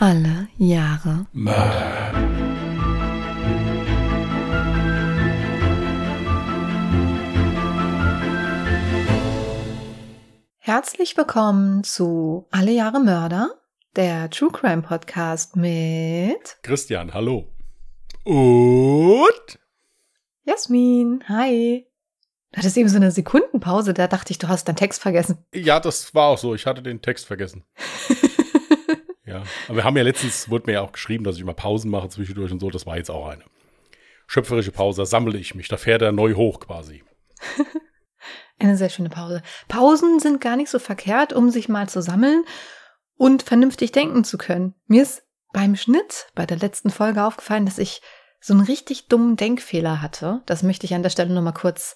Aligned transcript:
Alle 0.00 0.46
Jahre 0.58 1.26
Mörder. 1.32 2.12
Herzlich 10.58 11.16
willkommen 11.16 11.82
zu 11.82 12.46
Alle 12.52 12.70
Jahre 12.70 13.00
Mörder, 13.00 13.50
der 13.96 14.30
True 14.30 14.52
Crime 14.52 14.82
Podcast 14.82 15.56
mit 15.56 16.58
Christian, 16.62 17.12
hallo. 17.12 17.48
Und 18.22 19.58
Jasmin. 20.44 21.24
Hi. 21.26 21.88
Du 22.52 22.58
hattest 22.58 22.76
eben 22.76 22.88
so 22.88 22.98
eine 22.98 23.10
Sekundenpause, 23.10 23.94
da 23.94 24.06
dachte 24.06 24.30
ich, 24.30 24.38
du 24.38 24.46
hast 24.46 24.68
deinen 24.68 24.76
Text 24.76 25.02
vergessen. 25.02 25.38
ja, 25.52 25.80
das 25.80 26.14
war 26.14 26.28
auch 26.28 26.38
so. 26.38 26.54
Ich 26.54 26.66
hatte 26.66 26.82
den 26.82 27.02
Text 27.02 27.26
vergessen. 27.26 27.64
ja, 29.28 29.42
aber 29.66 29.76
wir 29.76 29.84
haben 29.84 29.96
ja 29.96 30.02
letztens, 30.02 30.48
wurde 30.48 30.66
mir 30.66 30.72
ja 30.74 30.80
auch 30.82 30.92
geschrieben, 30.92 31.24
dass 31.24 31.36
ich 31.36 31.42
immer 31.42 31.54
Pausen 31.54 31.90
mache 31.90 32.08
zwischendurch 32.08 32.50
und 32.50 32.60
so. 32.60 32.70
Das 32.70 32.86
war 32.86 32.96
jetzt 32.96 33.10
auch 33.10 33.28
eine. 33.28 33.44
Schöpferische 34.26 34.72
Pause, 34.72 35.02
da 35.02 35.06
sammle 35.06 35.38
ich 35.38 35.54
mich. 35.54 35.68
Da 35.68 35.76
fährt 35.76 36.02
er 36.02 36.12
neu 36.12 36.34
hoch 36.34 36.60
quasi. 36.60 37.02
Eine 38.58 38.76
sehr 38.76 38.88
schöne 38.88 39.08
Pause. 39.08 39.42
Pausen 39.68 40.18
sind 40.18 40.40
gar 40.40 40.56
nicht 40.56 40.68
so 40.68 40.78
verkehrt, 40.78 41.32
um 41.32 41.50
sich 41.50 41.68
mal 41.68 41.88
zu 41.88 42.02
sammeln 42.02 42.44
und 43.16 43.42
vernünftig 43.42 43.92
denken 43.92 44.24
zu 44.24 44.36
können. 44.36 44.74
Mir 44.86 45.02
ist 45.02 45.22
beim 45.52 45.76
Schnitt 45.76 46.26
bei 46.34 46.44
der 46.44 46.56
letzten 46.56 46.90
Folge 46.90 47.24
aufgefallen, 47.24 47.66
dass 47.66 47.78
ich 47.78 48.02
so 48.40 48.54
einen 48.54 48.64
richtig 48.64 49.06
dummen 49.06 49.36
Denkfehler 49.36 50.02
hatte. 50.02 50.42
Das 50.46 50.62
möchte 50.62 50.86
ich 50.86 50.94
an 50.94 51.02
der 51.02 51.10
Stelle 51.10 51.32
nochmal 51.32 51.54
kurz 51.54 51.94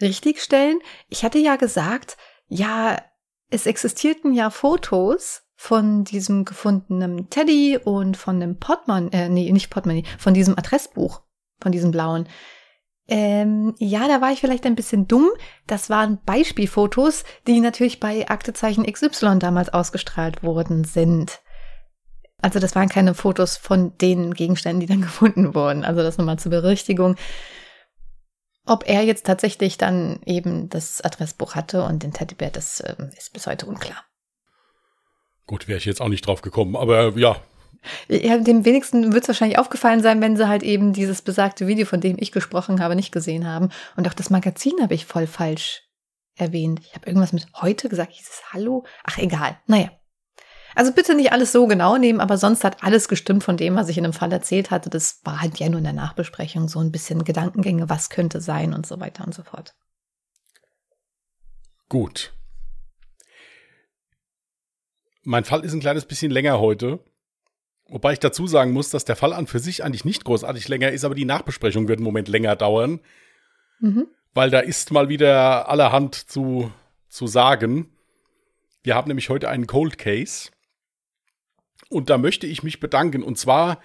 richtigstellen. 0.00 0.78
Ich 1.08 1.24
hatte 1.24 1.38
ja 1.38 1.56
gesagt, 1.56 2.16
ja, 2.46 2.96
es 3.50 3.66
existierten 3.66 4.32
ja 4.34 4.50
Fotos 4.50 5.42
von 5.60 6.04
diesem 6.04 6.44
gefundenen 6.44 7.30
Teddy 7.30 7.80
und 7.82 8.16
von 8.16 8.38
dem 8.38 8.60
Portemonnaie, 8.60 9.10
äh, 9.12 9.28
nee, 9.28 9.50
nicht 9.50 9.70
Portemonnaie, 9.70 10.04
von 10.16 10.32
diesem 10.32 10.56
Adressbuch, 10.56 11.20
von 11.60 11.72
diesem 11.72 11.90
blauen. 11.90 12.28
Ähm, 13.08 13.74
ja, 13.78 14.06
da 14.06 14.20
war 14.20 14.30
ich 14.30 14.38
vielleicht 14.38 14.64
ein 14.66 14.76
bisschen 14.76 15.08
dumm. 15.08 15.28
Das 15.66 15.90
waren 15.90 16.20
Beispielfotos, 16.24 17.24
die 17.48 17.58
natürlich 17.58 17.98
bei 17.98 18.28
Aktezeichen 18.28 18.86
XY 18.86 19.40
damals 19.40 19.70
ausgestrahlt 19.70 20.44
worden 20.44 20.84
sind. 20.84 21.40
Also 22.40 22.60
das 22.60 22.76
waren 22.76 22.88
keine 22.88 23.14
Fotos 23.14 23.56
von 23.56 23.98
den 23.98 24.34
Gegenständen, 24.34 24.78
die 24.78 24.86
dann 24.86 25.02
gefunden 25.02 25.56
wurden. 25.56 25.84
Also 25.84 26.02
das 26.02 26.18
nochmal 26.18 26.38
zur 26.38 26.50
Berichtigung. 26.50 27.16
Ob 28.64 28.88
er 28.88 29.02
jetzt 29.02 29.26
tatsächlich 29.26 29.76
dann 29.76 30.20
eben 30.24 30.68
das 30.68 31.00
Adressbuch 31.00 31.56
hatte 31.56 31.82
und 31.82 32.04
den 32.04 32.12
Teddybär, 32.12 32.50
das 32.50 32.78
äh, 32.78 32.94
ist 33.16 33.32
bis 33.32 33.48
heute 33.48 33.66
unklar. 33.66 34.04
Gut, 35.48 35.66
wäre 35.66 35.78
ich 35.78 35.86
jetzt 35.86 36.02
auch 36.02 36.10
nicht 36.10 36.26
drauf 36.26 36.42
gekommen, 36.42 36.76
aber 36.76 37.16
ja. 37.16 37.36
Ja, 38.08 38.36
dem 38.36 38.66
wenigsten 38.66 39.14
wird 39.14 39.24
es 39.24 39.28
wahrscheinlich 39.28 39.58
aufgefallen 39.58 40.02
sein, 40.02 40.20
wenn 40.20 40.36
sie 40.36 40.46
halt 40.46 40.62
eben 40.62 40.92
dieses 40.92 41.22
besagte 41.22 41.66
Video, 41.66 41.86
von 41.86 42.02
dem 42.02 42.16
ich 42.20 42.32
gesprochen 42.32 42.82
habe, 42.82 42.94
nicht 42.94 43.12
gesehen 43.12 43.46
haben. 43.46 43.70
Und 43.96 44.06
auch 44.06 44.12
das 44.12 44.28
Magazin 44.28 44.74
habe 44.82 44.92
ich 44.92 45.06
voll 45.06 45.26
falsch 45.26 45.84
erwähnt. 46.36 46.80
Ich 46.84 46.94
habe 46.94 47.06
irgendwas 47.06 47.32
mit 47.32 47.46
heute 47.54 47.88
gesagt. 47.88 48.12
Hieß 48.12 48.28
es 48.28 48.42
Hallo? 48.52 48.84
Ach, 49.04 49.16
egal. 49.16 49.58
Naja. 49.66 49.90
Also 50.74 50.92
bitte 50.92 51.14
nicht 51.14 51.32
alles 51.32 51.50
so 51.50 51.66
genau 51.66 51.96
nehmen, 51.96 52.20
aber 52.20 52.36
sonst 52.36 52.62
hat 52.62 52.84
alles 52.84 53.08
gestimmt 53.08 53.42
von 53.42 53.56
dem, 53.56 53.74
was 53.74 53.88
ich 53.88 53.96
in 53.96 54.04
dem 54.04 54.12
Fall 54.12 54.30
erzählt 54.30 54.70
hatte. 54.70 54.90
Das 54.90 55.20
war 55.24 55.40
halt 55.40 55.58
ja 55.58 55.70
nur 55.70 55.78
in 55.78 55.84
der 55.84 55.94
Nachbesprechung 55.94 56.68
so 56.68 56.78
ein 56.80 56.92
bisschen 56.92 57.24
Gedankengänge, 57.24 57.88
was 57.88 58.10
könnte 58.10 58.42
sein 58.42 58.74
und 58.74 58.86
so 58.86 59.00
weiter 59.00 59.24
und 59.24 59.34
so 59.34 59.44
fort. 59.44 59.74
Gut. 61.88 62.34
Mein 65.28 65.44
Fall 65.44 65.62
ist 65.62 65.74
ein 65.74 65.80
kleines 65.80 66.06
bisschen 66.06 66.30
länger 66.30 66.58
heute. 66.58 67.00
Wobei 67.84 68.14
ich 68.14 68.18
dazu 68.18 68.46
sagen 68.46 68.72
muss, 68.72 68.88
dass 68.88 69.04
der 69.04 69.14
Fall 69.14 69.34
an 69.34 69.46
für 69.46 69.58
sich 69.58 69.84
eigentlich 69.84 70.06
nicht 70.06 70.24
großartig 70.24 70.68
länger 70.68 70.90
ist, 70.90 71.04
aber 71.04 71.14
die 71.14 71.26
Nachbesprechung 71.26 71.86
wird 71.86 71.98
im 71.98 72.04
Moment 72.04 72.28
länger 72.28 72.56
dauern. 72.56 73.00
Mhm. 73.78 74.06
Weil 74.32 74.48
da 74.48 74.60
ist 74.60 74.90
mal 74.90 75.10
wieder 75.10 75.68
allerhand 75.68 76.14
zu, 76.14 76.72
zu 77.10 77.26
sagen. 77.26 77.90
Wir 78.82 78.94
haben 78.94 79.08
nämlich 79.08 79.28
heute 79.28 79.50
einen 79.50 79.66
Cold 79.66 79.98
Case. 79.98 80.48
Und 81.90 82.08
da 82.08 82.16
möchte 82.16 82.46
ich 82.46 82.62
mich 82.62 82.80
bedanken. 82.80 83.22
Und 83.22 83.36
zwar 83.36 83.82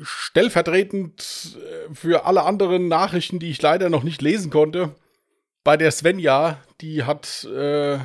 stellvertretend 0.00 1.58
äh, 1.58 1.92
für 1.92 2.24
alle 2.24 2.44
anderen 2.44 2.86
Nachrichten, 2.86 3.40
die 3.40 3.50
ich 3.50 3.60
leider 3.60 3.90
noch 3.90 4.04
nicht 4.04 4.22
lesen 4.22 4.52
konnte. 4.52 4.94
Bei 5.64 5.76
der 5.76 5.90
Svenja, 5.90 6.62
die 6.80 7.02
hat 7.02 7.42
äh, 7.52 7.98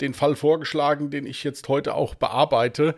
den 0.00 0.14
Fall 0.14 0.36
vorgeschlagen, 0.36 1.10
den 1.10 1.26
ich 1.26 1.44
jetzt 1.44 1.68
heute 1.68 1.94
auch 1.94 2.14
bearbeite. 2.14 2.94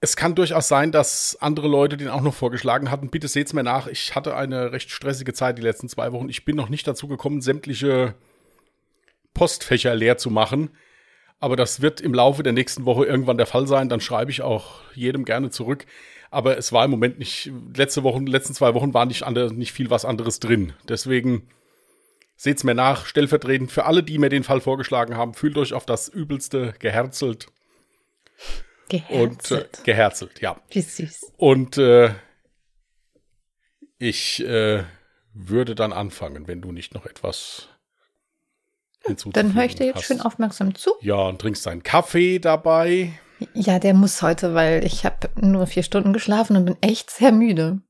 Es 0.00 0.16
kann 0.16 0.34
durchaus 0.34 0.68
sein, 0.68 0.92
dass 0.92 1.36
andere 1.40 1.68
Leute 1.68 1.96
den 1.96 2.08
auch 2.08 2.20
noch 2.20 2.34
vorgeschlagen 2.34 2.90
hatten. 2.90 3.10
Bitte 3.10 3.28
seht's 3.28 3.52
mir 3.52 3.62
nach. 3.62 3.86
Ich 3.86 4.14
hatte 4.14 4.36
eine 4.36 4.72
recht 4.72 4.90
stressige 4.90 5.32
Zeit 5.32 5.58
die 5.58 5.62
letzten 5.62 5.88
zwei 5.88 6.12
Wochen. 6.12 6.28
Ich 6.28 6.44
bin 6.44 6.56
noch 6.56 6.68
nicht 6.68 6.86
dazu 6.86 7.08
gekommen, 7.08 7.40
sämtliche 7.40 8.14
Postfächer 9.34 9.94
leer 9.94 10.18
zu 10.18 10.30
machen. 10.30 10.70
Aber 11.38 11.56
das 11.56 11.82
wird 11.82 12.00
im 12.00 12.14
Laufe 12.14 12.42
der 12.42 12.52
nächsten 12.52 12.84
Woche 12.84 13.04
irgendwann 13.04 13.36
der 13.36 13.46
Fall 13.46 13.66
sein. 13.66 13.88
Dann 13.88 14.00
schreibe 14.00 14.30
ich 14.30 14.42
auch 14.42 14.80
jedem 14.94 15.24
gerne 15.24 15.50
zurück. 15.50 15.86
Aber 16.30 16.58
es 16.58 16.72
war 16.72 16.84
im 16.84 16.90
Moment 16.90 17.18
nicht, 17.18 17.50
letzte 17.74 18.02
Wochen, 18.02 18.26
letzten 18.26 18.54
zwei 18.54 18.74
Wochen 18.74 18.94
war 18.94 19.06
nicht, 19.06 19.22
andere, 19.22 19.52
nicht 19.52 19.72
viel 19.72 19.90
was 19.90 20.04
anderes 20.04 20.40
drin. 20.40 20.72
Deswegen 20.88 21.48
seht's 22.36 22.64
mir 22.64 22.74
nach, 22.74 23.06
stellvertretend 23.06 23.72
für 23.72 23.84
alle, 23.84 24.02
die 24.02 24.18
mir 24.18 24.28
den 24.28 24.44
Fall 24.44 24.60
vorgeschlagen 24.60 25.16
haben, 25.16 25.34
fühlt 25.34 25.56
euch 25.56 25.72
auf 25.72 25.86
das 25.86 26.08
Übelste 26.08 26.74
geherzelt. 26.78 27.48
Geherzelt. 28.88 29.30
Und 29.30 29.50
äh, 29.50 29.82
geherzelt, 29.84 30.40
ja. 30.40 30.60
Wie 30.70 30.80
süß. 30.80 31.32
Und 31.36 31.76
äh, 31.78 32.14
ich 33.98 34.44
äh, 34.44 34.84
würde 35.32 35.74
dann 35.74 35.92
anfangen, 35.92 36.46
wenn 36.46 36.60
du 36.60 36.72
nicht 36.72 36.94
noch 36.94 37.06
etwas 37.06 37.68
hinzuzufügen 39.04 39.48
Dann 39.48 39.54
höre 39.54 39.64
ich 39.64 39.74
dir 39.74 39.86
jetzt 39.86 39.96
hast. 39.96 40.04
schön 40.04 40.20
aufmerksam 40.20 40.74
zu. 40.74 40.92
Ja, 41.00 41.16
und 41.16 41.40
trinkst 41.40 41.66
deinen 41.66 41.82
Kaffee 41.82 42.38
dabei. 42.38 43.18
Ja, 43.54 43.78
der 43.78 43.94
muss 43.94 44.22
heute, 44.22 44.54
weil 44.54 44.84
ich 44.84 45.04
habe 45.04 45.28
nur 45.40 45.66
vier 45.66 45.82
Stunden 45.82 46.12
geschlafen 46.12 46.56
und 46.56 46.64
bin 46.64 46.76
echt 46.80 47.10
sehr 47.10 47.32
müde. 47.32 47.80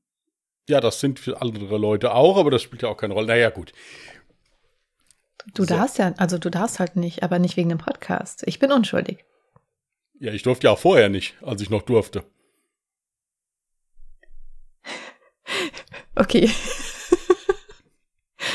Ja, 0.67 0.81
das 0.81 0.99
sind 0.99 1.19
für 1.19 1.41
andere 1.41 1.77
Leute 1.77 2.13
auch, 2.13 2.37
aber 2.37 2.51
das 2.51 2.61
spielt 2.61 2.81
ja 2.81 2.89
auch 2.89 2.97
keine 2.97 3.13
Rolle. 3.13 3.27
Naja, 3.27 3.49
gut. 3.49 3.71
Du 5.53 5.63
So. 5.63 5.75
darfst 5.75 5.97
ja, 5.97 6.13
also 6.17 6.37
du 6.37 6.49
darfst 6.49 6.79
halt 6.79 6.95
nicht, 6.95 7.23
aber 7.23 7.39
nicht 7.39 7.57
wegen 7.57 7.69
dem 7.69 7.77
Podcast. 7.77 8.43
Ich 8.45 8.59
bin 8.59 8.71
unschuldig. 8.71 9.23
Ja, 10.19 10.31
ich 10.33 10.43
durfte 10.43 10.67
ja 10.67 10.71
auch 10.71 10.79
vorher 10.79 11.09
nicht, 11.09 11.35
als 11.43 11.61
ich 11.61 11.69
noch 11.69 11.81
durfte. 11.83 12.23
Okay. 16.15 16.49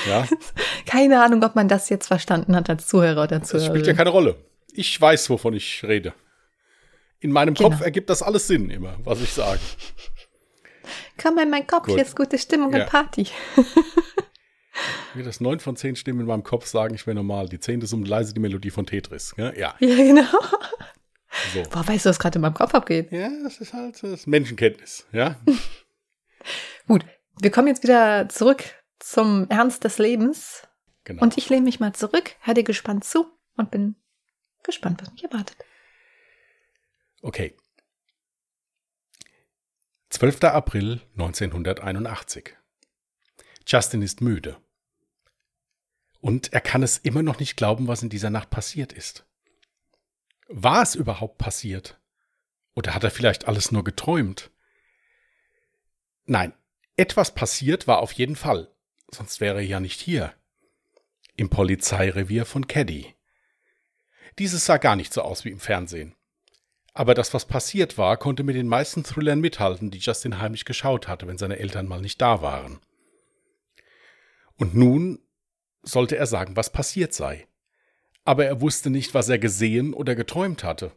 Ja, 0.09 0.27
Keine 0.87 1.23
Ahnung, 1.23 1.43
ob 1.45 1.55
man 1.55 1.69
das 1.69 1.89
jetzt 1.89 2.09
verstanden 2.09 2.57
hat 2.57 2.69
als 2.69 2.89
Zuhörer 2.89 3.23
oder 3.23 3.39
das 3.39 3.65
spielt 3.65 3.87
ja 3.87 3.95
keine 3.95 4.11
Rolle. 4.11 4.35
Ich 4.73 5.01
weiß, 5.01 5.31
wovon 5.31 5.55
ich 5.55 5.85
rede. 5.85 6.13
In 7.21 7.31
meinem 7.31 7.55
Genau. 7.55 7.71
Kopf 7.71 7.81
ergibt 7.83 8.11
das 8.11 8.21
alles 8.21 8.49
Sinn 8.49 8.69
immer, 8.69 8.97
was 9.05 9.21
ich 9.21 9.33
sage. 9.33 9.61
Komm 11.23 11.39
in 11.39 11.51
meinen 11.51 11.67
Kopf, 11.69 11.87
Gut. 11.87 11.99
jetzt 11.99 12.17
gute 12.17 12.37
Stimmung 12.37 12.73
Ja. 12.75 12.83
und 12.83 12.91
Party. 12.91 13.29
Mir 15.15 15.25
das 15.25 15.41
neun 15.41 15.61
von 15.61 15.77
zehn 15.77 15.97
Stimmen 15.97 16.21
in 16.21 16.27
meinem 16.27 16.43
Kopf 16.45 16.67
sagen, 16.67 16.95
ich 16.95 17.07
wäre 17.07 17.15
normal. 17.15 17.49
Die 17.49 17.61
zehnte 17.61 17.87
um 17.95 18.05
leise 18.05 18.33
die 18.33 18.41
Melodie 18.41 18.71
von 18.71 18.87
Tetris. 18.87 19.35
Ja, 19.37 19.53
ja. 19.53 19.75
Ja, 19.81 19.97
genau. 19.97 20.23
so. 21.53 21.63
Boah, 21.71 21.87
weißt 21.87 22.07
du, 22.07 22.11
was 22.11 22.19
gerade 22.19 22.37
in 22.37 22.43
meinem 22.43 22.55
Kopf 22.55 22.75
abgeht? 22.75 23.13
Ja, 23.13 23.31
das 23.43 23.59
ist 23.61 23.73
halt 23.73 24.03
das 24.03 24.27
Menschenkenntnis. 24.27 25.07
Ja, 25.13 25.37
Gut, 26.89 27.05
wir 27.41 27.51
kommen 27.51 27.69
jetzt 27.69 27.83
wieder 27.85 28.29
zurück 28.29 28.65
zum 28.99 29.47
Ernst 29.49 29.85
des 29.85 29.99
Lebens. 29.99 30.67
genau. 31.05 31.23
Und 31.23 31.39
ich 31.39 31.49
lehne 31.49 31.63
mich 31.63 31.79
mal 31.81 31.93
zurück, 31.93 32.35
höre 32.41 32.55
dir 32.55 32.65
gespannt 32.65 33.05
zu 33.05 33.27
und 33.57 33.71
bin 33.71 33.95
gespannt, 34.65 35.01
was 35.01 35.13
mich 35.13 35.23
erwartet. 35.25 35.57
Okay. 37.23 37.55
12. 40.11 40.43
April 40.45 41.01
1981. 41.13 42.57
Justin 43.67 44.03
ist 44.03 44.21
müde. 44.21 44.57
Und 46.21 46.53
er 46.53 46.61
kann 46.61 46.83
es 46.83 46.99
immer 46.99 47.23
noch 47.23 47.41
nicht 47.41 47.57
glauben, 47.57 47.89
was 47.89 48.03
in 48.03 48.09
dieser 48.09 48.31
Nacht 48.31 48.51
passiert 48.51 48.93
ist. 48.93 49.27
War 50.49 50.83
es 50.83 50.95
überhaupt 50.95 51.39
passiert? 51.39 52.01
Oder 52.75 52.95
hat 52.95 53.05
er 53.05 53.11
vielleicht 53.11 53.49
alles 53.49 53.73
nur 53.73 53.85
geträumt? 53.85 54.51
Nein, 56.25 56.55
etwas 56.97 57.35
passiert 57.35 57.87
war 57.87 57.99
auf 57.99 58.13
jeden 58.13 58.37
Fall, 58.37 58.71
sonst 59.11 59.41
wäre 59.41 59.57
er 59.57 59.67
ja 59.67 59.81
nicht 59.81 60.01
hier. 60.01 60.33
Im 61.37 61.51
Polizeirevier 61.51 62.47
von 62.47 62.67
Caddy. 62.67 63.15
Dieses 64.39 64.65
sah 64.65 64.77
gar 64.77 64.97
nicht 64.97 65.13
so 65.13 65.23
aus 65.23 65.45
wie 65.45 65.51
im 65.51 65.61
Fernsehen. 65.61 66.15
Aber 66.95 67.15
das, 67.15 67.33
was 67.33 67.47
passiert 67.47 67.97
war, 67.97 68.17
konnte 68.19 68.43
mit 68.43 68.55
den 68.55 68.69
meisten 68.69 69.03
Thrillern 69.03 69.41
mithalten, 69.41 69.91
die 69.91 69.99
Justin 69.99 70.39
heimlich 70.39 70.65
geschaut 70.65 71.09
hatte, 71.09 71.27
wenn 71.27 71.39
seine 71.39 71.59
Eltern 71.59 71.89
mal 71.89 72.01
nicht 72.01 72.21
da 72.21 72.43
waren. 72.43 72.81
Und 74.63 74.77
nun 74.77 75.19
sollte 75.83 76.17
er 76.17 76.29
sagen, 76.29 76.55
was 76.55 76.71
passiert 76.71 77.13
sei. 77.13 77.49
Aber 78.23 78.47
er 78.47 78.61
wusste 78.61 78.91
nicht, 78.91 79.13
was 79.13 79.29
er 79.29 79.41
gesehen 79.41 79.93
oder 79.93 80.15
geträumt 80.15 80.63
hatte. 80.63 80.93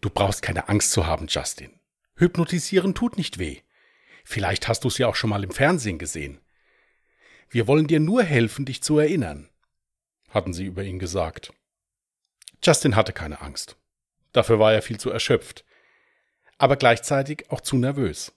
Du 0.00 0.10
brauchst 0.10 0.42
keine 0.42 0.68
Angst 0.68 0.90
zu 0.90 1.06
haben, 1.06 1.28
Justin. 1.28 1.78
Hypnotisieren 2.16 2.96
tut 2.96 3.16
nicht 3.16 3.38
weh. 3.38 3.60
Vielleicht 4.24 4.66
hast 4.66 4.82
du 4.82 4.88
es 4.88 4.98
ja 4.98 5.06
auch 5.06 5.14
schon 5.14 5.30
mal 5.30 5.44
im 5.44 5.52
Fernsehen 5.52 6.00
gesehen. 6.00 6.40
Wir 7.48 7.68
wollen 7.68 7.86
dir 7.86 8.00
nur 8.00 8.24
helfen, 8.24 8.64
dich 8.64 8.82
zu 8.82 8.98
erinnern, 8.98 9.48
hatten 10.28 10.52
sie 10.52 10.64
über 10.64 10.82
ihn 10.82 10.98
gesagt. 10.98 11.52
Justin 12.60 12.96
hatte 12.96 13.12
keine 13.12 13.40
Angst. 13.40 13.76
Dafür 14.32 14.58
war 14.58 14.72
er 14.72 14.82
viel 14.82 14.98
zu 14.98 15.10
erschöpft, 15.10 15.64
aber 16.58 16.74
gleichzeitig 16.74 17.52
auch 17.52 17.60
zu 17.60 17.76
nervös. 17.76 18.32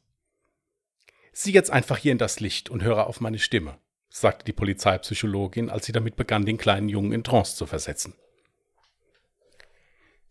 Sieh 1.34 1.54
jetzt 1.54 1.72
einfach 1.72 1.98
hier 1.98 2.12
in 2.12 2.19
das 2.19 2.40
Licht 2.40 2.69
und 2.69 2.84
höre 2.84 3.07
auf 3.07 3.19
meine 3.19 3.40
Stimme, 3.40 3.80
sagte 4.15 4.45
die 4.45 4.53
Polizeipsychologin, 4.53 5.69
als 5.69 5.85
sie 5.85 5.91
damit 5.91 6.15
begann, 6.15 6.45
den 6.45 6.57
kleinen 6.57 6.88
Jungen 6.88 7.12
in 7.12 7.25
Trance 7.25 7.57
zu 7.57 7.65
versetzen. 7.65 8.15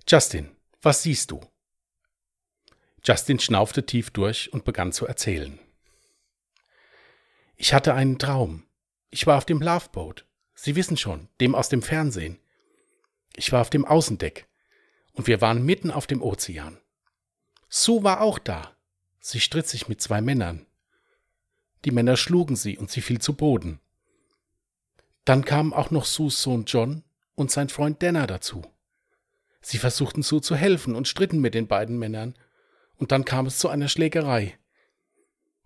Justin, 0.08 0.56
was 0.80 1.02
siehst 1.02 1.30
du? 1.30 1.40
Justin 3.04 3.38
schnaufte 3.38 3.84
tief 3.84 4.08
durch 4.08 4.50
und 4.54 4.64
begann 4.64 4.92
zu 4.92 5.06
erzählen. 5.06 5.58
Ich 7.56 7.74
hatte 7.74 7.92
einen 7.92 8.18
Traum. 8.18 8.66
Ich 9.10 9.26
war 9.26 9.36
auf 9.36 9.44
dem 9.44 9.60
Loveboat. 9.60 10.24
Sie 10.54 10.76
wissen 10.76 10.96
schon, 10.96 11.28
dem 11.42 11.54
aus 11.54 11.68
dem 11.68 11.82
Fernsehen. 11.82 12.40
Ich 13.36 13.52
war 13.52 13.60
auf 13.60 13.68
dem 13.68 13.84
Außendeck. 13.84 14.48
Und 15.12 15.26
wir 15.26 15.42
waren 15.42 15.62
mitten 15.62 15.90
auf 15.90 16.06
dem 16.06 16.22
Ozean. 16.22 16.80
Sue 17.68 18.02
war 18.02 18.22
auch 18.22 18.38
da. 18.38 18.74
Sie 19.20 19.40
stritt 19.40 19.68
sich 19.68 19.88
mit 19.88 20.00
zwei 20.00 20.22
Männern. 20.22 20.66
Die 21.84 21.90
Männer 21.90 22.16
schlugen 22.16 22.56
sie 22.56 22.78
und 22.78 22.90
sie 22.90 23.00
fiel 23.00 23.20
zu 23.20 23.34
Boden. 23.34 23.80
Dann 25.24 25.44
kamen 25.44 25.72
auch 25.72 25.90
noch 25.90 26.04
Sues 26.04 26.42
Sohn 26.42 26.64
John 26.66 27.02
und 27.34 27.50
sein 27.50 27.68
Freund 27.68 28.00
Denner 28.02 28.26
dazu. 28.26 28.62
Sie 29.60 29.78
versuchten 29.78 30.22
Sue 30.22 30.42
zu 30.42 30.56
helfen 30.56 30.94
und 30.94 31.08
stritten 31.08 31.40
mit 31.40 31.54
den 31.54 31.66
beiden 31.66 31.98
Männern, 31.98 32.34
und 32.96 33.12
dann 33.12 33.24
kam 33.24 33.46
es 33.46 33.58
zu 33.58 33.68
einer 33.68 33.88
Schlägerei. 33.88 34.58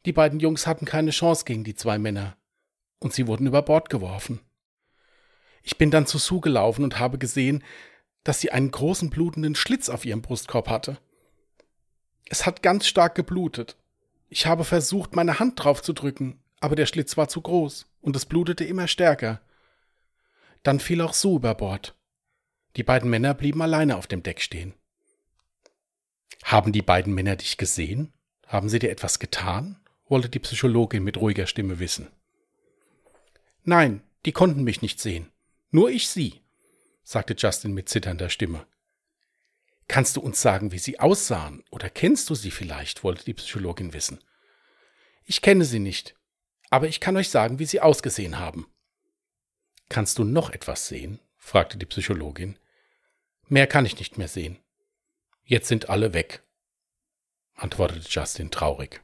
Die 0.06 0.12
beiden 0.12 0.40
Jungs 0.40 0.66
hatten 0.66 0.86
keine 0.86 1.10
Chance 1.10 1.44
gegen 1.44 1.64
die 1.64 1.74
zwei 1.74 1.98
Männer, 1.98 2.36
und 3.00 3.12
sie 3.12 3.26
wurden 3.26 3.46
über 3.46 3.62
Bord 3.62 3.90
geworfen. 3.90 4.40
Ich 5.62 5.78
bin 5.78 5.90
dann 5.90 6.06
zu 6.06 6.18
Sue 6.18 6.40
gelaufen 6.40 6.84
und 6.84 6.98
habe 6.98 7.18
gesehen, 7.18 7.64
dass 8.24 8.40
sie 8.40 8.52
einen 8.52 8.70
großen 8.70 9.10
blutenden 9.10 9.54
Schlitz 9.54 9.88
auf 9.88 10.04
ihrem 10.04 10.22
Brustkorb 10.22 10.68
hatte. 10.68 10.98
Es 12.26 12.46
hat 12.46 12.62
ganz 12.62 12.86
stark 12.86 13.14
geblutet. 13.14 13.76
Ich 14.28 14.46
habe 14.46 14.64
versucht, 14.64 15.16
meine 15.16 15.38
Hand 15.38 15.62
drauf 15.62 15.82
zu 15.82 15.92
drücken, 15.92 16.40
aber 16.60 16.76
der 16.76 16.86
Schlitz 16.86 17.16
war 17.16 17.28
zu 17.28 17.40
groß 17.40 17.86
und 18.00 18.16
es 18.16 18.26
blutete 18.26 18.64
immer 18.64 18.88
stärker. 18.88 19.40
Dann 20.62 20.80
fiel 20.80 21.00
auch 21.00 21.14
Sue 21.14 21.36
über 21.36 21.54
Bord. 21.54 21.94
Die 22.76 22.82
beiden 22.82 23.10
Männer 23.10 23.34
blieben 23.34 23.62
alleine 23.62 23.96
auf 23.96 24.06
dem 24.06 24.22
Deck 24.22 24.40
stehen. 24.40 24.74
Haben 26.44 26.72
die 26.72 26.82
beiden 26.82 27.14
Männer 27.14 27.36
dich 27.36 27.56
gesehen? 27.56 28.12
Haben 28.46 28.68
sie 28.68 28.78
dir 28.78 28.90
etwas 28.90 29.18
getan? 29.18 29.80
wollte 30.08 30.30
die 30.30 30.38
Psychologin 30.38 31.04
mit 31.04 31.18
ruhiger 31.18 31.46
Stimme 31.46 31.78
wissen. 31.78 32.08
Nein, 33.64 34.02
die 34.24 34.32
konnten 34.32 34.64
mich 34.64 34.80
nicht 34.80 35.00
sehen. 35.00 35.30
Nur 35.70 35.90
ich 35.90 36.08
sie, 36.08 36.40
sagte 37.02 37.34
Justin 37.36 37.74
mit 37.74 37.90
zitternder 37.90 38.30
Stimme. 38.30 38.66
Kannst 39.88 40.16
du 40.16 40.20
uns 40.20 40.40
sagen, 40.42 40.70
wie 40.70 40.78
sie 40.78 41.00
aussahen, 41.00 41.64
oder 41.70 41.88
kennst 41.88 42.28
du 42.28 42.34
sie 42.34 42.50
vielleicht? 42.50 43.02
wollte 43.02 43.24
die 43.24 43.34
Psychologin 43.34 43.94
wissen. 43.94 44.22
Ich 45.24 45.40
kenne 45.40 45.64
sie 45.64 45.78
nicht, 45.78 46.14
aber 46.70 46.88
ich 46.88 47.00
kann 47.00 47.16
euch 47.16 47.30
sagen, 47.30 47.58
wie 47.58 47.64
sie 47.64 47.80
ausgesehen 47.80 48.38
haben. 48.38 48.66
Kannst 49.88 50.18
du 50.18 50.24
noch 50.24 50.50
etwas 50.50 50.88
sehen? 50.88 51.20
fragte 51.36 51.78
die 51.78 51.86
Psychologin. 51.86 52.58
Mehr 53.46 53.66
kann 53.66 53.86
ich 53.86 53.98
nicht 53.98 54.18
mehr 54.18 54.28
sehen. 54.28 54.58
Jetzt 55.44 55.68
sind 55.68 55.88
alle 55.88 56.12
weg, 56.12 56.42
antwortete 57.54 58.06
Justin 58.06 58.50
traurig. 58.50 59.02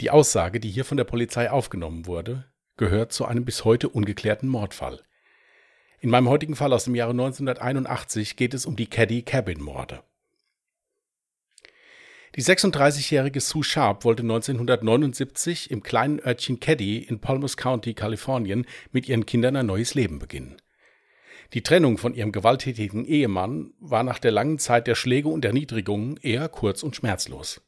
Die 0.00 0.10
Aussage, 0.10 0.58
die 0.58 0.70
hier 0.70 0.84
von 0.84 0.96
der 0.96 1.04
Polizei 1.04 1.50
aufgenommen 1.50 2.06
wurde, 2.06 2.50
gehört 2.76 3.12
zu 3.12 3.24
einem 3.24 3.44
bis 3.44 3.64
heute 3.64 3.88
ungeklärten 3.88 4.48
Mordfall. 4.48 5.02
In 6.06 6.10
meinem 6.10 6.28
heutigen 6.28 6.54
Fall 6.54 6.72
aus 6.72 6.84
dem 6.84 6.94
Jahre 6.94 7.10
1981 7.10 8.36
geht 8.36 8.54
es 8.54 8.64
um 8.64 8.76
die 8.76 8.86
Caddy 8.86 9.22
Cabin 9.22 9.60
Morde. 9.60 10.04
Die 12.36 12.44
36-jährige 12.44 13.40
Sue 13.40 13.64
Sharp 13.64 14.04
wollte 14.04 14.22
1979 14.22 15.68
im 15.72 15.82
kleinen 15.82 16.20
Örtchen 16.20 16.60
Caddy 16.60 16.98
in 16.98 17.18
Palmas 17.18 17.56
County, 17.56 17.92
Kalifornien, 17.94 18.66
mit 18.92 19.08
ihren 19.08 19.26
Kindern 19.26 19.56
ein 19.56 19.66
neues 19.66 19.94
Leben 19.94 20.20
beginnen. 20.20 20.62
Die 21.54 21.64
Trennung 21.64 21.98
von 21.98 22.14
ihrem 22.14 22.30
gewalttätigen 22.30 23.04
Ehemann 23.04 23.72
war 23.80 24.04
nach 24.04 24.20
der 24.20 24.30
langen 24.30 24.60
Zeit 24.60 24.86
der 24.86 24.94
Schläge 24.94 25.28
und 25.28 25.44
Erniedrigungen 25.44 26.18
eher 26.22 26.48
kurz 26.48 26.84
und 26.84 26.94
schmerzlos. 26.94 27.62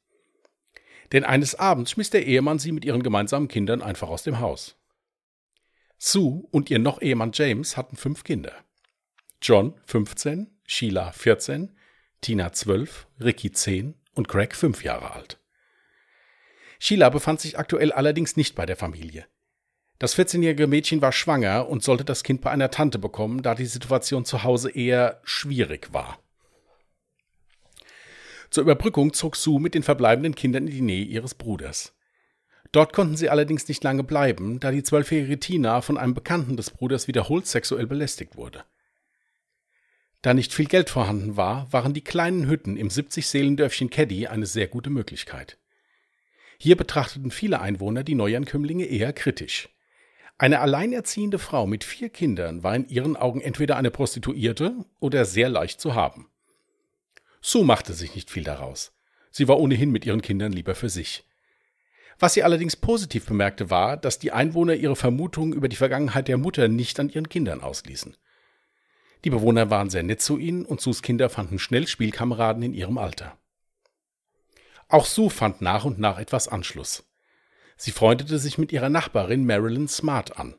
Denn 1.10 1.24
eines 1.24 1.56
Abends 1.56 1.90
schmiss 1.90 2.10
der 2.10 2.24
Ehemann 2.24 2.60
sie 2.60 2.70
mit 2.70 2.84
ihren 2.84 3.02
gemeinsamen 3.02 3.48
Kindern 3.48 3.82
einfach 3.82 4.08
aus 4.08 4.22
dem 4.22 4.38
Haus. 4.38 4.77
Sue 5.98 6.44
und 6.52 6.70
ihr 6.70 6.78
noch 6.78 7.02
Ehemann 7.02 7.32
James 7.34 7.76
hatten 7.76 7.96
fünf 7.96 8.22
Kinder. 8.22 8.52
John 9.42 9.74
15, 9.86 10.48
Sheila 10.64 11.10
14, 11.10 11.76
Tina 12.20 12.52
12, 12.52 13.06
Ricky 13.20 13.50
10 13.50 13.94
und 14.14 14.28
Craig 14.28 14.54
5 14.54 14.84
Jahre 14.84 15.12
alt. 15.12 15.40
Sheila 16.78 17.10
befand 17.10 17.40
sich 17.40 17.58
aktuell 17.58 17.92
allerdings 17.92 18.36
nicht 18.36 18.54
bei 18.54 18.64
der 18.64 18.76
Familie. 18.76 19.26
Das 19.98 20.16
14-jährige 20.16 20.68
Mädchen 20.68 21.02
war 21.02 21.10
schwanger 21.10 21.68
und 21.68 21.82
sollte 21.82 22.04
das 22.04 22.22
Kind 22.22 22.40
bei 22.42 22.50
einer 22.50 22.70
Tante 22.70 23.00
bekommen, 23.00 23.42
da 23.42 23.56
die 23.56 23.66
Situation 23.66 24.24
zu 24.24 24.44
Hause 24.44 24.70
eher 24.70 25.20
schwierig 25.24 25.92
war. 25.92 26.20
Zur 28.50 28.62
Überbrückung 28.62 29.12
zog 29.12 29.34
Sue 29.34 29.60
mit 29.60 29.74
den 29.74 29.82
verbleibenden 29.82 30.36
Kindern 30.36 30.68
in 30.68 30.72
die 30.72 30.80
Nähe 30.80 31.04
ihres 31.04 31.34
Bruders. 31.34 31.97
Dort 32.72 32.92
konnten 32.92 33.16
sie 33.16 33.30
allerdings 33.30 33.66
nicht 33.68 33.82
lange 33.82 34.04
bleiben, 34.04 34.60
da 34.60 34.70
die 34.70 34.82
zwölfjährige 34.82 35.40
Tina 35.40 35.80
von 35.80 35.96
einem 35.96 36.14
Bekannten 36.14 36.56
des 36.56 36.70
Bruders 36.70 37.08
wiederholt 37.08 37.46
sexuell 37.46 37.86
belästigt 37.86 38.36
wurde. 38.36 38.64
Da 40.20 40.34
nicht 40.34 40.52
viel 40.52 40.66
Geld 40.66 40.90
vorhanden 40.90 41.36
war, 41.36 41.72
waren 41.72 41.94
die 41.94 42.02
kleinen 42.02 42.48
Hütten 42.48 42.76
im 42.76 42.88
70-Seelendörfchen 42.88 43.88
Caddy 43.88 44.26
eine 44.26 44.46
sehr 44.46 44.66
gute 44.66 44.90
Möglichkeit. 44.90 45.58
Hier 46.58 46.76
betrachteten 46.76 47.30
viele 47.30 47.60
Einwohner 47.60 48.02
die 48.02 48.16
Neuankömmlinge 48.16 48.84
eher 48.84 49.12
kritisch. 49.12 49.68
Eine 50.38 50.60
alleinerziehende 50.60 51.38
Frau 51.38 51.66
mit 51.66 51.84
vier 51.84 52.10
Kindern 52.10 52.62
war 52.62 52.74
in 52.74 52.88
ihren 52.88 53.16
Augen 53.16 53.40
entweder 53.40 53.76
eine 53.76 53.90
Prostituierte 53.90 54.84
oder 54.98 55.24
sehr 55.24 55.48
leicht 55.48 55.80
zu 55.80 55.94
haben. 55.94 56.28
Sue 57.40 57.64
machte 57.64 57.92
sich 57.92 58.14
nicht 58.14 58.30
viel 58.30 58.44
daraus. 58.44 58.92
Sie 59.30 59.46
war 59.46 59.58
ohnehin 59.58 59.90
mit 59.90 60.04
ihren 60.04 60.22
Kindern 60.22 60.52
lieber 60.52 60.74
für 60.74 60.88
sich. 60.88 61.24
Was 62.18 62.34
sie 62.34 62.42
allerdings 62.42 62.74
positiv 62.74 63.26
bemerkte, 63.26 63.70
war, 63.70 63.96
dass 63.96 64.18
die 64.18 64.32
Einwohner 64.32 64.74
ihre 64.74 64.96
Vermutungen 64.96 65.52
über 65.52 65.68
die 65.68 65.76
Vergangenheit 65.76 66.28
der 66.28 66.38
Mutter 66.38 66.68
nicht 66.68 66.98
an 66.98 67.10
ihren 67.10 67.28
Kindern 67.28 67.60
ausließen. 67.60 68.16
Die 69.24 69.30
Bewohner 69.30 69.70
waren 69.70 69.90
sehr 69.90 70.02
nett 70.02 70.20
zu 70.20 70.38
ihnen 70.38 70.64
und 70.64 70.80
Sus 70.80 71.02
Kinder 71.02 71.28
fanden 71.28 71.58
schnell 71.58 71.86
Spielkameraden 71.86 72.62
in 72.62 72.74
ihrem 72.74 72.98
Alter. 72.98 73.36
Auch 74.88 75.06
Sue 75.06 75.30
fand 75.30 75.60
nach 75.60 75.84
und 75.84 75.98
nach 75.98 76.18
etwas 76.18 76.48
Anschluss. 76.48 77.04
Sie 77.76 77.92
freundete 77.92 78.38
sich 78.38 78.58
mit 78.58 78.72
ihrer 78.72 78.88
Nachbarin 78.88 79.46
Marilyn 79.46 79.86
Smart 79.86 80.38
an. 80.38 80.54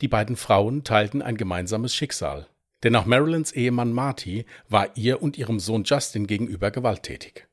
Die 0.00 0.08
beiden 0.08 0.36
Frauen 0.36 0.84
teilten 0.84 1.22
ein 1.22 1.36
gemeinsames 1.36 1.94
Schicksal, 1.94 2.46
denn 2.82 2.94
auch 2.96 3.06
Marilyns 3.06 3.52
Ehemann 3.52 3.92
Marty 3.92 4.46
war 4.68 4.96
ihr 4.96 5.22
und 5.22 5.38
ihrem 5.38 5.58
Sohn 5.58 5.84
Justin 5.84 6.26
gegenüber 6.26 6.70
gewalttätig. 6.70 7.48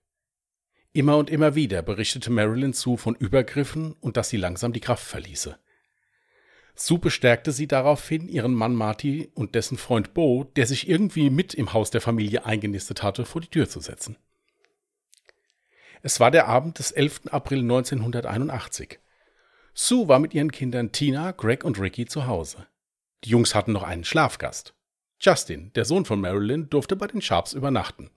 Immer 0.96 1.18
und 1.18 1.32
immer 1.32 1.56
wieder 1.56 1.82
berichtete 1.82 2.30
Marilyn 2.30 2.74
Sue 2.74 3.00
von 3.00 3.16
Übergriffen 3.16 3.94
und 3.94 4.16
dass 4.16 4.30
sie 4.30 4.38
langsam 4.38 4.74
die 4.74 4.80
Kraft 4.80 5.04
verließe. 5.04 5.58
Sue 6.76 7.00
bestärkte 7.00 7.52
sie 7.52 7.68
daraufhin, 7.68 8.30
ihren 8.30 8.54
Mann 8.54 8.76
Marty 8.76 9.32
und 9.34 9.56
dessen 9.56 9.78
Freund 9.78 10.14
Bo, 10.14 10.44
der 10.56 10.68
sich 10.68 10.88
irgendwie 10.88 11.32
mit 11.32 11.56
im 11.56 11.74
Haus 11.74 11.90
der 11.90 12.02
Familie 12.02 12.46
eingenistet 12.46 13.02
hatte, 13.02 13.26
vor 13.26 13.42
die 13.42 13.48
Tür 13.48 13.68
zu 13.68 13.80
setzen. 13.80 14.18
Es 16.04 16.20
war 16.20 16.30
der 16.30 16.48
Abend 16.48 16.78
des 16.78 16.92
11. 16.92 17.22
April 17.32 17.60
1981. 17.62 19.00
Sue 19.74 20.08
war 20.08 20.20
mit 20.20 20.36
ihren 20.36 20.52
Kindern 20.52 20.92
Tina, 20.92 21.32
Greg 21.32 21.64
und 21.64 21.80
Ricky 21.80 22.06
zu 22.06 22.28
Hause. 22.28 22.68
Die 23.24 23.30
Jungs 23.30 23.56
hatten 23.56 23.72
noch 23.72 23.84
einen 23.84 24.04
Schlafgast. 24.04 24.76
Justin, 25.20 25.72
der 25.74 25.86
Sohn 25.86 26.06
von 26.06 26.22
Marilyn, 26.22 26.70
durfte 26.70 26.96
bei 26.96 27.08
den 27.08 27.22
Sharps 27.22 27.54
übernachten. 27.54 28.12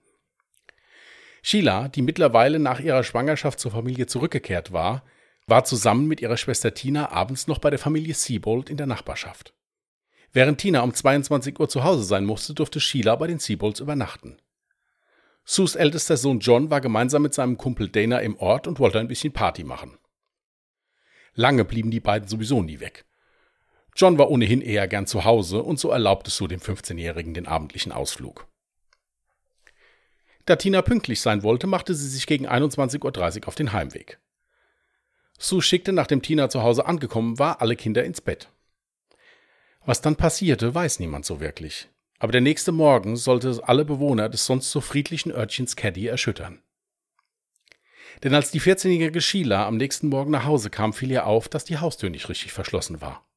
Sheila, 1.49 1.87
die 1.87 2.01
mittlerweile 2.01 2.59
nach 2.59 2.81
ihrer 2.81 3.05
Schwangerschaft 3.05 3.61
zur 3.61 3.71
Familie 3.71 4.05
zurückgekehrt 4.05 4.73
war, 4.73 5.05
war 5.45 5.63
zusammen 5.63 6.05
mit 6.05 6.19
ihrer 6.19 6.35
Schwester 6.35 6.73
Tina 6.73 7.13
abends 7.13 7.47
noch 7.47 7.59
bei 7.59 7.69
der 7.69 7.79
Familie 7.79 8.15
Siebold 8.15 8.69
in 8.69 8.75
der 8.75 8.85
Nachbarschaft. 8.85 9.53
Während 10.33 10.57
Tina 10.57 10.81
um 10.81 10.93
22 10.93 11.57
Uhr 11.57 11.69
zu 11.69 11.85
Hause 11.85 12.03
sein 12.03 12.25
musste, 12.25 12.53
durfte 12.53 12.81
Sheila 12.81 13.15
bei 13.15 13.27
den 13.27 13.39
Siebolds 13.39 13.79
übernachten. 13.79 14.41
Sus 15.45 15.75
ältester 15.75 16.17
Sohn 16.17 16.41
John 16.41 16.69
war 16.69 16.81
gemeinsam 16.81 17.21
mit 17.21 17.33
seinem 17.33 17.57
Kumpel 17.57 17.87
Dana 17.87 18.19
im 18.19 18.35
Ort 18.39 18.67
und 18.67 18.79
wollte 18.79 18.99
ein 18.99 19.07
bisschen 19.07 19.31
Party 19.31 19.63
machen. 19.63 19.97
Lange 21.33 21.63
blieben 21.63 21.91
die 21.91 22.01
beiden 22.01 22.27
sowieso 22.27 22.61
nie 22.61 22.81
weg. 22.81 23.05
John 23.95 24.17
war 24.17 24.29
ohnehin 24.31 24.59
eher 24.59 24.89
gern 24.89 25.07
zu 25.07 25.23
Hause 25.23 25.63
und 25.63 25.79
so 25.79 25.91
erlaubte 25.91 26.29
Sue 26.29 26.49
dem 26.49 26.59
15-Jährigen 26.59 27.33
den 27.33 27.47
abendlichen 27.47 27.93
Ausflug. 27.93 28.49
Da 30.47 30.55
Tina 30.55 30.81
pünktlich 30.81 31.19
sein 31.19 31.43
wollte, 31.43 31.67
machte 31.67 31.93
sie 31.93 32.07
sich 32.07 32.25
gegen 32.25 32.47
21.30 32.47 33.41
Uhr 33.41 33.47
auf 33.49 33.55
den 33.55 33.73
Heimweg. 33.73 34.17
Sue 35.37 35.61
schickte, 35.61 35.91
nachdem 35.91 36.21
Tina 36.21 36.49
zu 36.49 36.63
Hause 36.63 36.85
angekommen 36.85 37.37
war, 37.37 37.61
alle 37.61 37.75
Kinder 37.75 38.05
ins 38.05 38.21
Bett. 38.21 38.49
Was 39.85 39.99
dann 39.99 40.15
passierte, 40.15 40.73
weiß 40.73 40.99
niemand 40.99 41.25
so 41.25 41.41
wirklich. 41.41 41.89
Aber 42.17 42.31
der 42.31 42.39
nächste 42.39 42.71
Morgen 42.71 43.17
sollte 43.17 43.59
alle 43.63 43.83
Bewohner 43.83 44.29
des 44.29 44.45
sonst 44.45 44.71
so 44.71 44.79
friedlichen 44.79 45.33
Örtchens 45.33 45.75
Caddy 45.75 46.07
erschüttern. 46.07 46.61
Denn 48.23 48.33
als 48.33 48.49
die 48.49 48.61
14-jährige 48.61 49.19
Sheila 49.19 49.67
am 49.67 49.75
nächsten 49.75 50.07
Morgen 50.07 50.31
nach 50.31 50.45
Hause 50.45 50.69
kam, 50.69 50.93
fiel 50.93 51.11
ihr 51.11 51.27
auf, 51.27 51.49
dass 51.49 51.65
die 51.65 51.77
Haustür 51.77 52.09
nicht 52.09 52.29
richtig 52.29 52.53
verschlossen 52.53 53.01
war. 53.01 53.27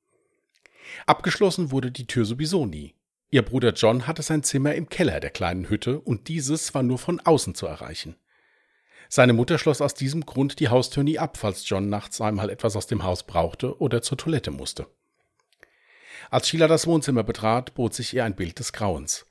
Abgeschlossen 1.06 1.72
wurde 1.72 1.90
die 1.90 2.06
Tür 2.06 2.24
sowieso 2.24 2.66
nie. 2.66 2.94
Ihr 3.30 3.42
Bruder 3.42 3.72
John 3.72 4.06
hatte 4.06 4.22
sein 4.22 4.42
Zimmer 4.42 4.74
im 4.74 4.88
Keller 4.88 5.20
der 5.20 5.30
kleinen 5.30 5.68
Hütte 5.68 6.00
und 6.00 6.26
dieses 6.26 6.74
war 6.74 6.82
nur 6.82 6.98
von 6.98 7.20
außen 7.20 7.54
zu 7.54 7.66
erreichen. 7.66 8.16
Seine 9.08 9.32
Mutter 9.32 9.58
schloss 9.58 9.80
aus 9.80 9.94
diesem 9.94 10.26
Grund 10.26 10.60
die 10.60 10.68
Haustür 10.68 11.02
nie 11.02 11.18
ab, 11.18 11.36
falls 11.36 11.68
John 11.68 11.88
nachts 11.88 12.20
einmal 12.20 12.50
etwas 12.50 12.76
aus 12.76 12.86
dem 12.86 13.02
Haus 13.02 13.24
brauchte 13.24 13.80
oder 13.80 14.02
zur 14.02 14.18
Toilette 14.18 14.50
musste. 14.50 14.86
Als 16.30 16.48
Sheila 16.48 16.68
das 16.68 16.86
Wohnzimmer 16.86 17.22
betrat, 17.22 17.74
bot 17.74 17.94
sich 17.94 18.14
ihr 18.14 18.24
ein 18.24 18.36
Bild 18.36 18.58
des 18.58 18.72
Grauens. 18.72 19.26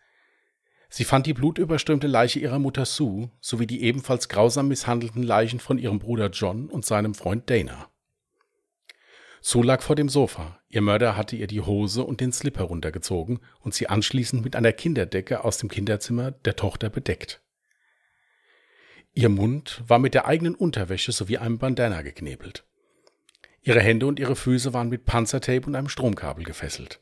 Sie 0.89 1.03
fand 1.03 1.27
die 1.27 1.34
blutüberströmte 1.34 2.08
Leiche 2.08 2.39
ihrer 2.39 2.60
Mutter 2.60 2.86
Sue 2.86 3.29
sowie 3.41 3.68
die 3.68 3.84
ebenfalls 3.84 4.27
grausam 4.27 4.68
misshandelten 4.70 5.24
Leichen 5.24 5.60
von 5.60 5.77
ihrem 5.77 6.00
Bruder 6.00 6.29
John 6.29 6.68
und 6.68 6.86
seinem 6.86 7.13
Freund 7.13 7.50
Dana. 7.50 7.89
Sue 9.39 9.65
lag 9.65 9.82
vor 9.82 9.96
dem 9.96 10.10
Sofa. 10.10 10.59
Ihr 10.72 10.82
Mörder 10.82 11.18
hatte 11.18 11.36
ihr 11.36 11.48
die 11.48 11.62
Hose 11.62 12.04
und 12.04 12.22
den 12.22 12.32
Slip 12.32 12.58
heruntergezogen 12.58 13.40
und 13.60 13.74
sie 13.74 13.90
anschließend 13.90 14.44
mit 14.44 14.56
einer 14.56 14.72
Kinderdecke 14.72 15.44
aus 15.44 15.58
dem 15.58 15.68
Kinderzimmer 15.68 16.30
der 16.32 16.56
Tochter 16.56 16.92
bedeckt. 16.92 17.42
Ihr 19.16 19.30
Mund 19.30 19.84
war 19.88 19.98
mit 19.98 20.14
der 20.14 20.28
eigenen 20.28 20.54
Unterwäsche 20.54 21.12
sowie 21.12 21.40
einem 21.40 21.58
Bandana 21.58 22.04
geknebelt. 22.04 22.66
Ihre 23.62 23.82
Hände 23.82 24.06
und 24.06 24.20
ihre 24.20 24.36
Füße 24.36 24.72
waren 24.72 24.90
mit 24.90 25.06
Panzertape 25.06 25.66
und 25.66 25.76
einem 25.76 25.90
Stromkabel 25.90 26.46
gefesselt. 26.46 27.02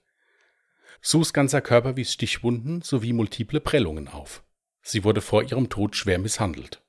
Sus 1.01 1.33
ganzer 1.33 1.61
Körper 1.61 1.97
wies 1.97 2.13
Stichwunden 2.13 2.81
sowie 2.81 3.11
multiple 3.11 3.59
Prellungen 3.59 4.07
auf. 4.07 4.43
Sie 4.81 5.03
wurde 5.03 5.21
vor 5.21 5.43
ihrem 5.43 5.69
Tod 5.69 5.97
schwer 5.97 6.19
misshandelt. 6.19 6.81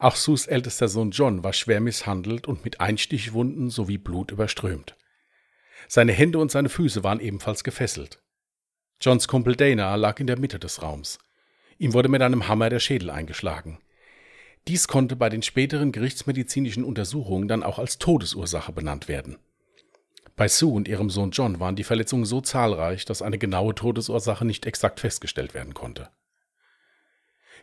Auch 0.00 0.16
Sus 0.16 0.46
ältester 0.46 0.88
Sohn 0.88 1.12
John 1.12 1.44
war 1.44 1.52
schwer 1.52 1.80
misshandelt 1.80 2.48
und 2.48 2.64
mit 2.64 2.80
Einstichwunden 2.80 3.70
sowie 3.70 3.98
Blut 3.98 4.32
überströmt. 4.32 4.96
Seine 5.86 6.12
Hände 6.12 6.38
und 6.38 6.50
seine 6.50 6.68
Füße 6.68 7.04
waren 7.04 7.20
ebenfalls 7.20 7.62
gefesselt. 7.62 8.20
Johns 9.00 9.28
Kumpel 9.28 9.54
Dana 9.54 9.94
lag 9.94 10.18
in 10.18 10.26
der 10.26 10.38
Mitte 10.38 10.58
des 10.58 10.82
Raums. 10.82 11.18
Ihm 11.78 11.92
wurde 11.92 12.08
mit 12.08 12.22
einem 12.22 12.48
Hammer 12.48 12.68
der 12.68 12.80
Schädel 12.80 13.10
eingeschlagen. 13.10 13.78
Dies 14.66 14.88
konnte 14.88 15.14
bei 15.14 15.28
den 15.28 15.42
späteren 15.42 15.92
gerichtsmedizinischen 15.92 16.84
Untersuchungen 16.84 17.48
dann 17.48 17.62
auch 17.62 17.78
als 17.78 17.98
Todesursache 17.98 18.72
benannt 18.72 19.08
werden. 19.08 19.38
Bei 20.36 20.48
Sue 20.48 20.72
und 20.72 20.88
ihrem 20.88 21.10
Sohn 21.10 21.30
John 21.30 21.58
waren 21.58 21.76
die 21.76 21.84
Verletzungen 21.84 22.24
so 22.24 22.40
zahlreich, 22.40 23.04
dass 23.04 23.22
eine 23.22 23.38
genaue 23.38 23.74
Todesursache 23.74 24.44
nicht 24.44 24.66
exakt 24.66 25.00
festgestellt 25.00 25.54
werden 25.54 25.74
konnte. 25.74 26.10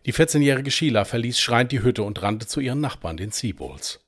Die 0.06 0.14
14-jährige 0.14 0.72
Sheila 0.72 1.06
verließ 1.06 1.40
schreiend 1.40 1.72
die 1.72 1.82
Hütte 1.82 2.04
und 2.04 2.22
rannte 2.22 2.48
zu 2.48 2.60
ihren 2.60 2.82
Nachbarn, 2.82 3.18
den 3.18 3.32
Seabolds. 3.32 4.06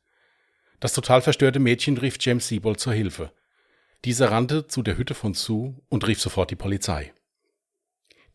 Das 0.80 0.94
total 0.94 1.22
verstörte 1.22 1.60
Mädchen 1.60 1.98
rief 1.98 2.18
James 2.20 2.48
Seabold 2.48 2.80
zur 2.80 2.94
Hilfe. 2.94 3.32
Dieser 4.06 4.32
rannte 4.32 4.68
zu 4.68 4.84
der 4.84 4.98
Hütte 4.98 5.14
von 5.14 5.34
Sue 5.34 5.76
und 5.90 6.08
rief 6.08 6.22
sofort 6.22 6.52
die 6.52 6.56
Polizei. 6.56 7.14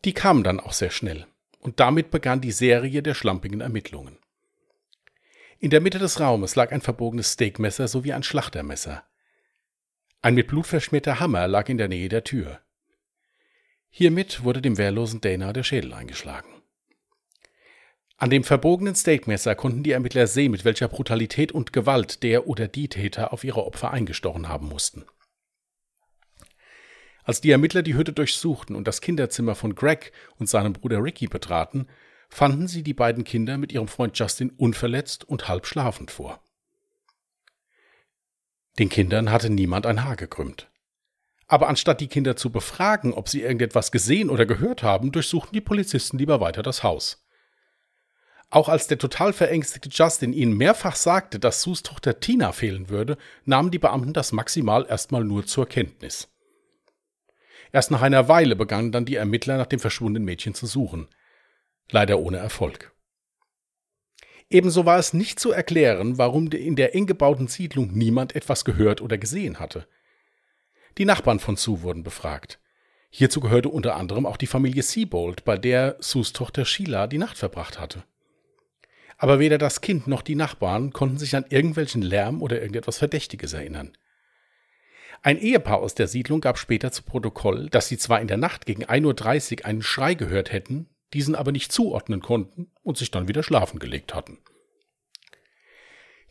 Die 0.05 0.13
kamen 0.13 0.43
dann 0.43 0.59
auch 0.59 0.73
sehr 0.73 0.91
schnell, 0.91 1.25
und 1.59 1.79
damit 1.79 2.11
begann 2.11 2.41
die 2.41 2.51
Serie 2.51 3.01
der 3.01 3.13
schlampigen 3.13 3.61
Ermittlungen. 3.61 4.17
In 5.59 5.69
der 5.69 5.79
Mitte 5.79 5.97
des 5.97 6.19
Raumes 6.19 6.55
lag 6.55 6.73
ein 6.73 6.81
verbogenes 6.81 7.33
Steakmesser 7.33 7.87
sowie 7.87 8.11
ein 8.11 8.23
Schlachtermesser. 8.23 9.03
Ein 10.21 10.35
mit 10.35 10.47
Blut 10.47 10.67
verschmierter 10.67 11.21
Hammer 11.21 11.47
lag 11.47 11.69
in 11.69 11.77
der 11.77 11.87
Nähe 11.87 12.09
der 12.09 12.25
Tür. 12.25 12.59
Hiermit 13.89 14.43
wurde 14.43 14.61
dem 14.61 14.77
wehrlosen 14.77 15.21
Dana 15.21 15.53
der 15.53 15.63
Schädel 15.63 15.93
eingeschlagen. 15.93 16.49
An 18.17 18.29
dem 18.29 18.43
verbogenen 18.43 18.95
Steakmesser 18.95 19.55
konnten 19.55 19.83
die 19.83 19.91
Ermittler 19.91 20.27
sehen, 20.27 20.51
mit 20.51 20.65
welcher 20.65 20.87
Brutalität 20.87 21.51
und 21.51 21.73
Gewalt 21.73 22.23
der 22.23 22.47
oder 22.47 22.67
die 22.67 22.87
Täter 22.87 23.31
auf 23.31 23.43
ihre 23.43 23.65
Opfer 23.65 23.91
eingestochen 23.91 24.49
haben 24.49 24.67
mussten. 24.67 25.05
Als 27.23 27.41
die 27.41 27.51
Ermittler 27.51 27.83
die 27.83 27.95
Hütte 27.95 28.13
durchsuchten 28.13 28.75
und 28.75 28.87
das 28.87 29.01
Kinderzimmer 29.01 29.55
von 29.55 29.75
Greg 29.75 30.11
und 30.37 30.49
seinem 30.49 30.73
Bruder 30.73 31.01
Ricky 31.01 31.27
betraten, 31.27 31.87
fanden 32.29 32.67
sie 32.67 32.83
die 32.83 32.93
beiden 32.93 33.23
Kinder 33.23 33.57
mit 33.57 33.71
ihrem 33.71 33.87
Freund 33.87 34.17
Justin 34.17 34.49
unverletzt 34.51 35.23
und 35.23 35.47
halb 35.47 35.65
schlafend 35.65 36.11
vor. 36.11 36.41
Den 38.79 38.89
Kindern 38.89 39.31
hatte 39.31 39.49
niemand 39.49 39.85
ein 39.85 40.03
Haar 40.03 40.15
gekrümmt. 40.15 40.67
Aber 41.47 41.67
anstatt 41.67 42.01
die 42.01 42.07
Kinder 42.07 42.35
zu 42.35 42.49
befragen, 42.49 43.13
ob 43.13 43.29
sie 43.29 43.41
irgendetwas 43.41 43.91
gesehen 43.91 44.29
oder 44.29 44.45
gehört 44.45 44.81
haben, 44.81 45.11
durchsuchten 45.11 45.53
die 45.53 45.61
Polizisten 45.61 46.17
lieber 46.17 46.41
weiter 46.41 46.63
das 46.63 46.81
Haus. 46.81 47.23
Auch 48.49 48.69
als 48.69 48.87
der 48.87 48.97
total 48.97 49.33
verängstigte 49.33 49.89
Justin 49.89 50.33
ihnen 50.33 50.57
mehrfach 50.57 50.95
sagte, 50.95 51.39
dass 51.39 51.61
Sus 51.61 51.83
Tochter 51.83 52.19
Tina 52.19 52.51
fehlen 52.51 52.89
würde, 52.89 53.17
nahmen 53.45 53.71
die 53.71 53.79
Beamten 53.79 54.13
das 54.13 54.31
maximal 54.31 54.85
erstmal 54.87 55.23
nur 55.23 55.45
zur 55.45 55.67
Kenntnis. 55.67 56.32
Erst 57.73 57.91
nach 57.91 58.01
einer 58.01 58.29
Weile 58.29 58.55
begannen 58.55 58.93
dann 58.93 59.03
die 59.03 59.15
Ermittler 59.15 59.57
nach 59.57 59.65
dem 59.65 59.81
verschwundenen 59.81 60.23
Mädchen 60.23 60.53
zu 60.53 60.65
suchen. 60.65 61.09
Leider 61.91 62.19
ohne 62.19 62.37
Erfolg. 62.37 62.93
Ebenso 64.49 64.85
war 64.85 64.97
es 64.97 65.13
nicht 65.13 65.39
zu 65.39 65.51
erklären, 65.51 66.17
warum 66.17 66.47
in 66.51 66.77
der 66.77 66.95
eng 66.95 67.07
gebauten 67.07 67.47
Siedlung 67.47 67.91
niemand 67.91 68.35
etwas 68.35 68.63
gehört 68.63 69.01
oder 69.01 69.17
gesehen 69.17 69.59
hatte. 69.59 69.85
Die 70.97 71.05
Nachbarn 71.05 71.39
von 71.39 71.57
Sue 71.57 71.81
wurden 71.81 72.03
befragt. 72.03 72.59
Hierzu 73.09 73.41
gehörte 73.41 73.67
unter 73.67 73.97
anderem 73.97 74.25
auch 74.25 74.37
die 74.37 74.47
Familie 74.47 74.83
Seabold, 74.83 75.43
bei 75.43 75.57
der 75.57 75.97
Sus 75.99 76.31
Tochter 76.31 76.63
Sheila 76.63 77.07
die 77.07 77.17
Nacht 77.17 77.37
verbracht 77.37 77.77
hatte 77.79 78.05
aber 79.23 79.39
weder 79.39 79.57
das 79.57 79.79
Kind 79.79 80.05
noch 80.05 80.21
die 80.21 80.35
Nachbarn 80.35 80.91
konnten 80.91 81.17
sich 81.17 81.33
an 81.35 81.45
irgendwelchen 81.47 82.01
Lärm 82.01 82.41
oder 82.41 82.59
irgendetwas 82.59 82.97
Verdächtiges 82.97 83.53
erinnern. 83.53 83.93
Ein 85.25 85.39
Ehepaar 85.39 85.77
aus 85.79 85.95
der 85.95 86.09
Siedlung 86.09 86.41
gab 86.41 86.57
später 86.57 86.91
zu 86.91 87.01
Protokoll, 87.01 87.69
dass 87.69 87.87
sie 87.87 87.97
zwar 87.97 88.19
in 88.19 88.27
der 88.27 88.35
Nacht 88.35 88.65
gegen 88.65 88.83
1.30 88.83 89.59
Uhr 89.61 89.65
einen 89.65 89.81
Schrei 89.81 90.15
gehört 90.15 90.51
hätten, 90.51 90.89
diesen 91.13 91.33
aber 91.33 91.53
nicht 91.53 91.71
zuordnen 91.71 92.21
konnten 92.21 92.69
und 92.83 92.97
sich 92.97 93.09
dann 93.09 93.29
wieder 93.29 93.41
schlafen 93.41 93.79
gelegt 93.79 94.13
hatten. 94.13 94.39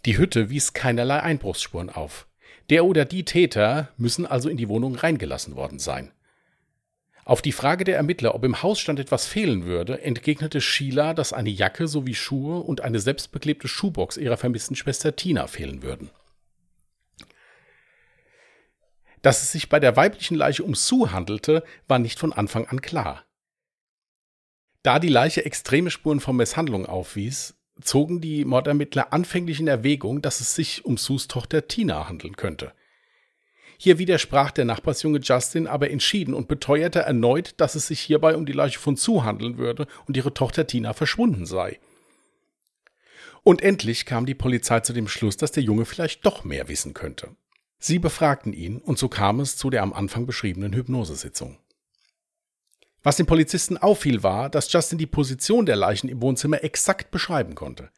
Die 0.05 0.19
Hütte 0.19 0.51
wies 0.51 0.75
keinerlei 0.75 1.21
Einbruchsspuren 1.21 1.89
auf. 1.89 2.27
Der 2.69 2.85
oder 2.85 3.07
die 3.07 3.25
Täter 3.25 3.89
müssen 3.97 4.27
also 4.27 4.51
in 4.51 4.59
die 4.59 4.69
Wohnung 4.69 4.95
reingelassen 4.95 5.57
worden 5.57 5.79
sein. 5.79 6.13
Auf 7.25 7.41
die 7.41 7.53
Frage 7.53 7.85
der 7.85 7.97
Ermittler, 7.97 8.35
ob 8.35 8.45
im 8.45 8.63
Hausstand 8.63 9.01
etwas 9.01 9.25
fehlen 9.25 9.65
würde, 9.65 10.03
entgegnete 10.03 10.61
Sheila, 10.61 11.15
dass 11.15 11.33
eine 11.33 11.51
Jacke 11.51 11.89
sowie 11.89 12.15
Schuhe 12.15 12.61
und 12.61 12.83
eine 12.83 12.99
selbstbeklebte 12.99 13.69
Schuhbox 13.69 14.19
ihrer 14.19 14.37
vermissten 14.37 14.77
Schwester 14.77 15.17
Tina 15.17 15.47
fehlen 15.47 15.83
würden. 15.83 16.11
Dass 19.23 19.43
es 19.43 19.53
sich 19.53 19.69
bei 19.69 19.81
der 19.81 19.97
weiblichen 19.97 20.37
Leiche 20.37 20.65
um 20.65 20.75
Sue 20.75 21.13
handelte, 21.13 21.65
war 21.87 21.99
nicht 21.99 22.19
von 22.19 22.33
Anfang 22.33 22.67
an 22.67 22.83
klar. 22.83 23.25
Da 24.83 24.99
die 24.99 25.09
Leiche 25.09 25.45
extreme 25.45 25.91
Spuren 25.91 26.19
von 26.19 26.37
Misshandlung 26.37 26.87
aufwies, 26.87 27.55
zogen 27.81 28.21
die 28.21 28.45
Mordermittler 28.45 29.13
anfänglich 29.13 29.61
in 29.61 29.69
Erwägung, 29.69 30.23
dass 30.23 30.41
es 30.41 30.55
sich 30.57 30.85
um 30.85 30.97
Sus 30.97 31.29
Tochter 31.29 31.69
Tina 31.69 32.09
handeln 32.09 32.37
könnte. 32.37 32.73
Hier 33.79 33.99
widersprach 33.99 34.51
der 34.51 34.65
Nachbarsjunge 34.65 35.21
Justin 35.21 35.67
aber 35.67 35.91
entschieden 35.91 36.35
und 36.35 36.49
beteuerte 36.49 37.01
erneut, 37.01 37.55
dass 37.57 37.75
es 37.75 37.87
sich 37.87 38.01
hierbei 38.01 38.37
um 38.37 38.47
die 38.47 38.53
Leiche 38.53 38.79
von 38.79 38.97
Sue 38.97 39.25
handeln 39.25 39.57
würde 39.57 39.87
und 40.07 40.17
ihre 40.17 40.35
Tochter 40.35 40.67
Tina 40.67 40.93
verschwunden 40.93 41.47
sei. 41.47 41.81
Und 43.45 43.63
endlich 43.63 44.07
kam 44.07 44.27
die 44.27 44.35
Polizei 44.35 44.81
zu 44.81 44.93
dem 44.93 45.09
Schluss, 45.09 45.37
dass 45.37 45.53
der 45.53 45.65
Junge 45.65 45.85
vielleicht 45.85 46.25
doch 46.25 46.45
mehr 46.45 46.69
wissen 46.69 46.95
könnte. 46.95 47.35
Sie 47.85 47.99
befragten 47.99 48.53
ihn 48.53 48.79
und 48.79 48.97
so 48.97 49.09
kam 49.09 49.41
es 49.41 49.57
zu 49.57 49.69
der 49.69 49.83
am 49.83 49.93
Anfang 49.93 50.25
beschriebenen 50.25 50.73
Hypnosesitzung. 50.73 51.59
Was 53.03 53.17
den 53.17 53.27
Polizisten 53.27 53.77
auffiel, 53.77 54.23
war, 54.23 54.49
dass 54.51 54.73
Justin 54.73 54.99
die 54.99 55.07
Position 55.07 55.67
der 55.67 55.75
Leichen 55.75 56.09
im 56.09 56.23
Wohnzimmer 56.23 56.63
exakt 56.63 57.11
beschreiben 57.11 57.57
konnte. 57.57 57.91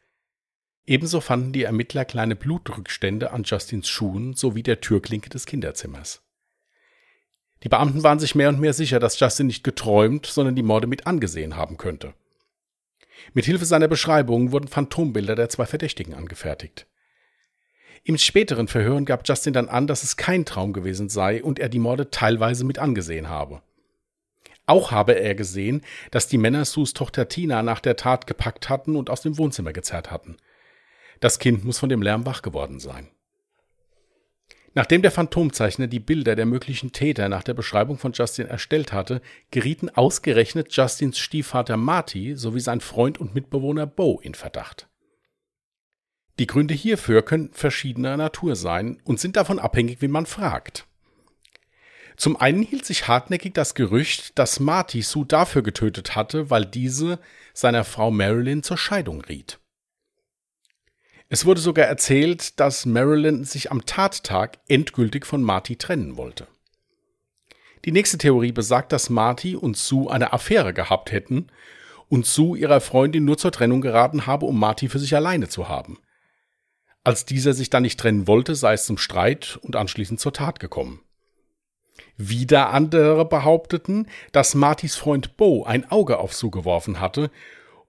Ebenso 0.87 1.21
fanden 1.21 1.53
die 1.53 1.61
Ermittler 1.61 2.03
kleine 2.03 2.35
Blutrückstände 2.35 3.29
an 3.29 3.43
Justins 3.43 3.87
Schuhen 3.87 4.33
sowie 4.33 4.63
der 4.63 4.81
Türklinke 4.81 5.29
des 5.29 5.45
Kinderzimmers. 5.45 6.23
Die 7.63 7.69
Beamten 7.69 8.01
waren 8.01 8.17
sich 8.17 8.33
mehr 8.33 8.49
und 8.49 8.59
mehr 8.59 8.73
sicher, 8.73 8.99
dass 8.99 9.19
Justin 9.19 9.45
nicht 9.45 9.63
geträumt, 9.63 10.25
sondern 10.25 10.55
die 10.55 10.63
Morde 10.63 10.87
mit 10.87 11.05
angesehen 11.05 11.57
haben 11.57 11.77
könnte. 11.77 12.15
Mit 13.33 13.45
Hilfe 13.45 13.65
seiner 13.65 13.87
Beschreibungen 13.87 14.51
wurden 14.51 14.67
Phantombilder 14.67 15.35
der 15.35 15.49
zwei 15.49 15.67
Verdächtigen 15.67 16.15
angefertigt. 16.15 16.87
Im 18.07 18.19
späteren 18.19 18.67
Verhören 18.67 19.03
gab 19.03 19.27
Justin 19.27 19.53
dann 19.53 19.67
an, 19.67 19.87
dass 19.87 20.03
es 20.03 20.15
kein 20.15 20.45
Traum 20.45 20.73
gewesen 20.73 21.09
sei 21.09 21.43
und 21.43 21.57
er 21.57 21.69
die 21.69 21.79
Morde 21.79 22.11
teilweise 22.11 22.63
mit 22.63 22.77
angesehen 22.77 23.29
habe. 23.29 23.63
Auch 24.67 24.91
habe 24.91 25.13
er 25.19 25.33
gesehen, 25.33 25.81
dass 26.11 26.27
die 26.27 26.37
Männer 26.37 26.65
Sus 26.65 26.93
Tochter 26.93 27.27
Tina 27.27 27.63
nach 27.63 27.79
der 27.79 27.95
Tat 27.95 28.27
gepackt 28.27 28.69
hatten 28.69 28.95
und 28.95 29.09
aus 29.09 29.21
dem 29.21 29.39
Wohnzimmer 29.39 29.73
gezerrt 29.73 30.11
hatten. 30.11 30.37
Das 31.19 31.39
Kind 31.39 31.65
muss 31.65 31.79
von 31.79 31.89
dem 31.89 32.03
Lärm 32.03 32.27
wach 32.27 32.43
geworden 32.43 32.79
sein. 32.79 33.07
Nachdem 34.75 35.01
der 35.01 35.11
Phantomzeichner 35.11 35.87
die 35.87 35.99
Bilder 35.99 36.35
der 36.35 36.45
möglichen 36.45 36.91
Täter 36.91 37.27
nach 37.27 37.43
der 37.43 37.55
Beschreibung 37.55 37.97
von 37.97 38.11
Justin 38.11 38.45
erstellt 38.45 38.93
hatte, 38.93 39.19
gerieten 39.49 39.89
ausgerechnet 39.89 40.71
Justins 40.71 41.17
Stiefvater 41.17 41.77
Marty 41.77 42.35
sowie 42.35 42.59
sein 42.59 42.81
Freund 42.81 43.19
und 43.19 43.33
Mitbewohner 43.33 43.87
Bo 43.87 44.19
in 44.21 44.35
Verdacht. 44.35 44.87
Die 46.39 46.47
Gründe 46.47 46.73
hierfür 46.73 47.21
können 47.21 47.51
verschiedener 47.53 48.17
Natur 48.17 48.55
sein 48.55 48.99
und 49.05 49.19
sind 49.19 49.37
davon 49.37 49.59
abhängig, 49.59 50.01
wen 50.01 50.11
man 50.11 50.25
fragt. 50.25 50.85
Zum 52.17 52.39
einen 52.39 52.61
hielt 52.61 52.85
sich 52.85 53.07
hartnäckig 53.07 53.53
das 53.53 53.75
Gerücht, 53.75 54.37
dass 54.37 54.59
Marty 54.59 55.01
Sue 55.01 55.25
dafür 55.25 55.63
getötet 55.63 56.15
hatte, 56.15 56.49
weil 56.49 56.65
diese 56.65 57.19
seiner 57.53 57.83
Frau 57.83 58.11
Marilyn 58.11 58.63
zur 58.63 58.77
Scheidung 58.77 59.21
riet. 59.21 59.59
Es 61.27 61.45
wurde 61.45 61.59
sogar 61.59 61.85
erzählt, 61.85 62.59
dass 62.59 62.85
Marilyn 62.85 63.43
sich 63.43 63.71
am 63.71 63.85
Tattag 63.85 64.59
endgültig 64.67 65.25
von 65.25 65.41
Marty 65.41 65.75
trennen 65.75 66.17
wollte. 66.17 66.47
Die 67.83 67.91
nächste 67.91 68.17
Theorie 68.17 68.51
besagt, 68.51 68.91
dass 68.91 69.09
Marty 69.09 69.55
und 69.55 69.77
Sue 69.77 70.11
eine 70.11 70.33
Affäre 70.33 70.73
gehabt 70.73 71.11
hätten 71.11 71.47
und 72.07 72.25
Sue 72.25 72.57
ihrer 72.57 72.81
Freundin 72.81 73.25
nur 73.25 73.37
zur 73.37 73.51
Trennung 73.51 73.81
geraten 73.81 74.25
habe, 74.25 74.45
um 74.45 74.59
Marty 74.59 74.87
für 74.87 74.99
sich 74.99 75.15
alleine 75.15 75.49
zu 75.49 75.67
haben. 75.67 75.97
Als 77.05 77.23
dieser 77.23 77.53
sich 77.53 77.69
dann 77.69 77.83
nicht 77.83 77.99
trennen 77.99 78.27
wollte, 78.27 78.55
sei 78.55 78.73
es 78.73 78.87
zum 78.87 78.97
Streit 78.97 79.59
und 79.61 79.75
anschließend 79.75 80.19
zur 80.19 80.33
Tat 80.33 80.59
gekommen. 80.59 81.01
Wieder 82.17 82.71
andere 82.71 83.25
behaupteten, 83.25 84.07
dass 84.31 84.55
Martys 84.55 84.95
Freund 84.95 85.37
Bo 85.37 85.63
ein 85.63 85.89
Auge 85.91 86.17
auf 86.17 86.33
Sue 86.33 86.49
geworfen 86.49 86.99
hatte 86.99 87.29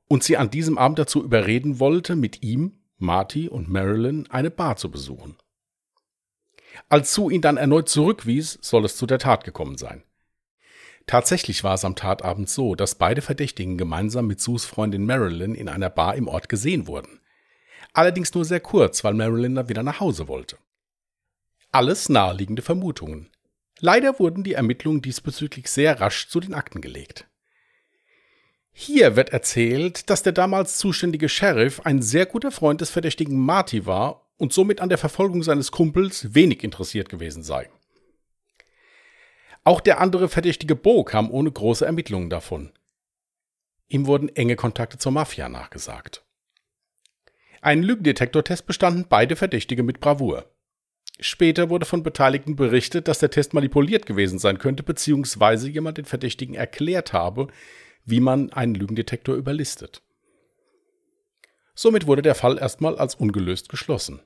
und 0.06 0.22
sie 0.22 0.36
an 0.36 0.50
diesem 0.50 0.76
Abend 0.76 0.98
dazu 0.98 1.24
überreden 1.24 1.80
wollte, 1.80 2.14
mit 2.14 2.42
ihm, 2.42 2.78
Marty 2.98 3.48
und 3.48 3.70
Marilyn 3.70 4.30
eine 4.30 4.50
Bar 4.50 4.76
zu 4.76 4.90
besuchen. 4.90 5.36
Als 6.90 7.14
Sue 7.14 7.32
ihn 7.32 7.40
dann 7.40 7.56
erneut 7.56 7.88
zurückwies, 7.88 8.58
soll 8.60 8.84
es 8.84 8.98
zu 8.98 9.06
der 9.06 9.18
Tat 9.18 9.44
gekommen 9.44 9.78
sein. 9.78 10.02
Tatsächlich 11.06 11.64
war 11.64 11.74
es 11.74 11.86
am 11.86 11.96
Tatabend 11.96 12.50
so, 12.50 12.74
dass 12.74 12.96
beide 12.96 13.22
Verdächtigen 13.22 13.78
gemeinsam 13.78 14.26
mit 14.26 14.42
Sues 14.42 14.66
Freundin 14.66 15.06
Marilyn 15.06 15.54
in 15.54 15.70
einer 15.70 15.88
Bar 15.88 16.16
im 16.16 16.28
Ort 16.28 16.50
gesehen 16.50 16.86
wurden. 16.86 17.20
Allerdings 17.96 18.34
nur 18.34 18.44
sehr 18.44 18.60
kurz, 18.60 19.04
weil 19.04 19.14
Marilyn 19.14 19.54
dann 19.54 19.70
wieder 19.70 19.82
nach 19.82 20.00
Hause 20.00 20.28
wollte. 20.28 20.58
Alles 21.72 22.10
naheliegende 22.10 22.60
Vermutungen. 22.60 23.30
Leider 23.78 24.18
wurden 24.18 24.44
die 24.44 24.52
Ermittlungen 24.52 25.00
diesbezüglich 25.00 25.70
sehr 25.70 25.98
rasch 25.98 26.28
zu 26.28 26.40
den 26.40 26.52
Akten 26.52 26.82
gelegt. 26.82 27.26
Hier 28.70 29.16
wird 29.16 29.30
erzählt, 29.30 30.10
dass 30.10 30.22
der 30.22 30.34
damals 30.34 30.76
zuständige 30.76 31.30
Sheriff 31.30 31.80
ein 31.86 32.02
sehr 32.02 32.26
guter 32.26 32.50
Freund 32.50 32.82
des 32.82 32.90
verdächtigen 32.90 33.38
Marty 33.38 33.86
war 33.86 34.28
und 34.36 34.52
somit 34.52 34.82
an 34.82 34.90
der 34.90 34.98
Verfolgung 34.98 35.42
seines 35.42 35.72
Kumpels 35.72 36.34
wenig 36.34 36.64
interessiert 36.64 37.08
gewesen 37.08 37.42
sei. 37.42 37.70
Auch 39.64 39.80
der 39.80 40.02
andere 40.02 40.28
verdächtige 40.28 40.76
Bo 40.76 41.02
kam 41.02 41.30
ohne 41.30 41.50
große 41.50 41.86
Ermittlungen 41.86 42.28
davon. 42.28 42.74
Ihm 43.88 44.04
wurden 44.04 44.28
enge 44.36 44.56
Kontakte 44.56 44.98
zur 44.98 45.12
Mafia 45.12 45.48
nachgesagt. 45.48 46.25
Einen 47.66 47.82
Lügendetektortest 47.82 48.64
bestanden 48.64 49.06
beide 49.08 49.34
Verdächtige 49.34 49.82
mit 49.82 49.98
Bravour. 49.98 50.48
Später 51.18 51.68
wurde 51.68 51.84
von 51.84 52.04
Beteiligten 52.04 52.54
berichtet, 52.54 53.08
dass 53.08 53.18
der 53.18 53.30
Test 53.30 53.54
manipuliert 53.54 54.06
gewesen 54.06 54.38
sein 54.38 54.58
könnte, 54.58 54.84
beziehungsweise 54.84 55.68
jemand 55.68 55.98
den 55.98 56.04
Verdächtigen 56.04 56.54
erklärt 56.54 57.12
habe, 57.12 57.48
wie 58.04 58.20
man 58.20 58.52
einen 58.52 58.76
Lügendetektor 58.76 59.34
überlistet. 59.34 60.00
Somit 61.74 62.06
wurde 62.06 62.22
der 62.22 62.36
Fall 62.36 62.56
erstmal 62.56 62.96
als 62.98 63.16
ungelöst 63.16 63.68
geschlossen. 63.68 64.20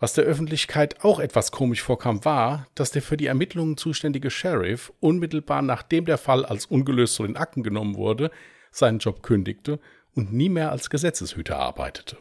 Was 0.00 0.14
der 0.14 0.24
Öffentlichkeit 0.24 1.04
auch 1.04 1.20
etwas 1.20 1.52
komisch 1.52 1.82
vorkam, 1.82 2.24
war, 2.24 2.66
dass 2.74 2.90
der 2.90 3.02
für 3.02 3.16
die 3.16 3.26
Ermittlungen 3.26 3.76
zuständige 3.76 4.32
Sheriff 4.32 4.92
unmittelbar 4.98 5.62
nachdem 5.62 6.04
der 6.04 6.18
Fall 6.18 6.44
als 6.44 6.66
ungelöst 6.66 7.14
zu 7.14 7.24
den 7.24 7.36
Akten 7.36 7.62
genommen 7.62 7.94
wurde, 7.94 8.32
seinen 8.72 8.98
Job 8.98 9.22
kündigte 9.22 9.78
und 10.16 10.32
nie 10.32 10.48
mehr 10.48 10.72
als 10.72 10.90
Gesetzeshüter 10.90 11.56
arbeitete. 11.56 12.16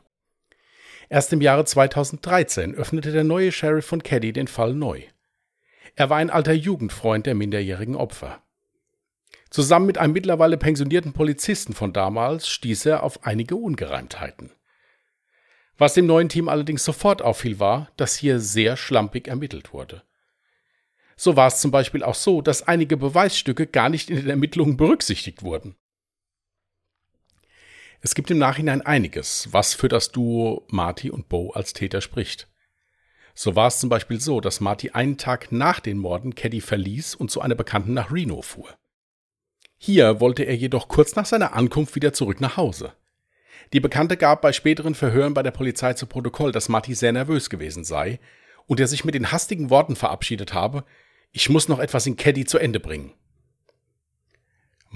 Erst 1.13 1.31
im 1.31 1.41
Jahre 1.41 1.63
2013 1.63 2.73
öffnete 2.73 3.11
der 3.11 3.23
neue 3.23 3.51
Sheriff 3.51 3.85
von 3.85 4.01
Caddy 4.01 4.33
den 4.33 4.47
Fall 4.47 4.73
neu. 4.73 5.03
Er 5.93 6.09
war 6.09 6.17
ein 6.17 6.31
alter 6.31 6.53
Jugendfreund 6.53 7.27
der 7.27 7.35
minderjährigen 7.35 7.95
Opfer. 7.95 8.41
Zusammen 9.51 9.85
mit 9.85 9.99
einem 9.99 10.13
mittlerweile 10.13 10.57
pensionierten 10.57 11.13
Polizisten 11.13 11.75
von 11.75 11.93
damals 11.93 12.47
stieß 12.47 12.87
er 12.87 13.03
auf 13.03 13.27
einige 13.27 13.55
Ungereimtheiten. 13.55 14.53
Was 15.77 15.93
dem 15.93 16.07
neuen 16.07 16.29
Team 16.29 16.49
allerdings 16.49 16.83
sofort 16.83 17.21
auffiel, 17.21 17.59
war, 17.59 17.91
dass 17.95 18.15
hier 18.15 18.39
sehr 18.39 18.75
schlampig 18.75 19.27
ermittelt 19.27 19.71
wurde. 19.71 20.01
So 21.15 21.35
war 21.35 21.45
es 21.45 21.61
zum 21.61 21.69
Beispiel 21.69 22.01
auch 22.01 22.15
so, 22.15 22.41
dass 22.41 22.67
einige 22.67 22.97
Beweisstücke 22.97 23.67
gar 23.67 23.89
nicht 23.89 24.09
in 24.09 24.15
den 24.15 24.31
Ermittlungen 24.31 24.77
berücksichtigt 24.77 25.43
wurden. 25.43 25.75
Es 28.05 28.15
gibt 28.15 28.29
im 28.31 28.37
Nachhinein 28.37 28.81
einiges, 28.81 29.47
was 29.51 29.73
für 29.73 29.87
das 29.87 30.11
Duo 30.11 30.67
Marty 30.67 31.09
und 31.09 31.29
Bo 31.29 31.51
als 31.51 31.71
Täter 31.71 32.01
spricht. 32.01 32.49
So 33.33 33.55
war 33.55 33.67
es 33.67 33.79
zum 33.79 33.87
Beispiel 33.89 34.19
so, 34.19 34.41
dass 34.41 34.59
Marty 34.59 34.89
einen 34.89 35.17
Tag 35.17 35.53
nach 35.53 35.79
den 35.79 35.97
Morden 35.99 36.35
Caddy 36.35 36.59
verließ 36.59 37.15
und 37.15 37.31
zu 37.31 37.39
einer 37.39 37.55
Bekannten 37.55 37.93
nach 37.93 38.11
Reno 38.11 38.41
fuhr. 38.41 38.67
Hier 39.77 40.19
wollte 40.19 40.43
er 40.43 40.57
jedoch 40.57 40.89
kurz 40.89 41.15
nach 41.15 41.25
seiner 41.25 41.53
Ankunft 41.53 41.95
wieder 41.95 42.11
zurück 42.11 42.41
nach 42.41 42.57
Hause. 42.57 42.91
Die 43.71 43.79
Bekannte 43.79 44.17
gab 44.17 44.41
bei 44.41 44.51
späteren 44.51 44.95
Verhören 44.95 45.33
bei 45.33 45.41
der 45.41 45.51
Polizei 45.51 45.93
zu 45.93 46.05
Protokoll, 46.05 46.51
dass 46.51 46.67
Marty 46.67 46.95
sehr 46.95 47.13
nervös 47.13 47.49
gewesen 47.49 47.85
sei 47.85 48.19
und 48.67 48.81
er 48.81 48.87
sich 48.87 49.05
mit 49.05 49.15
den 49.15 49.31
hastigen 49.31 49.69
Worten 49.69 49.95
verabschiedet 49.95 50.53
habe, 50.53 50.83
ich 51.31 51.47
muss 51.47 51.69
noch 51.69 51.79
etwas 51.79 52.05
in 52.05 52.17
Caddy 52.17 52.43
zu 52.43 52.57
Ende 52.57 52.81
bringen. 52.81 53.13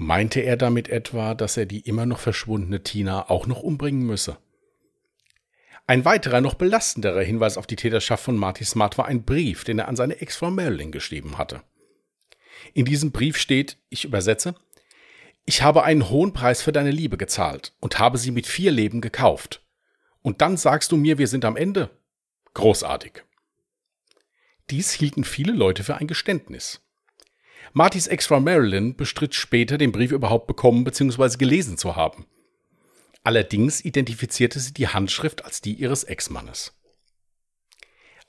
Meinte 0.00 0.38
er 0.38 0.56
damit 0.56 0.88
etwa, 0.88 1.34
dass 1.34 1.56
er 1.56 1.66
die 1.66 1.80
immer 1.80 2.06
noch 2.06 2.20
verschwundene 2.20 2.84
Tina 2.84 3.28
auch 3.28 3.48
noch 3.48 3.64
umbringen 3.64 4.06
müsse? 4.06 4.38
Ein 5.88 6.04
weiterer, 6.04 6.40
noch 6.40 6.54
belastenderer 6.54 7.22
Hinweis 7.24 7.56
auf 7.56 7.66
die 7.66 7.74
Täterschaft 7.74 8.22
von 8.22 8.36
Marty 8.36 8.64
Smart 8.64 8.96
war 8.96 9.06
ein 9.06 9.24
Brief, 9.24 9.64
den 9.64 9.80
er 9.80 9.88
an 9.88 9.96
seine 9.96 10.20
Ex-Frau 10.20 10.52
Marilyn 10.52 10.92
geschrieben 10.92 11.36
hatte. 11.36 11.64
In 12.74 12.84
diesem 12.84 13.10
Brief 13.10 13.36
steht, 13.36 13.76
ich 13.88 14.04
übersetze, 14.04 14.54
ich 15.46 15.62
habe 15.62 15.82
einen 15.82 16.08
hohen 16.08 16.32
Preis 16.32 16.62
für 16.62 16.70
deine 16.70 16.92
Liebe 16.92 17.16
gezahlt 17.16 17.74
und 17.80 17.98
habe 17.98 18.18
sie 18.18 18.30
mit 18.30 18.46
vier 18.46 18.70
Leben 18.70 19.00
gekauft. 19.00 19.66
Und 20.22 20.42
dann 20.42 20.56
sagst 20.56 20.92
du 20.92 20.96
mir, 20.96 21.18
wir 21.18 21.26
sind 21.26 21.44
am 21.44 21.56
Ende? 21.56 21.90
Großartig. 22.54 23.24
Dies 24.70 24.92
hielten 24.92 25.24
viele 25.24 25.54
Leute 25.54 25.82
für 25.82 25.96
ein 25.96 26.06
Geständnis. 26.06 26.87
Martys 27.72 28.06
Ex-Frau 28.06 28.40
Marilyn 28.40 28.96
bestritt 28.96 29.34
später, 29.34 29.78
den 29.78 29.92
Brief 29.92 30.12
überhaupt 30.12 30.46
bekommen 30.46 30.84
bzw. 30.84 31.36
gelesen 31.36 31.76
zu 31.76 31.96
haben. 31.96 32.26
Allerdings 33.24 33.84
identifizierte 33.84 34.58
sie 34.58 34.72
die 34.72 34.88
Handschrift 34.88 35.44
als 35.44 35.60
die 35.60 35.74
ihres 35.74 36.04
Ex-Mannes. 36.04 36.74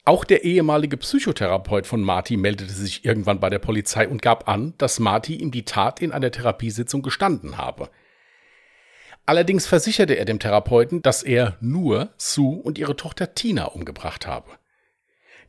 Auch 0.05 0.23
der 0.23 0.43
ehemalige 0.43 0.97
Psychotherapeut 0.97 1.85
von 1.85 2.01
Marty 2.01 2.35
meldete 2.35 2.73
sich 2.73 3.05
irgendwann 3.05 3.39
bei 3.39 3.49
der 3.49 3.59
Polizei 3.59 4.07
und 4.07 4.21
gab 4.21 4.49
an, 4.49 4.73
dass 4.77 4.99
Marty 4.99 5.35
ihm 5.35 5.51
die 5.51 5.65
Tat 5.65 6.01
in 6.01 6.11
einer 6.11 6.31
Therapiesitzung 6.31 7.01
gestanden 7.01 7.57
habe. 7.57 7.89
Allerdings 9.25 9.67
versicherte 9.67 10.15
er 10.15 10.25
dem 10.25 10.39
Therapeuten, 10.39 11.03
dass 11.03 11.21
er 11.21 11.57
nur 11.61 12.09
Sue 12.17 12.59
und 12.59 12.79
ihre 12.79 12.95
Tochter 12.95 13.35
Tina 13.35 13.65
umgebracht 13.65 14.25
habe. 14.25 14.49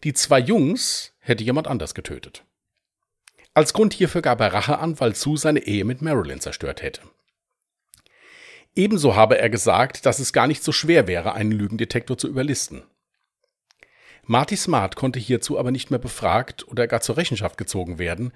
Die 0.04 0.12
zwei 0.12 0.38
Jungs 0.38 1.14
hätte 1.20 1.44
jemand 1.44 1.66
anders 1.66 1.94
getötet. 1.94 2.44
Als 3.54 3.72
Grund 3.72 3.92
hierfür 3.92 4.22
gab 4.22 4.40
er 4.40 4.52
Rache 4.52 4.78
an, 4.78 5.00
weil 5.00 5.14
Sue 5.14 5.36
seine 5.36 5.60
Ehe 5.60 5.84
mit 5.84 6.02
Marilyn 6.02 6.40
zerstört 6.40 6.82
hätte. 6.82 7.02
Ebenso 8.74 9.16
habe 9.16 9.38
er 9.38 9.50
gesagt, 9.50 10.06
dass 10.06 10.20
es 10.20 10.32
gar 10.32 10.46
nicht 10.46 10.62
so 10.62 10.70
schwer 10.70 11.08
wäre, 11.08 11.34
einen 11.34 11.52
Lügendetektor 11.52 12.16
zu 12.16 12.28
überlisten. 12.28 12.84
Marty 14.24 14.56
Smart 14.56 14.94
konnte 14.94 15.18
hierzu 15.18 15.58
aber 15.58 15.72
nicht 15.72 15.90
mehr 15.90 15.98
befragt 15.98 16.68
oder 16.68 16.86
gar 16.86 17.00
zur 17.00 17.16
Rechenschaft 17.16 17.58
gezogen 17.58 17.98
werden, 17.98 18.32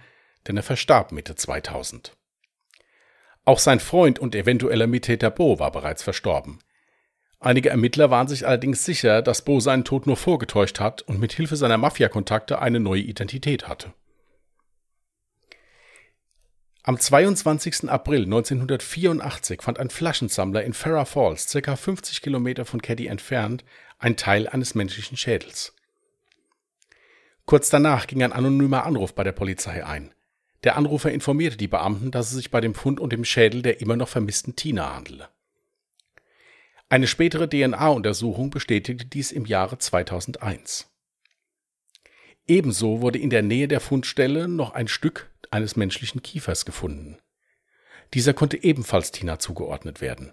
denn 0.47 0.57
er 0.57 0.65
verstarb 0.65 1.13
Mitte 1.13 1.37
2000. 1.37 2.17
Auch 3.45 3.59
sein 3.61 3.79
Freund 3.79 4.19
und 4.19 4.35
eventueller 4.35 4.87
Mittäter 4.87 5.31
Bo 5.31 5.59
war 5.59 5.71
bereits 5.71 6.03
verstorben. 6.03 6.59
Einige 7.39 7.69
Ermittler 7.69 8.11
waren 8.11 8.27
sich 8.27 8.47
allerdings 8.47 8.85
sicher, 8.85 9.23
dass 9.23 9.45
Bo 9.45 9.61
seinen 9.61 9.85
Tod 9.85 10.07
nur 10.07 10.17
vorgetäuscht 10.17 10.81
hat 10.81 11.03
und 11.03 11.21
mit 11.21 11.33
Hilfe 11.35 11.57
seiner 11.57 11.79
Mafia-Kontakte 11.79 12.59
eine 12.59 12.81
neue 12.81 13.03
Identität 13.03 13.69
hatte. 13.69 13.93
Am 16.87 17.01
22. 17.01 17.89
April 17.89 18.25
1984 18.25 19.63
fand 19.63 19.79
ein 19.79 19.89
Flaschensammler 19.89 20.65
in 20.65 20.75
Farrah 20.75 21.07
Falls, 21.07 21.51
ca. 21.51 21.77
50 21.77 22.21
Kilometer 22.21 22.67
von 22.67 22.83
Caddy 22.83 23.07
entfernt, 23.07 23.65
ein 23.99 24.19
Teil 24.19 24.47
eines 24.47 24.75
menschlichen 24.75 25.17
Schädels. 25.17 25.75
Kurz 27.47 27.71
danach 27.71 28.07
ging 28.07 28.23
ein 28.23 28.35
anonymer 28.35 28.85
Anruf 28.85 29.15
bei 29.15 29.25
der 29.25 29.33
Polizei 29.33 29.83
ein. 29.83 30.13
Der 30.63 30.77
Anrufer 30.77 31.11
informierte 31.11 31.57
die 31.57 31.69
Beamten, 31.69 32.11
dass 32.11 32.27
es 32.27 32.35
sich 32.35 32.51
bei 32.51 32.61
dem 32.61 32.75
Fund 32.75 33.01
um 33.01 33.09
den 33.09 33.25
Schädel 33.25 33.63
der 33.63 33.81
immer 33.81 33.97
noch 33.97 34.09
vermissten 34.11 34.55
Tina 34.55 34.95
handele. 34.95 35.31
Eine 36.91 37.07
spätere 37.07 37.49
DNA-Untersuchung 37.49 38.51
bestätigte 38.51 39.07
dies 39.07 39.33
im 39.33 39.47
Jahre 39.47 39.79
2001. 39.79 40.91
Ebenso 42.47 43.01
wurde 43.01 43.19
in 43.19 43.31
der 43.31 43.43
Nähe 43.43 43.69
der 43.69 43.81
Fundstelle 43.81 44.49
noch 44.49 44.75
ein 44.75 44.89
Stück 44.89 45.31
eines 45.53 45.77
menschlichen 45.77 46.23
Kiefers 46.23 46.65
gefunden. 46.65 47.19
Dieser 48.13 48.35
konnte 48.35 48.63
ebenfalls 48.63 49.11
Tina 49.11 49.39
zugeordnet 49.39 50.01
werden. 50.01 50.33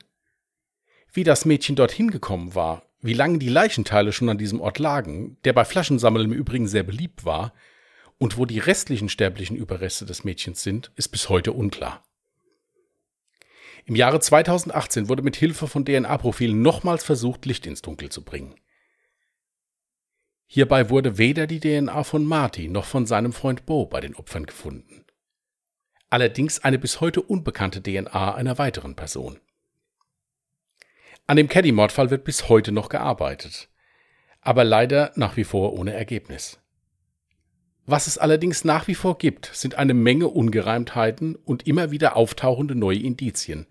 Wie 1.11 1.23
das 1.23 1.45
Mädchen 1.45 1.75
dorthin 1.75 2.11
gekommen 2.11 2.55
war, 2.55 2.83
wie 3.01 3.13
lange 3.13 3.39
die 3.39 3.49
Leichenteile 3.49 4.13
schon 4.13 4.29
an 4.29 4.37
diesem 4.37 4.61
Ort 4.61 4.79
lagen, 4.79 5.37
der 5.43 5.53
bei 5.53 5.65
Flaschensammeln 5.65 6.25
im 6.25 6.37
Übrigen 6.37 6.67
sehr 6.67 6.83
beliebt 6.83 7.25
war, 7.25 7.53
und 8.17 8.37
wo 8.37 8.45
die 8.45 8.59
restlichen 8.59 9.09
sterblichen 9.09 9.57
Überreste 9.57 10.05
des 10.05 10.23
Mädchens 10.23 10.61
sind, 10.61 10.91
ist 10.95 11.07
bis 11.07 11.27
heute 11.27 11.53
unklar. 11.53 12.03
Im 13.85 13.95
Jahre 13.95 14.19
2018 14.19 15.09
wurde 15.09 15.23
mit 15.23 15.35
Hilfe 15.35 15.67
von 15.67 15.85
DNA-Profilen 15.85 16.61
nochmals 16.61 17.03
versucht, 17.03 17.47
Licht 17.47 17.65
ins 17.65 17.81
Dunkel 17.81 18.09
zu 18.09 18.23
bringen. 18.23 18.53
Hierbei 20.53 20.89
wurde 20.89 21.17
weder 21.17 21.47
die 21.47 21.61
DNA 21.61 22.03
von 22.03 22.25
Marty 22.25 22.67
noch 22.67 22.83
von 22.83 23.05
seinem 23.05 23.31
Freund 23.31 23.65
Bo 23.65 23.85
bei 23.85 24.01
den 24.01 24.15
Opfern 24.15 24.45
gefunden. 24.45 25.05
Allerdings 26.09 26.59
eine 26.59 26.77
bis 26.77 26.99
heute 26.99 27.21
unbekannte 27.21 27.81
DNA 27.81 28.35
einer 28.35 28.57
weiteren 28.57 28.97
Person. 28.97 29.39
An 31.25 31.37
dem 31.37 31.47
Caddy-Mordfall 31.47 32.09
wird 32.09 32.25
bis 32.25 32.49
heute 32.49 32.73
noch 32.73 32.89
gearbeitet, 32.89 33.69
aber 34.41 34.65
leider 34.65 35.13
nach 35.15 35.37
wie 35.37 35.45
vor 35.45 35.71
ohne 35.71 35.93
Ergebnis. 35.93 36.59
Was 37.85 38.07
es 38.07 38.17
allerdings 38.17 38.65
nach 38.65 38.89
wie 38.89 38.95
vor 38.95 39.17
gibt, 39.17 39.45
sind 39.53 39.75
eine 39.75 39.93
Menge 39.93 40.27
Ungereimtheiten 40.27 41.37
und 41.37 41.65
immer 41.65 41.91
wieder 41.91 42.17
auftauchende 42.17 42.75
neue 42.75 42.99
Indizien. 42.99 43.67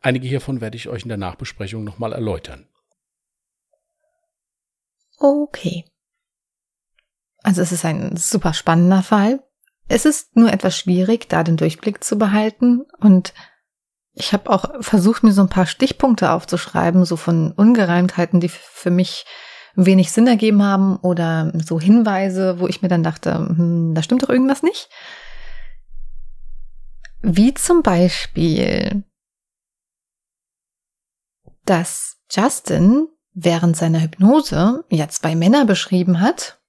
Einige 0.00 0.28
hiervon 0.28 0.60
werde 0.60 0.76
ich 0.76 0.90
euch 0.90 1.04
in 1.04 1.08
der 1.08 1.16
Nachbesprechung 1.16 1.82
nochmal 1.82 2.12
erläutern. 2.12 2.68
Okay. 5.16 5.86
Also 7.42 7.62
es 7.62 7.72
ist 7.72 7.84
ein 7.84 8.16
super 8.16 8.54
spannender 8.54 9.02
Fall. 9.02 9.42
Es 9.88 10.04
ist 10.04 10.36
nur 10.36 10.52
etwas 10.52 10.76
schwierig, 10.76 11.28
da 11.28 11.42
den 11.42 11.56
Durchblick 11.56 12.04
zu 12.04 12.16
behalten 12.16 12.82
und 13.00 13.32
ich 14.12 14.32
habe 14.32 14.50
auch 14.50 14.82
versucht, 14.82 15.22
mir 15.22 15.32
so 15.32 15.42
ein 15.42 15.48
paar 15.48 15.66
Stichpunkte 15.66 16.30
aufzuschreiben, 16.32 17.04
so 17.04 17.16
von 17.16 17.52
Ungereimtheiten, 17.52 18.40
die 18.40 18.48
für 18.48 18.90
mich 18.90 19.24
wenig 19.74 20.12
Sinn 20.12 20.26
ergeben 20.26 20.62
haben 20.62 20.96
oder 20.96 21.52
so 21.54 21.80
Hinweise, 21.80 22.58
wo 22.58 22.66
ich 22.66 22.82
mir 22.82 22.88
dann 22.88 23.02
dachte, 23.02 23.34
hm, 23.34 23.94
da 23.94 24.02
stimmt 24.02 24.22
doch 24.22 24.28
irgendwas 24.28 24.62
nicht. 24.62 24.88
Wie 27.22 27.54
zum 27.54 27.82
Beispiel, 27.82 29.04
dass 31.64 32.18
Justin 32.30 33.08
während 33.32 33.76
seiner 33.76 34.00
Hypnose 34.00 34.84
ja 34.90 35.08
zwei 35.08 35.36
Männer 35.36 35.64
beschrieben 35.64 36.20
hat 36.20 36.59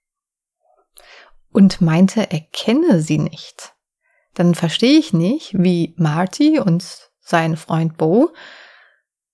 und 1.51 1.81
meinte, 1.81 2.31
er 2.31 2.41
kenne 2.51 3.01
sie 3.01 3.17
nicht. 3.17 3.73
Dann 4.33 4.55
verstehe 4.55 4.97
ich 4.97 5.13
nicht, 5.13 5.53
wie 5.57 5.93
Marty 5.97 6.59
und 6.59 7.11
sein 7.19 7.57
Freund 7.57 7.97
Bo 7.97 8.33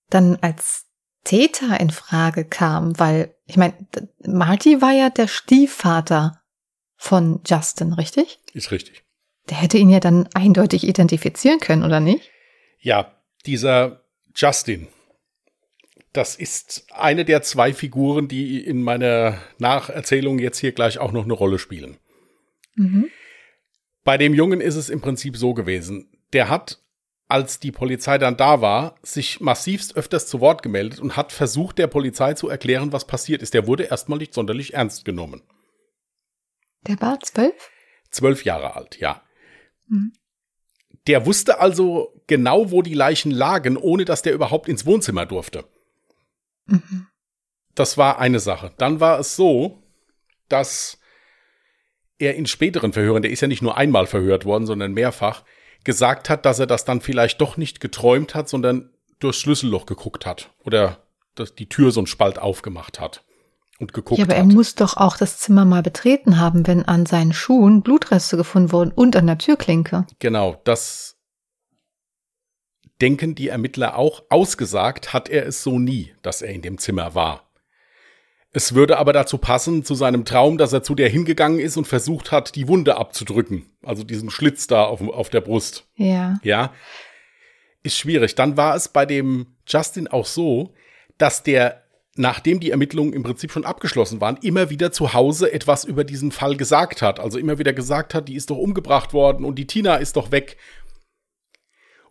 dann 0.10 0.38
als 0.42 0.86
Täter 1.24 1.80
in 1.80 1.90
Frage 1.90 2.46
kam, 2.46 2.98
weil 3.00 3.36
ich 3.46 3.58
meine, 3.58 3.74
Marty 4.26 4.82
war 4.82 4.94
ja 4.94 5.10
der 5.10 5.28
Stiefvater 5.28 6.42
von 6.96 7.42
Justin, 7.46 7.94
richtig? 7.94 8.40
Ist 8.54 8.72
richtig. 8.72 9.04
Der 9.50 9.58
hätte 9.58 9.78
ihn 9.78 9.90
ja 9.90 10.00
dann 10.00 10.28
eindeutig 10.34 10.86
identifizieren 10.86 11.60
können, 11.60 11.84
oder 11.84 12.00
nicht? 12.00 12.30
Ja, 12.80 13.14
dieser 13.46 14.04
Justin, 14.36 14.88
das 16.14 16.36
ist 16.36 16.88
eine 16.92 17.26
der 17.26 17.42
zwei 17.42 17.74
Figuren, 17.74 18.28
die 18.28 18.64
in 18.64 18.82
meiner 18.82 19.42
Nacherzählung 19.58 20.40
jetzt 20.40 20.60
hier 20.60 20.72
gleich 20.72 20.98
auch 20.98 21.12
noch 21.12 21.24
eine 21.26 21.34
Rolle 21.34 21.60
spielen. 21.60 21.98
Mhm. 22.78 23.10
Bei 24.04 24.18
dem 24.18 24.34
Jungen 24.34 24.62
ist 24.62 24.76
es 24.76 24.90
im 24.90 25.02
Prinzip 25.02 25.36
so 25.36 25.54
gewesen. 25.54 26.10
Der 26.32 26.50
hat 26.50 26.82
als 27.28 27.60
die 27.60 27.74
Polizei 27.74 28.18
dann 28.18 28.38
da 28.38 28.62
war, 28.62 28.96
sich 29.04 29.42
massivst 29.42 29.98
öfters 29.98 30.28
zu 30.28 30.40
Wort 30.40 30.64
gemeldet 30.64 31.00
und 31.00 31.18
hat 31.18 31.34
versucht, 31.34 31.78
der 31.78 31.88
Polizei 31.88 32.36
zu 32.36 32.48
erklären, 32.48 32.94
was 32.94 33.06
passiert 33.06 33.42
ist. 33.42 33.54
Der 33.54 33.68
wurde 33.68 33.84
erstmal 33.84 34.18
nicht 34.18 34.34
sonderlich 34.34 34.76
ernst 34.76 35.04
genommen. 35.04 35.42
Der 36.88 37.02
war 37.02 37.20
zwölf? 37.20 37.70
Zwölf 38.12 38.46
Jahre 38.46 38.76
alt, 38.76 38.98
ja. 39.00 39.22
Mhm. 39.88 40.14
Der 41.08 41.26
wusste 41.26 41.60
also 41.60 42.14
genau, 42.28 42.72
wo 42.72 42.82
die 42.82 42.94
Leichen 42.94 43.32
lagen, 43.32 43.76
ohne 43.76 44.06
dass 44.06 44.22
der 44.22 44.34
überhaupt 44.34 44.70
ins 44.70 44.86
Wohnzimmer 44.86 45.26
durfte. 45.26 45.66
Mhm. 46.66 47.08
Das 47.76 47.98
war 47.98 48.20
eine 48.20 48.40
Sache. 48.40 48.74
Dann 48.78 49.00
war 49.00 49.20
es 49.20 49.36
so, 49.36 49.84
dass 50.48 51.00
er 52.20 52.36
in 52.36 52.46
späteren 52.46 52.94
Verhören, 52.94 53.22
der 53.22 53.32
ist 53.32 53.42
ja 53.42 53.48
nicht 53.48 53.62
nur 53.62 53.78
einmal 53.78 54.08
verhört 54.08 54.46
worden, 54.46 54.66
sondern 54.66 54.94
mehrfach, 54.94 55.44
gesagt 55.84 56.30
hat, 56.30 56.46
dass 56.46 56.60
er 56.60 56.68
das 56.68 56.86
dann 56.86 57.02
vielleicht 57.02 57.40
doch 57.42 57.58
nicht 57.58 57.80
geträumt 57.80 58.36
hat, 58.36 58.50
sondern 58.50 58.90
durchs 59.20 59.40
Schlüsselloch 59.40 59.86
geguckt 59.86 60.26
hat 60.26 60.52
oder 60.64 61.08
dass 61.36 61.56
die 61.56 61.70
Tür 61.70 61.92
so 61.92 62.00
einen 62.00 62.08
Spalt 62.08 62.40
aufgemacht 62.40 63.00
hat 63.00 63.24
und 63.80 63.94
geguckt 63.94 64.20
hat. 64.20 64.28
Ja, 64.28 64.34
aber 64.34 64.42
hat. 64.42 64.50
er 64.50 64.56
muss 64.56 64.76
doch 64.76 64.98
auch 64.98 65.18
das 65.18 65.38
Zimmer 65.38 65.66
mal 65.66 65.84
betreten 65.84 66.40
haben, 66.40 66.68
wenn 66.68 66.84
an 66.84 67.06
seinen 67.06 67.34
Schuhen 67.34 67.84
Blutreste 67.84 68.38
gefunden 68.38 68.72
wurden 68.72 68.92
und 68.92 69.16
an 69.16 69.28
der 69.28 69.38
Türklinke. 69.38 70.06
Genau, 70.20 70.60
das 70.64 71.18
denken 73.02 73.36
die 73.36 73.50
Ermittler 73.50 73.96
auch. 73.96 74.24
Ausgesagt 74.30 75.14
hat 75.14 75.30
er 75.30 75.46
es 75.46 75.64
so 75.64 75.80
nie, 75.80 76.14
dass 76.22 76.42
er 76.42 76.52
in 76.52 76.62
dem 76.62 76.78
Zimmer 76.78 77.16
war. 77.16 77.47
Es 78.54 78.74
würde 78.74 78.98
aber 78.98 79.14
dazu 79.14 79.38
passen, 79.38 79.84
zu 79.84 79.94
seinem 79.94 80.26
Traum, 80.26 80.58
dass 80.58 80.74
er 80.74 80.82
zu 80.82 80.96
der 80.96 81.10
hingegangen 81.10 81.60
ist 81.60 81.78
und 81.78 81.86
versucht 81.86 82.32
hat, 82.32 82.56
die 82.56 82.68
Wunde 82.68 82.98
abzudrücken. 82.98 83.66
Also 83.84 84.04
diesen 84.04 84.30
Schlitz 84.30 84.68
da 84.68 84.86
auf, 84.86 85.02
auf 85.02 85.30
der 85.30 85.42
Brust. 85.42 85.86
Ja. 85.96 86.40
Ja. 86.44 86.74
Ist 87.84 87.98
schwierig. 87.98 88.36
Dann 88.36 88.58
war 88.58 88.76
es 88.76 88.88
bei 88.88 89.06
dem 89.06 89.48
Justin 89.68 90.08
auch 90.08 90.26
so, 90.26 90.74
dass 91.18 91.44
der, 91.44 91.84
nachdem 92.16 92.60
die 92.60 92.72
Ermittlungen 92.72 93.14
im 93.14 93.24
Prinzip 93.24 93.52
schon 93.52 93.66
abgeschlossen 93.66 94.22
waren, 94.22 94.38
immer 94.42 94.70
wieder 94.70 94.92
zu 94.92 95.14
Hause 95.14 95.52
etwas 95.52 95.84
über 95.84 96.04
diesen 96.04 96.32
Fall 96.32 96.56
gesagt 96.56 97.02
hat. 97.02 97.20
Also 97.20 97.38
immer 97.38 97.60
wieder 97.60 97.74
gesagt 97.74 98.14
hat, 98.14 98.28
die 98.30 98.36
ist 98.36 98.50
doch 98.50 98.58
umgebracht 98.58 99.14
worden 99.14 99.46
und 99.46 99.56
die 99.56 99.68
Tina 99.68 99.98
ist 99.98 100.16
doch 100.16 100.32
weg. 100.32 100.58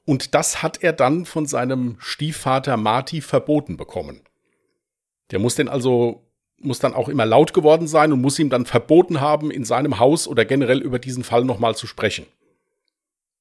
Und 0.05 0.35
das 0.35 0.63
hat 0.63 0.83
er 0.83 0.93
dann 0.93 1.25
von 1.25 1.47
seinem 1.47 1.97
Stiefvater 1.99 2.77
Marty 2.77 3.21
verboten 3.21 3.77
bekommen. 3.77 4.21
Der 5.33 5.41
muss 5.41 5.57
den 5.57 5.69
also 5.69 6.26
muss 6.67 6.79
dann 6.79 6.95
auch 6.95 7.09
immer 7.09 7.27
laut 7.27 7.55
geworden 7.55 7.87
sein 7.87 8.13
und 8.13 8.21
muss 8.21 8.39
ihm 8.39 8.51
dann 8.51 8.67
verboten 8.67 9.21
haben, 9.21 9.51
in 9.51 9.65
seinem 9.65 9.99
Haus 9.99 10.29
oder 10.29 10.45
generell 10.45 10.79
über 10.79 10.99
diesen 10.99 11.25
Fall 11.25 11.45
nochmal 11.45 11.75
zu 11.75 11.87
sprechen. 11.87 12.27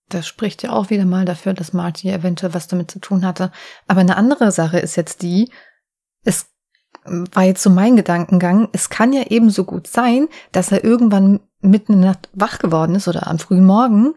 Das 0.10 0.28
spricht 0.28 0.64
ja 0.64 0.72
auch 0.72 0.90
wieder 0.90 1.06
mal 1.06 1.26
dafür, 1.26 1.54
dass 1.54 1.74
Marty 1.74 2.10
eventuell 2.10 2.54
was 2.54 2.68
damit 2.68 2.92
zu 2.92 3.00
tun 3.00 3.26
hatte. 3.26 3.52
Aber 3.88 4.02
eine 4.02 4.18
andere 4.18 4.52
Sache 4.52 4.78
ist 4.80 4.96
jetzt 4.96 5.24
die, 5.24 5.50
es 6.24 6.48
war 7.06 7.44
jetzt 7.44 7.64
so 7.64 7.70
mein 7.70 7.96
Gedankengang, 7.96 8.70
es 8.72 8.90
kann 8.90 9.14
ja 9.14 9.24
ebenso 9.30 9.64
gut 9.64 9.88
sein, 9.88 10.28
dass 10.52 10.72
er 10.72 10.84
irgendwann 10.84 11.40
mitten 11.62 11.94
in 11.94 12.02
der 12.02 12.12
Nacht 12.12 12.30
wach 12.34 12.60
geworden 12.60 12.96
ist 12.96 13.08
oder 13.08 13.28
am 13.28 13.40
frühen 13.40 13.66
Morgen 13.66 14.14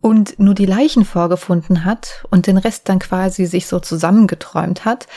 und 0.00 0.38
nur 0.38 0.54
die 0.54 0.66
Leichen 0.66 1.04
vorgefunden 1.04 1.84
hat 1.84 2.24
und 2.30 2.46
den 2.46 2.58
Rest 2.58 2.88
dann 2.88 2.98
quasi 2.98 3.46
sich 3.46 3.66
so 3.66 3.80
zusammengeträumt 3.80 4.84
hat. 4.84 5.08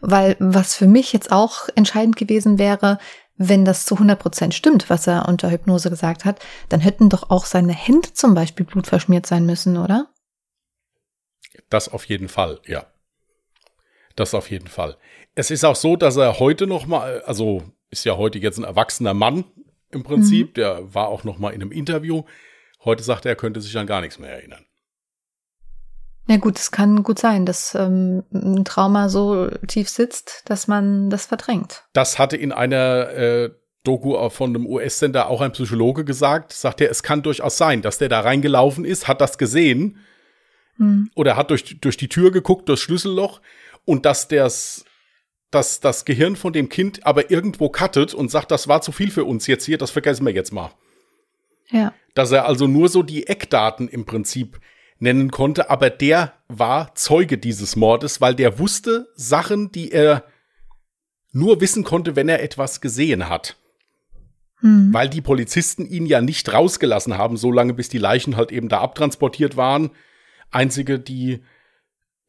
Weil 0.00 0.36
was 0.38 0.74
für 0.74 0.86
mich 0.86 1.12
jetzt 1.12 1.32
auch 1.32 1.68
entscheidend 1.74 2.16
gewesen 2.16 2.58
wäre, 2.58 2.98
wenn 3.36 3.64
das 3.64 3.86
zu 3.86 3.94
100 3.94 4.18
Prozent 4.18 4.54
stimmt, 4.54 4.90
was 4.90 5.06
er 5.06 5.28
unter 5.28 5.50
Hypnose 5.50 5.90
gesagt 5.90 6.24
hat, 6.24 6.40
dann 6.68 6.80
hätten 6.80 7.08
doch 7.08 7.30
auch 7.30 7.44
seine 7.44 7.72
Hände 7.72 8.12
zum 8.12 8.34
Beispiel 8.34 8.66
blutverschmiert 8.66 9.26
sein 9.26 9.46
müssen, 9.46 9.76
oder? 9.76 10.08
Das 11.70 11.88
auf 11.88 12.04
jeden 12.06 12.28
Fall, 12.28 12.60
ja. 12.66 12.86
Das 14.16 14.34
auf 14.34 14.50
jeden 14.50 14.66
Fall. 14.66 14.96
Es 15.36 15.50
ist 15.52 15.64
auch 15.64 15.76
so, 15.76 15.94
dass 15.94 16.16
er 16.16 16.40
heute 16.40 16.66
noch 16.66 16.86
mal, 16.86 17.22
also 17.22 17.62
ist 17.90 18.04
ja 18.04 18.16
heute 18.16 18.38
jetzt 18.38 18.58
ein 18.58 18.64
erwachsener 18.64 19.14
Mann 19.14 19.44
im 19.90 20.02
Prinzip, 20.02 20.48
mhm. 20.48 20.54
der 20.54 20.94
war 20.94 21.08
auch 21.08 21.22
noch 21.22 21.38
mal 21.38 21.50
in 21.50 21.62
einem 21.62 21.70
Interview. 21.70 22.24
Heute 22.84 23.04
sagt 23.04 23.24
er, 23.24 23.32
er 23.32 23.36
könnte 23.36 23.60
sich 23.60 23.76
an 23.78 23.86
gar 23.86 24.00
nichts 24.00 24.18
mehr 24.18 24.30
erinnern. 24.30 24.64
Ja 26.28 26.36
gut, 26.36 26.58
es 26.58 26.70
kann 26.70 27.02
gut 27.02 27.18
sein, 27.18 27.46
dass 27.46 27.74
ähm, 27.74 28.22
ein 28.32 28.64
Trauma 28.66 29.08
so 29.08 29.48
tief 29.66 29.88
sitzt, 29.88 30.42
dass 30.44 30.68
man 30.68 31.08
das 31.08 31.24
verdrängt. 31.24 31.84
Das 31.94 32.18
hatte 32.18 32.36
in 32.36 32.52
einer 32.52 33.08
äh, 33.10 33.50
Doku 33.82 34.28
von 34.28 34.50
einem 34.50 34.66
US-Sender 34.66 35.30
auch 35.30 35.40
ein 35.40 35.52
Psychologe 35.52 36.04
gesagt, 36.04 36.52
sagt 36.52 36.82
er, 36.82 36.90
es 36.90 37.02
kann 37.02 37.22
durchaus 37.22 37.56
sein, 37.56 37.80
dass 37.80 37.96
der 37.96 38.10
da 38.10 38.20
reingelaufen 38.20 38.84
ist, 38.84 39.08
hat 39.08 39.22
das 39.22 39.38
gesehen 39.38 40.04
hm. 40.76 41.10
oder 41.14 41.36
hat 41.36 41.50
durch, 41.50 41.80
durch 41.80 41.96
die 41.96 42.08
Tür 42.08 42.30
geguckt, 42.30 42.68
durchs 42.68 42.82
Schlüsselloch 42.82 43.40
und 43.86 44.04
dass 44.04 44.28
das, 44.28 44.84
dass 45.50 45.80
das 45.80 46.04
Gehirn 46.04 46.36
von 46.36 46.52
dem 46.52 46.68
Kind 46.68 47.06
aber 47.06 47.30
irgendwo 47.30 47.70
cuttet 47.70 48.12
und 48.12 48.30
sagt, 48.30 48.50
das 48.50 48.68
war 48.68 48.82
zu 48.82 48.92
viel 48.92 49.10
für 49.10 49.24
uns 49.24 49.46
jetzt 49.46 49.64
hier, 49.64 49.78
das 49.78 49.90
vergessen 49.90 50.26
wir 50.26 50.34
jetzt 50.34 50.52
mal. 50.52 50.72
Ja. 51.70 51.94
Dass 52.14 52.32
er 52.32 52.44
also 52.44 52.66
nur 52.66 52.90
so 52.90 53.02
die 53.02 53.26
Eckdaten 53.26 53.88
im 53.88 54.04
Prinzip 54.04 54.60
nennen 54.98 55.30
konnte, 55.30 55.70
aber 55.70 55.90
der 55.90 56.34
war 56.48 56.94
Zeuge 56.94 57.38
dieses 57.38 57.76
Mordes, 57.76 58.20
weil 58.20 58.34
der 58.34 58.58
wusste 58.58 59.08
Sachen, 59.14 59.70
die 59.70 59.92
er 59.92 60.24
nur 61.32 61.60
wissen 61.60 61.84
konnte, 61.84 62.16
wenn 62.16 62.28
er 62.28 62.42
etwas 62.42 62.80
gesehen 62.80 63.28
hat. 63.28 63.56
Hm. 64.60 64.92
Weil 64.92 65.08
die 65.08 65.20
Polizisten 65.20 65.86
ihn 65.86 66.06
ja 66.06 66.20
nicht 66.20 66.52
rausgelassen 66.52 67.16
haben, 67.16 67.36
so 67.36 67.52
lange 67.52 67.74
bis 67.74 67.88
die 67.88 67.98
Leichen 67.98 68.36
halt 68.36 68.50
eben 68.50 68.68
da 68.68 68.80
abtransportiert 68.80 69.56
waren. 69.56 69.90
Einzige, 70.50 70.98
die 70.98 71.42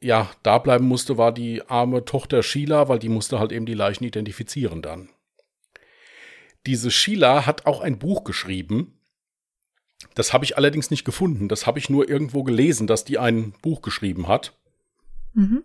ja 0.02 0.30
da 0.44 0.60
bleiben 0.60 0.86
musste, 0.86 1.18
war 1.18 1.34
die 1.34 1.68
arme 1.68 2.06
Tochter 2.06 2.44
Sheila, 2.44 2.88
weil 2.88 3.00
die 3.00 3.10
musste 3.10 3.40
halt 3.40 3.52
eben 3.52 3.66
die 3.66 3.74
Leichen 3.74 4.04
identifizieren 4.04 4.82
dann. 4.82 5.10
Diese 6.66 6.92
Sheila 6.92 7.46
hat 7.46 7.66
auch 7.66 7.82
ein 7.82 8.00
Buch 8.00 8.24
geschrieben. 8.24 8.99
Das 10.16 10.34
habe 10.34 10.46
ich 10.46 10.58
allerdings 10.58 10.92
nicht 10.92 11.06
gefunden. 11.06 11.50
Das 11.50 11.68
habe 11.68 11.80
ich 11.80 11.90
nur 11.90 12.10
irgendwo 12.10 12.44
gelesen, 12.44 12.88
dass 12.88 13.06
die 13.06 13.18
ein 13.20 13.54
Buch 13.62 13.82
geschrieben 13.82 14.28
hat 14.28 14.54
Mhm. 15.34 15.64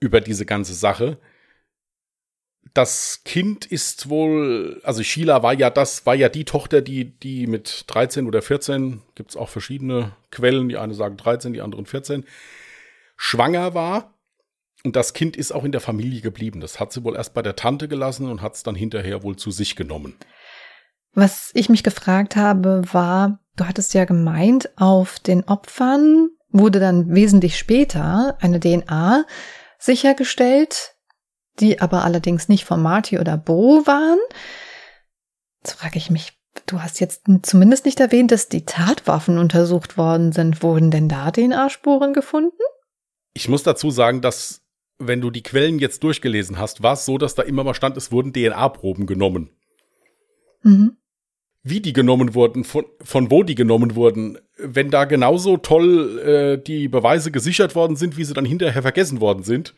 über 0.00 0.20
diese 0.20 0.44
ganze 0.46 0.74
Sache. 0.74 1.18
Das 2.74 3.22
Kind 3.24 3.64
ist 3.64 4.08
wohl, 4.08 4.80
also 4.82 5.02
Sheila 5.02 5.42
war 5.42 5.54
ja 5.54 5.70
das, 5.70 6.04
war 6.04 6.14
ja 6.14 6.28
die 6.28 6.44
Tochter, 6.44 6.82
die, 6.82 7.18
die 7.18 7.46
mit 7.46 7.84
13 7.86 8.26
oder 8.26 8.42
14, 8.42 9.02
gibt 9.14 9.30
es 9.30 9.36
auch 9.36 9.48
verschiedene 9.48 10.16
Quellen, 10.30 10.68
die 10.68 10.76
eine 10.76 10.92
sagen 10.92 11.16
13, 11.16 11.52
die 11.52 11.62
anderen 11.62 11.86
14, 11.86 12.24
schwanger 13.16 13.72
war. 13.74 14.12
Und 14.84 14.96
das 14.96 15.14
Kind 15.14 15.36
ist 15.36 15.52
auch 15.52 15.64
in 15.64 15.72
der 15.72 15.80
Familie 15.80 16.20
geblieben. 16.20 16.60
Das 16.60 16.78
hat 16.78 16.92
sie 16.92 17.02
wohl 17.04 17.16
erst 17.16 17.32
bei 17.34 17.42
der 17.42 17.56
Tante 17.56 17.88
gelassen 17.88 18.28
und 18.28 18.42
hat 18.42 18.54
es 18.54 18.62
dann 18.62 18.74
hinterher 18.74 19.22
wohl 19.22 19.36
zu 19.36 19.50
sich 19.50 19.76
genommen. 19.76 20.16
Was 21.16 21.50
ich 21.54 21.70
mich 21.70 21.82
gefragt 21.82 22.36
habe, 22.36 22.82
war, 22.92 23.40
du 23.56 23.64
hattest 23.64 23.94
ja 23.94 24.04
gemeint, 24.04 24.68
auf 24.76 25.18
den 25.18 25.44
Opfern 25.44 26.28
wurde 26.50 26.78
dann 26.78 27.14
wesentlich 27.14 27.56
später 27.56 28.36
eine 28.42 28.60
DNA 28.60 29.24
sichergestellt, 29.78 30.94
die 31.58 31.80
aber 31.80 32.04
allerdings 32.04 32.50
nicht 32.50 32.66
von 32.66 32.82
Marty 32.82 33.18
oder 33.18 33.38
Bo 33.38 33.86
waren. 33.86 34.18
Jetzt 35.64 35.78
frage 35.80 35.96
ich 35.96 36.10
mich, 36.10 36.38
du 36.66 36.82
hast 36.82 37.00
jetzt 37.00 37.22
zumindest 37.44 37.86
nicht 37.86 37.98
erwähnt, 37.98 38.30
dass 38.30 38.50
die 38.50 38.66
Tatwaffen 38.66 39.38
untersucht 39.38 39.96
worden 39.96 40.32
sind. 40.32 40.62
Wurden 40.62 40.90
denn 40.90 41.08
da 41.08 41.30
DNA-Spuren 41.30 42.12
gefunden? 42.12 42.60
Ich 43.32 43.48
muss 43.48 43.62
dazu 43.62 43.90
sagen, 43.90 44.20
dass, 44.20 44.66
wenn 44.98 45.22
du 45.22 45.30
die 45.30 45.42
Quellen 45.42 45.78
jetzt 45.78 46.02
durchgelesen 46.02 46.58
hast, 46.58 46.82
war 46.82 46.92
es 46.92 47.06
so, 47.06 47.16
dass 47.16 47.34
da 47.34 47.42
immer 47.42 47.64
mal 47.64 47.72
stand, 47.72 47.96
es 47.96 48.12
wurden 48.12 48.34
DNA-Proben 48.34 49.06
genommen. 49.06 49.48
Mhm. 50.62 50.98
Wie 51.68 51.80
die 51.80 51.92
genommen 51.92 52.34
wurden, 52.34 52.62
von, 52.62 52.84
von 53.02 53.28
wo 53.32 53.42
die 53.42 53.56
genommen 53.56 53.96
wurden, 53.96 54.38
wenn 54.56 54.88
da 54.88 55.04
genauso 55.04 55.56
toll 55.56 56.18
äh, 56.20 56.62
die 56.62 56.86
Beweise 56.86 57.32
gesichert 57.32 57.74
worden 57.74 57.96
sind, 57.96 58.16
wie 58.16 58.22
sie 58.22 58.34
dann 58.34 58.44
hinterher 58.44 58.82
vergessen 58.82 59.20
worden 59.20 59.42
sind, 59.42 59.74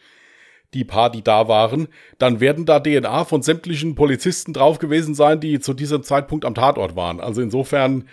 die 0.74 0.84
paar, 0.84 1.10
die 1.10 1.22
da 1.22 1.48
waren, 1.48 1.88
dann 2.18 2.40
werden 2.40 2.66
da 2.66 2.78
DNA 2.78 3.24
von 3.24 3.40
sämtlichen 3.40 3.94
Polizisten 3.94 4.52
drauf 4.52 4.78
gewesen 4.78 5.14
sein, 5.14 5.40
die 5.40 5.60
zu 5.60 5.72
diesem 5.72 6.02
Zeitpunkt 6.02 6.44
am 6.44 6.54
Tatort 6.54 6.94
waren. 6.94 7.20
Also 7.20 7.40
insofern 7.40 8.06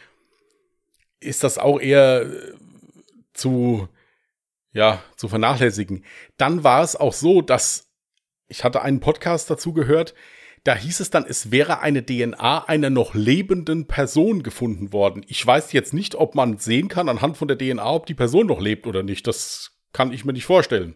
ist 1.20 1.44
das 1.44 1.58
auch 1.58 1.82
eher 1.82 2.22
äh, 2.22 2.54
zu, 3.34 3.90
ja, 4.72 5.04
zu 5.18 5.28
vernachlässigen. 5.28 6.06
Dann 6.38 6.64
war 6.64 6.82
es 6.82 6.96
auch 6.96 7.14
so, 7.14 7.42
dass 7.42 7.90
ich 8.48 8.64
hatte 8.64 8.84
einen 8.84 9.02
Podcast 9.02 9.50
dazu 9.50 9.74
gehört, 9.74 10.14
da 10.66 10.76
hieß 10.76 11.00
es 11.00 11.12
dann, 11.12 11.26
es 11.28 11.52
wäre 11.52 11.80
eine 11.80 12.04
DNA 12.04 12.66
einer 12.66 12.90
noch 12.90 13.14
lebenden 13.14 13.86
Person 13.86 14.42
gefunden 14.42 14.92
worden. 14.92 15.24
Ich 15.28 15.46
weiß 15.46 15.72
jetzt 15.74 15.94
nicht, 15.94 16.16
ob 16.16 16.34
man 16.34 16.58
sehen 16.58 16.88
kann 16.88 17.08
anhand 17.08 17.38
von 17.38 17.48
der 17.48 17.58
DNA, 17.58 17.88
ob 17.88 18.08
die 18.08 18.16
Person 18.16 18.48
noch 18.48 18.60
lebt 18.60 18.88
oder 18.88 19.04
nicht. 19.04 19.28
Das 19.28 19.72
kann 19.94 20.12
ich 20.12 20.26
mir 20.26 20.34
nicht 20.34 20.46
vorstellen. 20.46 20.96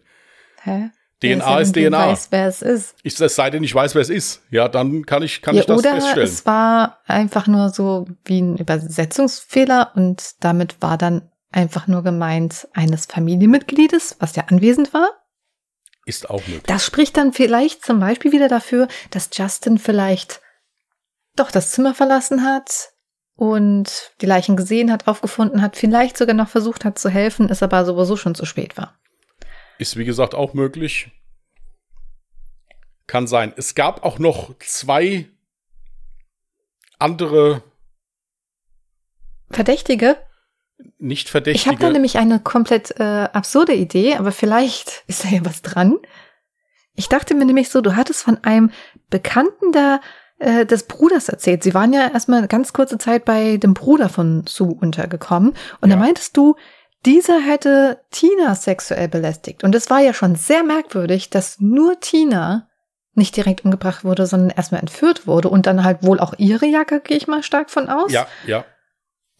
Hä? 0.62 0.90
DNA 1.22 1.60
ist 1.60 1.76
wenn 1.76 1.84
du 1.84 1.90
DNA. 1.90 2.08
Weißt, 2.08 2.32
wer 2.32 2.48
es 2.48 2.62
ist. 2.62 2.96
Ich, 3.04 3.20
es 3.20 3.36
sei 3.36 3.50
denn, 3.50 3.62
ich 3.62 3.72
weiß, 3.72 3.94
wer 3.94 4.02
es 4.02 4.10
ist. 4.10 4.42
Ja, 4.50 4.66
dann 4.66 5.06
kann 5.06 5.22
ich, 5.22 5.40
kann 5.40 5.54
ja, 5.54 5.60
ich 5.60 5.66
das 5.66 5.78
oder 5.78 5.94
feststellen. 5.94 6.28
es 6.28 6.44
war 6.46 6.98
einfach 7.06 7.46
nur 7.46 7.68
so 7.68 8.08
wie 8.24 8.40
ein 8.40 8.56
Übersetzungsfehler 8.56 9.92
und 9.94 10.32
damit 10.40 10.82
war 10.82 10.98
dann 10.98 11.30
einfach 11.52 11.86
nur 11.86 12.02
gemeint 12.02 12.66
eines 12.72 13.06
Familienmitgliedes, 13.06 14.16
was 14.18 14.34
ja 14.34 14.44
anwesend 14.48 14.92
war. 14.92 15.10
Ist 16.10 16.28
auch 16.28 16.44
möglich. 16.48 16.64
Das 16.66 16.84
spricht 16.84 17.16
dann 17.16 17.32
vielleicht 17.32 17.84
zum 17.84 18.00
Beispiel 18.00 18.32
wieder 18.32 18.48
dafür, 18.48 18.88
dass 19.10 19.30
Justin 19.32 19.78
vielleicht 19.78 20.40
doch 21.36 21.52
das 21.52 21.70
Zimmer 21.70 21.94
verlassen 21.94 22.42
hat 22.42 22.90
und 23.36 24.10
die 24.20 24.26
Leichen 24.26 24.56
gesehen 24.56 24.90
hat, 24.90 25.06
aufgefunden 25.06 25.62
hat, 25.62 25.76
vielleicht 25.76 26.16
sogar 26.16 26.34
noch 26.34 26.48
versucht 26.48 26.84
hat 26.84 26.98
zu 26.98 27.10
helfen, 27.10 27.48
es 27.48 27.62
aber 27.62 27.84
sowieso 27.84 28.16
schon 28.16 28.34
zu 28.34 28.44
spät 28.44 28.76
war. 28.76 28.98
Ist 29.78 29.96
wie 29.96 30.04
gesagt 30.04 30.34
auch 30.34 30.52
möglich. 30.52 31.12
Kann 33.06 33.28
sein. 33.28 33.54
Es 33.56 33.76
gab 33.76 34.02
auch 34.02 34.18
noch 34.18 34.58
zwei 34.58 35.28
andere 36.98 37.62
Verdächtige? 39.48 40.16
Nicht 40.98 41.26
Ich 41.26 41.30
verdächtige. 41.30 41.70
habe 41.70 41.82
da 41.82 41.90
nämlich 41.90 42.18
eine 42.18 42.40
komplett 42.40 42.98
äh, 43.00 43.28
absurde 43.32 43.72
Idee, 43.74 44.16
aber 44.16 44.32
vielleicht 44.32 45.04
ist 45.06 45.24
da 45.24 45.28
ja 45.28 45.40
was 45.44 45.62
dran. 45.62 45.98
Ich 46.94 47.08
dachte 47.08 47.34
mir 47.34 47.44
nämlich 47.44 47.68
so, 47.70 47.80
du 47.80 47.96
hattest 47.96 48.22
von 48.22 48.38
einem 48.44 48.70
Bekannten 49.08 49.72
da 49.72 50.00
äh, 50.38 50.66
des 50.66 50.84
Bruders 50.84 51.28
erzählt. 51.28 51.62
Sie 51.62 51.72
waren 51.74 51.92
ja 51.92 52.08
erstmal 52.12 52.46
ganz 52.48 52.72
kurze 52.72 52.98
Zeit 52.98 53.24
bei 53.24 53.56
dem 53.56 53.74
Bruder 53.74 54.08
von 54.08 54.44
Sue 54.46 54.74
untergekommen. 54.74 55.54
Und 55.80 55.90
Ja. 55.90 55.96
da 55.96 56.02
meintest 56.02 56.36
du, 56.36 56.56
dieser 57.06 57.40
hätte 57.40 58.00
Tina 58.10 58.54
sexuell 58.54 59.08
belästigt. 59.08 59.64
Und 59.64 59.74
es 59.74 59.88
war 59.88 60.00
ja 60.00 60.12
schon 60.12 60.34
sehr 60.34 60.62
merkwürdig, 60.62 61.30
dass 61.30 61.58
nur 61.60 61.98
Tina 62.00 62.68
nicht 63.14 63.34
direkt 63.36 63.64
umgebracht 63.64 64.04
wurde, 64.04 64.26
sondern 64.26 64.50
erstmal 64.50 64.80
entführt 64.82 65.26
wurde 65.26 65.48
und 65.48 65.66
dann 65.66 65.82
halt 65.84 66.02
wohl 66.02 66.20
auch 66.20 66.34
ihre 66.38 66.66
Jacke, 66.66 67.00
gehe 67.00 67.16
ich 67.16 67.26
mal 67.26 67.42
stark 67.42 67.70
von 67.70 67.88
aus. 67.88 68.12
ja, 68.12 68.26
ja. 68.46 68.64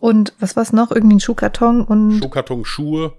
Und 0.00 0.34
was 0.40 0.56
war's 0.56 0.72
noch? 0.72 0.90
Irgendwie 0.90 1.16
ein 1.16 1.20
Schuhkarton 1.20 1.84
und 1.84 2.18
Schuhkarton, 2.20 2.64
Schuhe. 2.64 3.12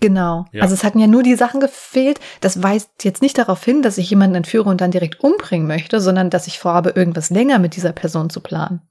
Genau. 0.00 0.46
Ja. 0.50 0.62
Also 0.62 0.74
es 0.74 0.82
hatten 0.82 0.98
ja 0.98 1.06
nur 1.06 1.22
die 1.22 1.36
Sachen 1.36 1.60
gefehlt. 1.60 2.18
Das 2.40 2.60
weist 2.60 2.90
jetzt 3.04 3.22
nicht 3.22 3.38
darauf 3.38 3.64
hin, 3.64 3.82
dass 3.82 3.98
ich 3.98 4.10
jemanden 4.10 4.34
entführe 4.34 4.68
und 4.68 4.80
dann 4.80 4.90
direkt 4.90 5.20
umbringen 5.20 5.68
möchte, 5.68 6.00
sondern 6.00 6.28
dass 6.28 6.48
ich 6.48 6.58
vorhabe, 6.58 6.90
irgendwas 6.90 7.30
länger 7.30 7.60
mit 7.60 7.76
dieser 7.76 7.92
Person 7.92 8.28
zu 8.28 8.40
planen. 8.40 8.82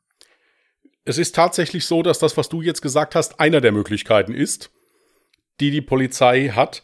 Es 1.04 1.18
ist 1.18 1.36
tatsächlich 1.36 1.86
so, 1.86 2.02
dass 2.02 2.20
das, 2.20 2.38
was 2.38 2.48
du 2.48 2.62
jetzt 2.62 2.82
gesagt 2.82 3.14
hast, 3.14 3.42
einer 3.42 3.60
der 3.60 3.74
Möglichkeiten 3.74 4.34
ist, 4.34 4.72
die 5.60 5.70
die 5.70 5.82
Polizei 5.82 6.50
hat. 6.56 6.82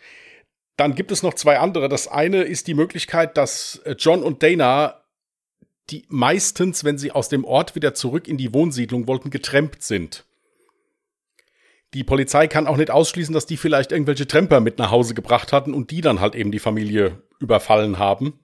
Dann 0.76 0.94
gibt 0.94 1.12
es 1.12 1.24
noch 1.24 1.36
zwei 1.36 1.60
andere. 1.60 1.88
Das 1.88 2.10
eine 2.10 2.44
ist 2.44 2.68
die 2.68 2.74
Möglichkeit, 2.74 3.38
dass 3.38 3.82
John 3.98 4.24
und 4.24 4.44
Dana, 4.44 5.04
die 5.90 6.06
meistens, 6.10 6.84
wenn 6.84 6.98
sie 6.98 7.12
aus 7.12 7.30
dem 7.30 7.46
Ort 7.46 7.76
wieder 7.76 7.94
zurück 7.94 8.28
in 8.28 8.38
die 8.38 8.54
Wohnsiedlung 8.54 9.08
wollten, 9.08 9.30
getrennt 9.30 9.82
sind. 9.82 10.26
Die 11.94 12.04
Polizei 12.04 12.48
kann 12.48 12.68
auch 12.68 12.78
nicht 12.78 12.92
ausschließen, 12.92 13.34
dass 13.34 13.46
die 13.46 13.58
vielleicht 13.58 13.92
irgendwelche 13.92 14.28
Tremper 14.28 14.60
mit 14.60 14.78
nach 14.78 14.92
Hause 14.92 15.14
gebracht 15.14 15.54
hatten 15.54 15.74
und 15.74 15.92
die 15.92 16.02
dann 16.02 16.20
halt 16.20 16.36
eben 16.36 16.52
die 16.52 16.60
Familie 16.60 17.22
überfallen 17.40 17.98
haben. 17.98 18.40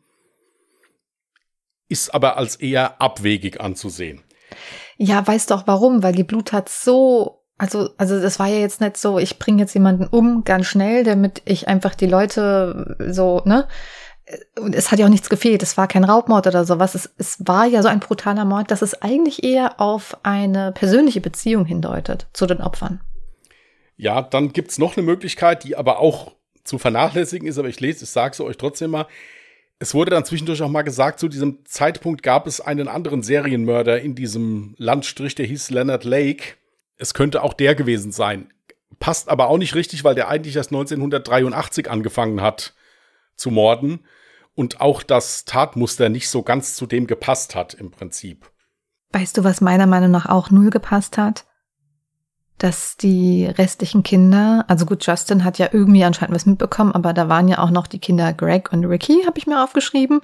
Ist 1.90 2.14
aber 2.14 2.38
als 2.38 2.56
eher 2.56 3.02
abwegig 3.02 3.60
anzusehen. 3.60 4.22
Ja, 4.98 5.26
weißt 5.26 5.52
du 5.52 5.56
auch 5.56 5.68
warum? 5.68 6.04
Weil 6.04 6.16
die 6.16 6.24
Bluttat 6.24 6.70
so, 6.70 7.44
also, 7.58 7.90
also 7.98 8.22
das 8.22 8.40
war 8.40 8.48
ja 8.48 8.60
jetzt 8.60 8.80
nicht 8.80 8.96
so, 8.96 9.20
ich 9.20 9.38
bringe 9.40 9.62
jetzt 9.62 9.74
jemanden 9.74 10.08
um 10.08 10.46
ganz 10.46 10.68
schnell, 10.68 11.04
damit 11.04 11.42
ich 11.46 11.68
einfach 11.68 11.96
die 11.96 12.08
Leute 12.08 12.96
so, 13.10 13.42
ne? 13.44 13.68
Und 14.60 14.76
es 14.76 14.92
hat 14.92 15.00
ja 15.00 15.06
auch 15.06 15.12
nichts 15.12 15.30
gefehlt. 15.30 15.64
Es 15.64 15.78
war 15.78 15.88
kein 15.88 16.04
Raubmord 16.04 16.48
oder 16.48 16.66
sowas. 16.66 16.96
Es, 16.96 17.10
es 17.18 17.38
war 17.46 17.66
ja 17.66 17.82
so 17.82 17.88
ein 17.88 18.00
brutaler 18.00 18.46
Mord, 18.46 18.72
dass 18.72 18.82
es 18.82 19.02
eigentlich 19.02 19.44
eher 19.44 19.80
auf 19.80 20.18
eine 20.24 20.72
persönliche 20.72 21.22
Beziehung 21.22 21.66
hindeutet 21.66 22.28
zu 22.34 22.46
den 22.46 22.62
Opfern. 22.62 23.02
Ja, 23.96 24.22
dann 24.22 24.54
gibt's 24.54 24.78
noch 24.78 24.98
eine 24.98 25.06
Möglichkeit, 25.06 25.64
die 25.64 25.76
aber 25.76 26.00
auch 26.00 26.34
zu 26.64 26.80
vernachlässigen 26.80 27.48
ist, 27.48 27.58
aber 27.58 27.68
ich 27.68 27.80
lese, 27.80 28.06
ich 28.06 28.10
sage 28.10 28.34
es 28.34 28.42
euch 28.42 28.58
trotzdem 28.58 28.92
mal. 28.92 29.08
Es 29.80 29.94
wurde 29.94 30.12
dann 30.12 30.26
zwischendurch 30.26 30.62
auch 30.62 30.70
mal 30.70 30.84
gesagt, 30.84 31.20
zu 31.20 31.28
diesem 31.28 31.66
Zeitpunkt 31.66 32.24
gab 32.24 32.48
es 32.48 32.62
einen 32.62 32.88
anderen 32.88 33.22
Serienmörder 33.22 34.02
in 34.02 34.16
diesem 34.16 34.76
Landstrich, 34.78 35.36
der 35.36 35.46
hieß 35.46 35.72
Leonard 35.72 36.06
Lake. 36.06 36.56
Es 36.96 37.14
könnte 37.14 37.44
auch 37.44 37.54
der 37.54 37.76
gewesen 37.76 38.12
sein. 38.12 38.54
Passt 39.00 39.28
aber 39.28 39.50
auch 39.50 39.58
nicht 39.58 39.76
richtig, 39.76 40.04
weil 40.04 40.16
der 40.16 40.30
eigentlich 40.30 40.56
erst 40.56 40.72
1983 40.72 41.90
angefangen 41.90 42.42
hat 42.42 42.74
zu 43.36 43.52
morden 43.52 44.00
und 44.56 44.82
auch 44.82 45.04
das 45.04 45.46
Tatmuster 45.46 46.10
nicht 46.10 46.30
so 46.30 46.44
ganz 46.44 46.76
zu 46.76 46.86
dem 46.86 47.08
gepasst 47.08 47.56
hat 47.56 47.74
im 47.74 47.92
Prinzip. 47.92 48.52
Weißt 49.12 49.38
du, 49.38 49.44
was 49.44 49.62
meiner 49.62 49.88
Meinung 49.88 50.12
nach 50.12 50.28
auch 50.28 50.50
null 50.50 50.70
gepasst 50.70 51.18
hat? 51.18 51.46
Dass 52.58 52.98
die 52.98 53.46
restlichen 53.46 54.04
Kinder, 54.04 54.66
also 54.68 54.86
gut, 54.86 55.06
Justin 55.06 55.44
hat 55.44 55.58
ja 55.58 55.70
irgendwie 55.72 56.04
anscheinend 56.04 56.36
was 56.36 56.46
mitbekommen, 56.46 56.94
aber 56.94 57.14
da 57.14 57.30
waren 57.30 57.48
ja 57.48 57.60
auch 57.60 57.72
noch 57.72 57.88
die 57.88 58.00
Kinder 58.00 58.34
Greg 58.34 58.72
und 58.72 58.86
Ricky, 58.86 59.24
habe 59.26 59.38
ich 59.38 59.48
mir 59.48 59.64
aufgeschrieben. 59.64 60.22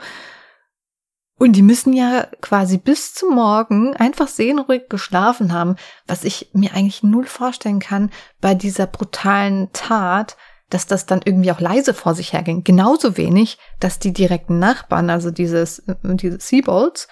Und 1.37 1.53
die 1.53 1.61
müssen 1.61 1.93
ja 1.93 2.27
quasi 2.41 2.77
bis 2.77 3.13
zum 3.13 3.35
Morgen 3.35 3.95
einfach 3.95 4.27
sehnruhig 4.27 4.89
geschlafen 4.89 5.53
haben, 5.53 5.77
was 6.05 6.25
ich 6.25 6.49
mir 6.53 6.73
eigentlich 6.73 7.01
null 7.01 7.25
vorstellen 7.25 7.79
kann 7.79 8.11
bei 8.41 8.55
dieser 8.55 8.87
brutalen 8.87 9.71
Tat, 9.71 10.35
dass 10.69 10.87
das 10.87 11.05
dann 11.05 11.21
irgendwie 11.23 11.51
auch 11.51 11.59
leise 11.59 11.93
vor 11.93 12.13
sich 12.15 12.33
herging. 12.33 12.63
Genauso 12.63 13.17
wenig, 13.17 13.57
dass 13.79 13.99
die 13.99 14.13
direkten 14.13 14.59
Nachbarn, 14.59 15.09
also 15.09 15.31
dieses, 15.31 15.83
diese 16.03 16.39
Seabolts, 16.39 17.07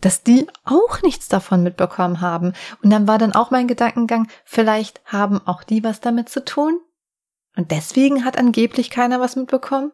dass 0.00 0.22
die 0.22 0.46
auch 0.64 1.02
nichts 1.02 1.28
davon 1.28 1.62
mitbekommen 1.62 2.20
haben. 2.20 2.52
Und 2.82 2.90
dann 2.90 3.06
war 3.06 3.18
dann 3.18 3.34
auch 3.34 3.50
mein 3.50 3.68
Gedankengang, 3.68 4.28
vielleicht 4.44 5.00
haben 5.06 5.40
auch 5.46 5.62
die 5.62 5.82
was 5.84 6.00
damit 6.00 6.28
zu 6.28 6.44
tun? 6.44 6.80
Und 7.56 7.70
deswegen 7.70 8.24
hat 8.24 8.36
angeblich 8.36 8.90
keiner 8.90 9.20
was 9.20 9.36
mitbekommen? 9.36 9.92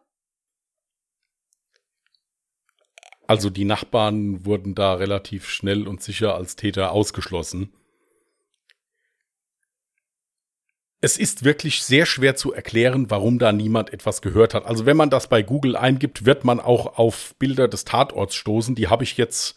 Also 3.27 3.51
die 3.51 3.65
Nachbarn 3.65 4.45
wurden 4.45 4.75
da 4.75 4.95
relativ 4.95 5.49
schnell 5.49 5.87
und 5.87 6.03
sicher 6.03 6.35
als 6.35 6.57
Täter 6.57 6.91
ausgeschlossen. 6.91 7.73
Es 11.03 11.17
ist 11.17 11.45
wirklich 11.45 11.83
sehr 11.83 12.05
schwer 12.05 12.37
zu 12.37 12.53
erklären, 12.53 13.11
warum 13.11 13.39
da 13.39 13.53
niemand 13.53 13.93
etwas 13.93 14.21
gehört 14.21 14.53
hat. 14.53 14.67
Also 14.67 14.85
wenn 14.85 14.99
man 14.99 15.09
das 15.09 15.29
bei 15.29 15.43
Google 15.43 15.75
eingibt, 15.75 16.27
wird 16.27 16.45
man 16.45 16.61
auch 16.61 16.99
auf 16.99 17.35
Bilder 17.39 17.69
des 17.69 17.87
Tatorts 17.87 18.35
stoßen. 18.35 18.75
Die 18.75 18.89
habe 18.89 19.05
ich 19.05 19.17
jetzt 19.17 19.57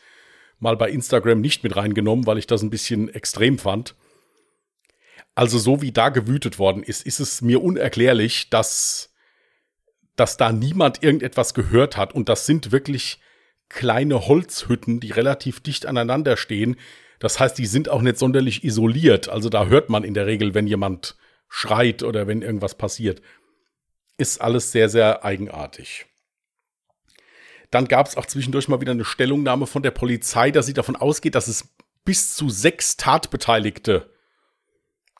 mal 0.59 0.77
bei 0.77 0.89
Instagram 0.89 1.41
nicht 1.41 1.63
mit 1.63 1.75
reingenommen, 1.75 2.25
weil 2.25 2.37
ich 2.37 2.47
das 2.47 2.61
ein 2.61 2.69
bisschen 2.69 3.13
extrem 3.13 3.57
fand. 3.57 3.95
Also 5.35 5.57
so 5.57 5.81
wie 5.81 5.91
da 5.91 6.09
gewütet 6.09 6.59
worden 6.59 6.81
ist, 6.81 7.05
ist 7.05 7.19
es 7.19 7.41
mir 7.41 7.61
unerklärlich, 7.61 8.49
dass, 8.49 9.13
dass 10.15 10.37
da 10.37 10.53
niemand 10.53 11.03
irgendetwas 11.03 11.53
gehört 11.53 11.97
hat. 11.97 12.15
Und 12.15 12.29
das 12.29 12.45
sind 12.45 12.71
wirklich 12.71 13.19
kleine 13.67 14.27
Holzhütten, 14.27 15.01
die 15.01 15.11
relativ 15.11 15.59
dicht 15.59 15.87
aneinander 15.87 16.37
stehen. 16.37 16.77
Das 17.19 17.41
heißt, 17.41 17.57
die 17.57 17.65
sind 17.65 17.89
auch 17.89 18.01
nicht 18.01 18.17
sonderlich 18.17 18.63
isoliert. 18.63 19.27
Also 19.27 19.49
da 19.49 19.65
hört 19.65 19.89
man 19.89 20.05
in 20.05 20.13
der 20.13 20.25
Regel, 20.25 20.53
wenn 20.53 20.67
jemand 20.67 21.17
schreit 21.55 22.01
oder 22.01 22.25
wenn 22.25 22.41
irgendwas 22.41 22.73
passiert. 22.75 23.21
Ist 24.17 24.41
alles 24.41 24.71
sehr, 24.71 24.89
sehr 24.89 25.23
eigenartig. 25.23 26.07
Dann 27.69 27.87
gab 27.87 28.07
es 28.07 28.17
auch 28.17 28.25
zwischendurch 28.25 28.67
mal 28.67 28.81
wieder 28.81 28.91
eine 28.91 29.05
Stellungnahme 29.05 29.67
von 29.67 29.83
der 29.83 29.91
Polizei, 29.91 30.49
dass 30.49 30.65
sie 30.65 30.73
davon 30.73 30.95
ausgeht, 30.95 31.35
dass 31.35 31.47
es 31.47 31.75
bis 32.05 32.35
zu 32.35 32.49
sechs 32.49 32.97
Tatbeteiligte 32.97 34.09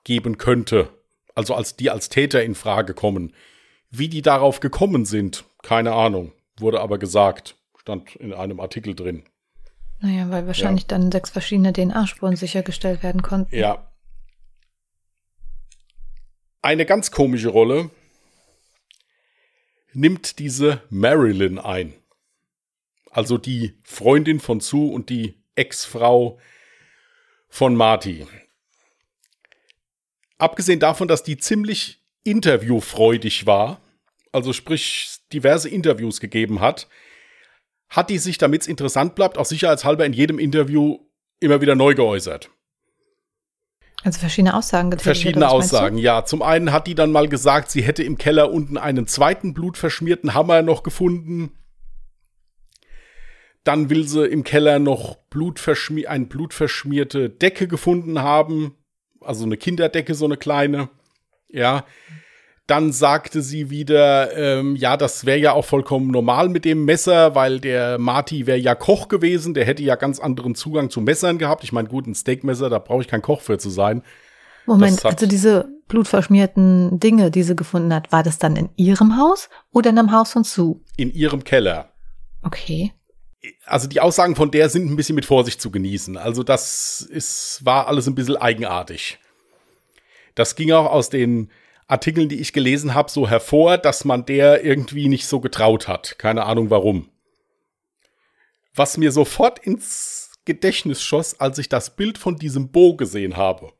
geben 0.04 0.40
könnte. 0.40 0.90
Also 1.36 1.54
als 1.54 1.76
die 1.76 1.92
als 1.92 2.10
Täter 2.10 2.44
in 2.44 2.56
Frage 2.56 2.96
kommen. 2.96 3.36
Wie 3.92 4.10
die 4.10 4.24
darauf 4.24 4.60
gekommen 4.60 5.06
sind, 5.06 5.46
keine 5.62 5.94
Ahnung, 5.94 6.32
wurde 6.58 6.82
aber 6.82 6.98
gesagt 6.98 7.58
stand 7.78 8.16
in 8.16 8.34
einem 8.34 8.60
Artikel 8.60 8.96
drin. 8.96 9.24
Naja, 10.00 10.30
weil 10.30 10.48
wahrscheinlich 10.48 10.84
ja. 10.84 10.88
dann 10.88 11.12
sechs 11.12 11.30
verschiedene 11.30 11.74
DNA-Spuren 11.74 12.38
sichergestellt 12.38 13.04
werden 13.04 13.22
konnten. 13.22 13.56
Ja. 13.56 13.93
Eine 16.64 16.86
ganz 16.86 17.12
komische 17.12 17.50
Rolle 17.50 17.90
nimmt 19.92 20.40
diese 20.40 20.82
Marilyn 20.90 21.60
ein. 21.60 21.94
Also 23.12 23.38
die 23.38 23.74
Freundin 23.84 24.40
von 24.40 24.62
Sue 24.62 24.90
und 24.94 25.10
die 25.10 25.36
Ex-Frau 25.56 26.40
von 27.50 27.76
Marty. 27.76 28.26
Abgesehen 30.38 30.80
davon, 30.80 31.10
dass 31.10 31.24
die 31.24 31.36
ziemlich 31.36 32.02
interviewfreudig 32.24 33.46
war, 33.46 33.82
also 34.32 34.54
sprich 34.54 35.18
diverse 35.34 35.68
Interviews 35.68 36.22
gegeben 36.22 36.62
hat, 36.62 36.88
hat 37.90 38.10
die 38.10 38.20
sich, 38.20 38.38
damit 38.38 38.62
es 38.62 38.68
interessant 38.68 39.16
bleibt, 39.16 39.38
auch 39.38 39.46
sicherheitshalber 39.46 40.06
in 40.06 40.14
jedem 40.14 40.40
Interview 40.40 40.98
immer 41.42 41.60
wieder 41.60 41.76
neu 41.76 41.94
geäußert. 41.94 42.50
Also 44.04 44.20
verschiedene 44.20 44.54
Aussagen 44.54 44.92
getätigt. 44.92 45.04
Verschiedene 45.04 45.50
Aussagen, 45.50 45.98
ja. 45.98 46.26
Zum 46.26 46.42
einen 46.42 46.74
hat 46.74 46.88
die 46.88 46.96
dann 46.96 47.12
mal 47.12 47.30
gesagt, 47.30 47.72
sie 47.72 47.84
hätte 47.84 48.04
im 48.04 48.18
Keller 48.18 48.52
unten 48.52 48.78
einen 48.78 49.08
zweiten 49.08 49.54
blutverschmierten 49.54 50.34
Hammer 50.34 50.62
noch 50.62 50.84
gefunden. 50.84 51.52
Dann 53.64 53.90
will 53.90 54.06
sie 54.06 54.26
im 54.26 54.44
Keller 54.44 54.80
noch 54.80 55.16
blutverschmier 55.30 56.10
eine 56.10 56.26
blutverschmierte 56.26 57.30
Decke 57.30 57.68
gefunden 57.70 58.20
haben. 58.20 58.76
Also 59.22 59.46
eine 59.46 59.56
Kinderdecke, 59.56 60.16
so 60.16 60.26
eine 60.26 60.36
kleine. 60.36 60.90
Ja. 61.48 61.86
Dann 62.66 62.94
sagte 62.94 63.42
sie 63.42 63.70
wieder, 63.70 64.38
ähm, 64.38 64.78
ja, 64.78 64.96
das 64.96 65.26
wäre 65.26 65.38
ja 65.38 65.52
auch 65.52 65.66
vollkommen 65.66 66.12
normal 66.12 66.48
mit 66.48 66.64
dem 66.64 66.86
Messer, 66.86 67.36
weil 67.36 67.60
der 67.60 68.00
Marty 68.00 68.48
wäre 68.48 68.58
ja 68.58 68.74
Koch 68.74 69.10
gewesen, 69.10 69.54
der 69.54 69.66
hätte 69.66 69.84
ja 69.84 69.96
ganz 69.96 70.20
anderen 70.20 70.56
Zugang 70.56 70.90
zu 70.90 71.02
Messern 71.02 71.38
gehabt. 71.38 71.66
Ich 71.66 71.74
meine, 71.74 71.90
gut, 71.90 72.08
ein 72.08 72.16
Steakmesser, 72.16 72.70
da 72.70 72.80
brauche 72.80 73.02
ich 73.02 73.10
kein 73.10 73.22
Koch 73.22 73.42
für 73.42 73.58
zu 73.58 73.70
sein. 73.70 74.02
Moment, 74.66 75.04
also 75.06 75.26
diese 75.26 75.68
blutverschmierten 75.90 77.00
Dinge, 77.00 77.32
die 77.32 77.44
sie 77.44 77.56
gefunden 77.56 77.94
hat, 77.94 78.14
war 78.14 78.24
das 78.24 78.38
dann 78.38 78.56
in 78.56 78.70
ihrem 78.78 79.18
Haus 79.18 79.50
oder 79.72 79.90
in 79.90 80.00
einem 80.00 80.14
Haus 80.14 80.32
von 80.32 80.46
Sue? 80.46 80.80
In 80.96 81.14
ihrem 81.14 81.44
Keller. 81.44 81.90
Okay. 82.44 82.94
Also 83.66 83.90
die 83.90 84.00
Aussagen 84.00 84.38
von 84.38 84.52
der 84.52 84.70
sind 84.70 84.90
ein 84.90 84.96
bisschen 84.96 85.16
mit 85.16 85.26
Vorsicht 85.26 85.62
zu 85.62 85.70
genießen. 85.70 86.16
Also 86.16 86.44
das 86.44 87.02
ist, 87.02 87.60
war 87.64 87.88
alles 87.88 88.08
ein 88.08 88.16
bisschen 88.16 88.38
eigenartig. 88.38 89.20
Das 90.36 90.56
ging 90.56 90.72
auch 90.72 90.90
aus 90.90 91.10
den 91.10 91.52
Artikeln, 91.88 92.30
die 92.30 92.40
ich 92.40 92.54
gelesen 92.54 92.94
habe, 92.94 93.12
so 93.12 93.28
hervor, 93.30 93.78
dass 93.78 94.06
man 94.06 94.26
der 94.26 94.64
irgendwie 94.64 95.08
nicht 95.10 95.28
so 95.28 95.40
getraut 95.40 95.88
hat. 95.88 96.18
Keine 96.18 96.46
Ahnung 96.46 96.70
warum. 96.70 97.10
Was 98.74 98.98
mir 98.98 99.12
sofort 99.12 99.60
ins 99.60 100.32
Gedächtnis 100.46 101.04
schoss, 101.04 101.40
als 101.40 101.58
ich 101.58 101.70
das 101.70 101.96
Bild 101.96 102.18
von 102.18 102.36
diesem 102.38 102.72
Bo 102.72 102.96
gesehen 102.96 103.38
habe, 103.38 103.72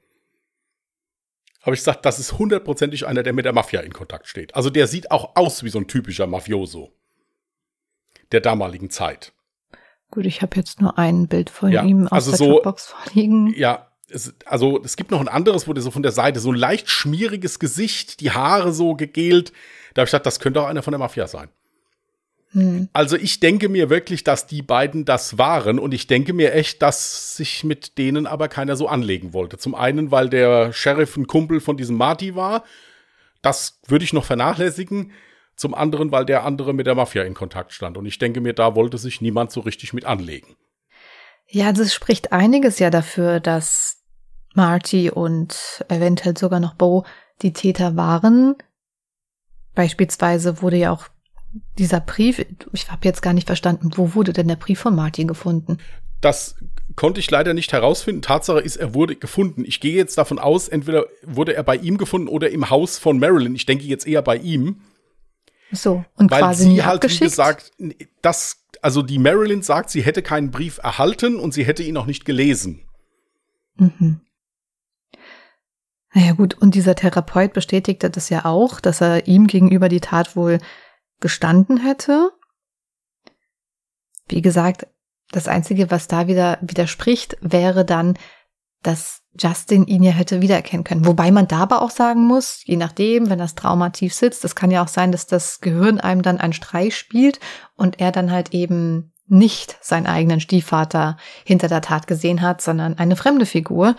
habe 1.62 1.76
ich 1.76 1.80
gesagt, 1.80 2.06
das 2.06 2.20
ist 2.20 2.38
hundertprozentig 2.38 3.08
einer, 3.08 3.24
der 3.24 3.34
mit 3.34 3.46
der 3.46 3.54
Mafia 3.54 3.80
in 3.82 3.94
Kontakt 3.94 4.28
steht. 4.28 4.54
Also 4.54 4.70
der 4.70 4.88
sieht 4.88 5.12
auch 5.12 5.36
aus 5.36 5.64
wie 5.64 5.70
so 5.70 5.80
ein 5.80 5.88
typischer 5.88 6.28
Mafioso 6.28 6.94
der 8.32 8.42
damaligen 8.42 8.90
Zeit. 8.90 9.32
Gut, 10.12 10.26
ich 10.26 10.42
habe 10.42 10.58
jetzt 10.58 10.82
nur 10.82 10.98
ein 10.98 11.28
Bild 11.28 11.50
von 11.50 11.72
ja, 11.72 11.84
ihm 11.84 12.08
aus 12.08 12.12
also 12.12 12.32
der 12.32 12.38
so, 12.38 12.46
Dropbox 12.52 12.86
vorliegen. 12.88 13.54
Ja, 13.56 13.93
es, 14.14 14.34
also 14.46 14.82
es 14.84 14.96
gibt 14.96 15.12
noch 15.12 15.22
ein 15.22 15.28
anderes, 15.28 15.68
wo 15.68 15.74
der 15.74 15.84
so 15.84 15.92
von 15.92 16.04
der 16.04 16.12
Seite 16.12 16.40
so 16.40 16.52
ein 16.52 16.58
leicht 16.58 16.90
schmieriges 16.90 17.60
Gesicht, 17.60 18.20
die 18.20 18.32
Haare 18.32 18.72
so 18.72 18.96
gegelt. 18.96 19.52
Da 19.94 20.02
habe 20.02 20.08
ich 20.08 20.12
gedacht, 20.12 20.26
das 20.26 20.40
könnte 20.40 20.62
auch 20.62 20.68
einer 20.68 20.84
von 20.84 20.92
der 20.92 21.00
Mafia 21.00 21.28
sein. 21.28 21.50
Hm. 22.52 22.88
Also 22.94 23.16
ich 23.18 23.40
denke 23.40 23.68
mir 23.68 23.90
wirklich, 23.90 24.24
dass 24.24 24.46
die 24.46 24.62
beiden 24.62 25.06
das 25.06 25.38
waren 25.38 25.80
und 25.80 25.94
ich 25.94 26.08
denke 26.08 26.34
mir 26.34 26.54
echt, 26.54 26.82
dass 26.82 27.36
sich 27.36 27.64
mit 27.64 27.98
denen 27.98 28.28
aber 28.28 28.48
keiner 28.48 28.76
so 28.76 28.88
anlegen 28.88 29.34
wollte. 29.34 29.58
Zum 29.58 29.76
einen, 29.76 30.12
weil 30.12 30.30
der 30.30 30.72
Sheriff 30.72 31.18
ein 31.18 31.28
Kumpel 31.28 31.60
von 31.60 31.78
diesem 31.78 31.98
Marty 31.98 32.36
war. 32.36 32.64
Das 33.42 33.80
würde 33.88 34.06
ich 34.06 34.14
noch 34.14 34.26
vernachlässigen. 34.26 35.12
Zum 35.56 35.76
anderen, 35.76 36.12
weil 36.12 36.26
der 36.26 36.46
andere 36.46 36.74
mit 36.74 36.88
der 36.88 36.96
Mafia 36.96 37.24
in 37.24 37.36
Kontakt 37.36 37.74
stand. 37.74 37.98
Und 37.98 38.06
ich 38.06 38.18
denke 38.18 38.42
mir, 38.42 38.54
da 38.54 38.76
wollte 38.76 38.98
sich 38.98 39.22
niemand 39.22 39.52
so 39.52 39.60
richtig 39.60 39.94
mit 39.94 40.06
anlegen. 40.06 40.56
Ja, 41.48 41.70
es 41.70 41.94
spricht 41.94 42.32
einiges 42.32 42.80
ja 42.80 42.90
dafür, 42.90 43.40
dass 43.40 44.03
Marty 44.54 45.10
und 45.10 45.84
eventuell 45.90 46.38
sogar 46.38 46.60
noch 46.60 46.76
Bo 46.76 47.06
die 47.42 47.54
Täter 47.54 47.96
waren. 47.96 48.56
Beispielsweise 49.76 50.62
wurde 50.62 50.78
ja 50.78 50.92
auch 50.92 51.08
dieser 51.78 52.00
Brief, 52.00 52.44
ich 52.72 52.92
habe 52.92 53.02
jetzt 53.04 53.22
gar 53.22 53.34
nicht 53.34 53.48
verstanden, 53.48 53.92
wo 53.96 54.16
wurde 54.16 54.34
denn 54.34 54.48
der 54.48 54.56
Brief 54.56 54.80
von 54.80 54.96
Marty 54.96 55.26
gefunden? 55.26 55.78
Das 56.22 56.56
konnte 56.96 57.20
ich 57.20 57.30
leider 57.30 57.54
nicht 57.54 57.74
herausfinden. 57.74 58.22
Tatsache 58.22 58.60
ist, 58.60 58.78
er 58.78 58.94
wurde 58.94 59.16
gefunden. 59.16 59.66
Ich 59.66 59.80
gehe 59.80 59.96
jetzt 59.96 60.18
davon 60.18 60.40
aus, 60.40 60.68
entweder 60.68 61.06
wurde 61.24 61.56
er 61.56 61.64
bei 61.64 61.76
ihm 61.76 61.98
gefunden 61.98 62.28
oder 62.28 62.50
im 62.50 62.70
Haus 62.70 62.98
von 62.98 63.20
Marilyn. 63.20 63.56
Ich 63.56 63.66
denke 63.66 63.84
jetzt 63.86 64.08
eher 64.08 64.22
bei 64.22 64.38
ihm. 64.38 64.82
So, 65.72 66.06
und 66.16 66.32
weil 66.32 66.40
quasi 66.40 66.64
sie 66.64 66.70
nie 66.70 66.82
halt, 66.82 66.96
abgeschickt? 66.96 67.22
wie 67.22 67.26
gesagt, 67.26 67.72
das, 68.22 68.64
also 68.82 69.02
die 69.02 69.18
Marilyn 69.18 69.64
sagt, 69.64 69.90
sie 69.90 70.04
hätte 70.04 70.22
keinen 70.22 70.52
Brief 70.52 70.78
erhalten 70.78 71.40
und 71.40 71.54
sie 71.54 71.66
hätte 71.66 71.84
ihn 71.84 71.98
auch 71.98 72.06
nicht 72.06 72.26
gelesen. 72.26 72.82
Mhm. 73.78 74.22
Naja 76.14 76.34
gut, 76.34 76.54
und 76.54 76.76
dieser 76.76 76.96
Therapeut 76.96 77.54
bestätigte 77.54 78.10
das 78.10 78.30
ja 78.30 78.46
auch, 78.46 78.80
dass 78.80 79.02
er 79.02 79.28
ihm 79.28 79.48
gegenüber 79.48 79.90
die 79.90 80.02
Tat 80.02 80.36
wohl 80.36 80.60
gestanden 81.20 81.78
hätte. 81.78 82.32
Wie 84.28 84.42
gesagt, 84.42 84.88
das 85.32 85.48
Einzige, 85.48 85.90
was 85.90 86.08
da 86.08 86.28
wieder 86.28 86.60
widerspricht, 86.62 87.38
wäre 87.42 87.84
dann, 87.84 88.18
dass 88.84 89.22
Justin 89.40 89.88
ihn 89.88 90.04
ja 90.04 90.12
hätte 90.12 90.42
wiedererkennen 90.42 90.84
können. 90.84 91.08
Wobei 91.08 91.32
man 91.32 91.48
da 91.48 91.60
aber 91.60 91.82
auch 91.82 91.90
sagen 91.90 92.28
muss, 92.28 92.62
je 92.66 92.78
nachdem, 92.78 93.30
wenn 93.30 93.40
das 93.40 93.56
Trauma 93.56 93.90
tief 93.90 94.14
sitzt, 94.14 94.46
es 94.46 94.56
kann 94.56 94.70
ja 94.70 94.84
auch 94.84 94.88
sein, 94.88 95.12
dass 95.12 95.26
das 95.26 95.62
Gehirn 95.62 96.00
einem 96.00 96.22
dann 96.22 96.40
einen 96.40 96.54
Streich 96.54 96.96
spielt 96.96 97.40
und 97.76 98.00
er 98.00 98.12
dann 98.12 98.32
halt 98.32 98.54
eben 98.54 99.14
nicht 99.26 99.78
seinen 99.82 100.06
eigenen 100.06 100.42
Stiefvater 100.42 101.18
hinter 101.46 101.70
der 101.70 101.82
Tat 101.82 102.06
gesehen 102.06 102.42
hat, 102.42 102.62
sondern 102.62 103.00
eine 103.00 103.16
fremde 103.16 103.48
Figur 103.48 103.96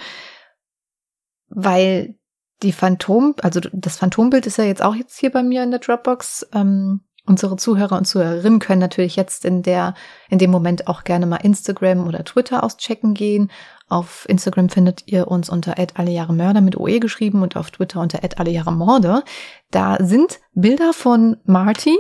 weil 1.55 2.16
die 2.62 2.72
Phantom, 2.72 3.34
also 3.42 3.61
das 3.72 3.96
Phantombild 3.96 4.46
ist 4.46 4.59
ja 4.59 4.64
jetzt 4.64 4.82
auch 4.82 4.94
jetzt 4.94 5.18
hier 5.18 5.30
bei 5.30 5.42
mir 5.42 5.62
in 5.62 5.70
der 5.70 5.80
Dropbox. 5.80 6.46
Ähm, 6.52 7.00
Unsere 7.26 7.57
Zuhörer 7.57 7.96
und 7.96 8.05
Zuhörerinnen 8.05 8.59
können 8.59 8.80
natürlich 8.80 9.16
jetzt 9.16 9.46
in 9.46 9.62
der, 9.62 9.94
in 10.28 10.38
dem 10.38 10.50
Moment 10.50 10.88
auch 10.88 11.05
gerne 11.05 11.24
mal 11.24 11.36
Instagram 11.38 12.07
oder 12.07 12.22
Twitter 12.22 12.62
auschecken 12.62 13.14
gehen. 13.14 13.50
Auf 13.88 14.26
Instagram 14.28 14.68
findet 14.68 15.09
ihr 15.09 15.28
uns 15.28 15.48
unter 15.48 15.76
@allejahremörder 15.94 16.61
mit 16.61 16.76
OE 16.76 17.00
geschrieben 17.00 17.42
und 17.42 17.57
auf 17.57 17.70
Twitter 17.70 18.00
unter 18.00 18.20
@allejahremorde. 18.38 19.22
Da 19.70 19.96
sind 20.00 20.38
Bilder 20.52 20.92
von 20.92 21.38
Marty, 21.44 21.96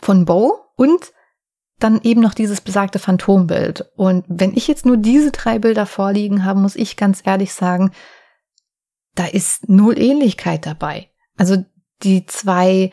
von 0.00 0.24
Bo 0.24 0.60
und 0.76 1.12
dann 1.80 2.00
eben 2.02 2.20
noch 2.20 2.32
dieses 2.32 2.60
besagte 2.60 3.00
Phantombild. 3.00 3.90
Und 3.96 4.24
wenn 4.28 4.56
ich 4.56 4.68
jetzt 4.68 4.86
nur 4.86 4.96
diese 4.96 5.32
drei 5.32 5.58
Bilder 5.58 5.86
vorliegen 5.86 6.44
habe, 6.44 6.60
muss 6.60 6.76
ich 6.76 6.96
ganz 6.96 7.20
ehrlich 7.24 7.52
sagen, 7.52 7.90
da 9.16 9.26
ist 9.26 9.68
null 9.68 9.98
Ähnlichkeit 9.98 10.66
dabei. 10.66 11.10
Also 11.36 11.64
die 12.02 12.26
zwei 12.26 12.92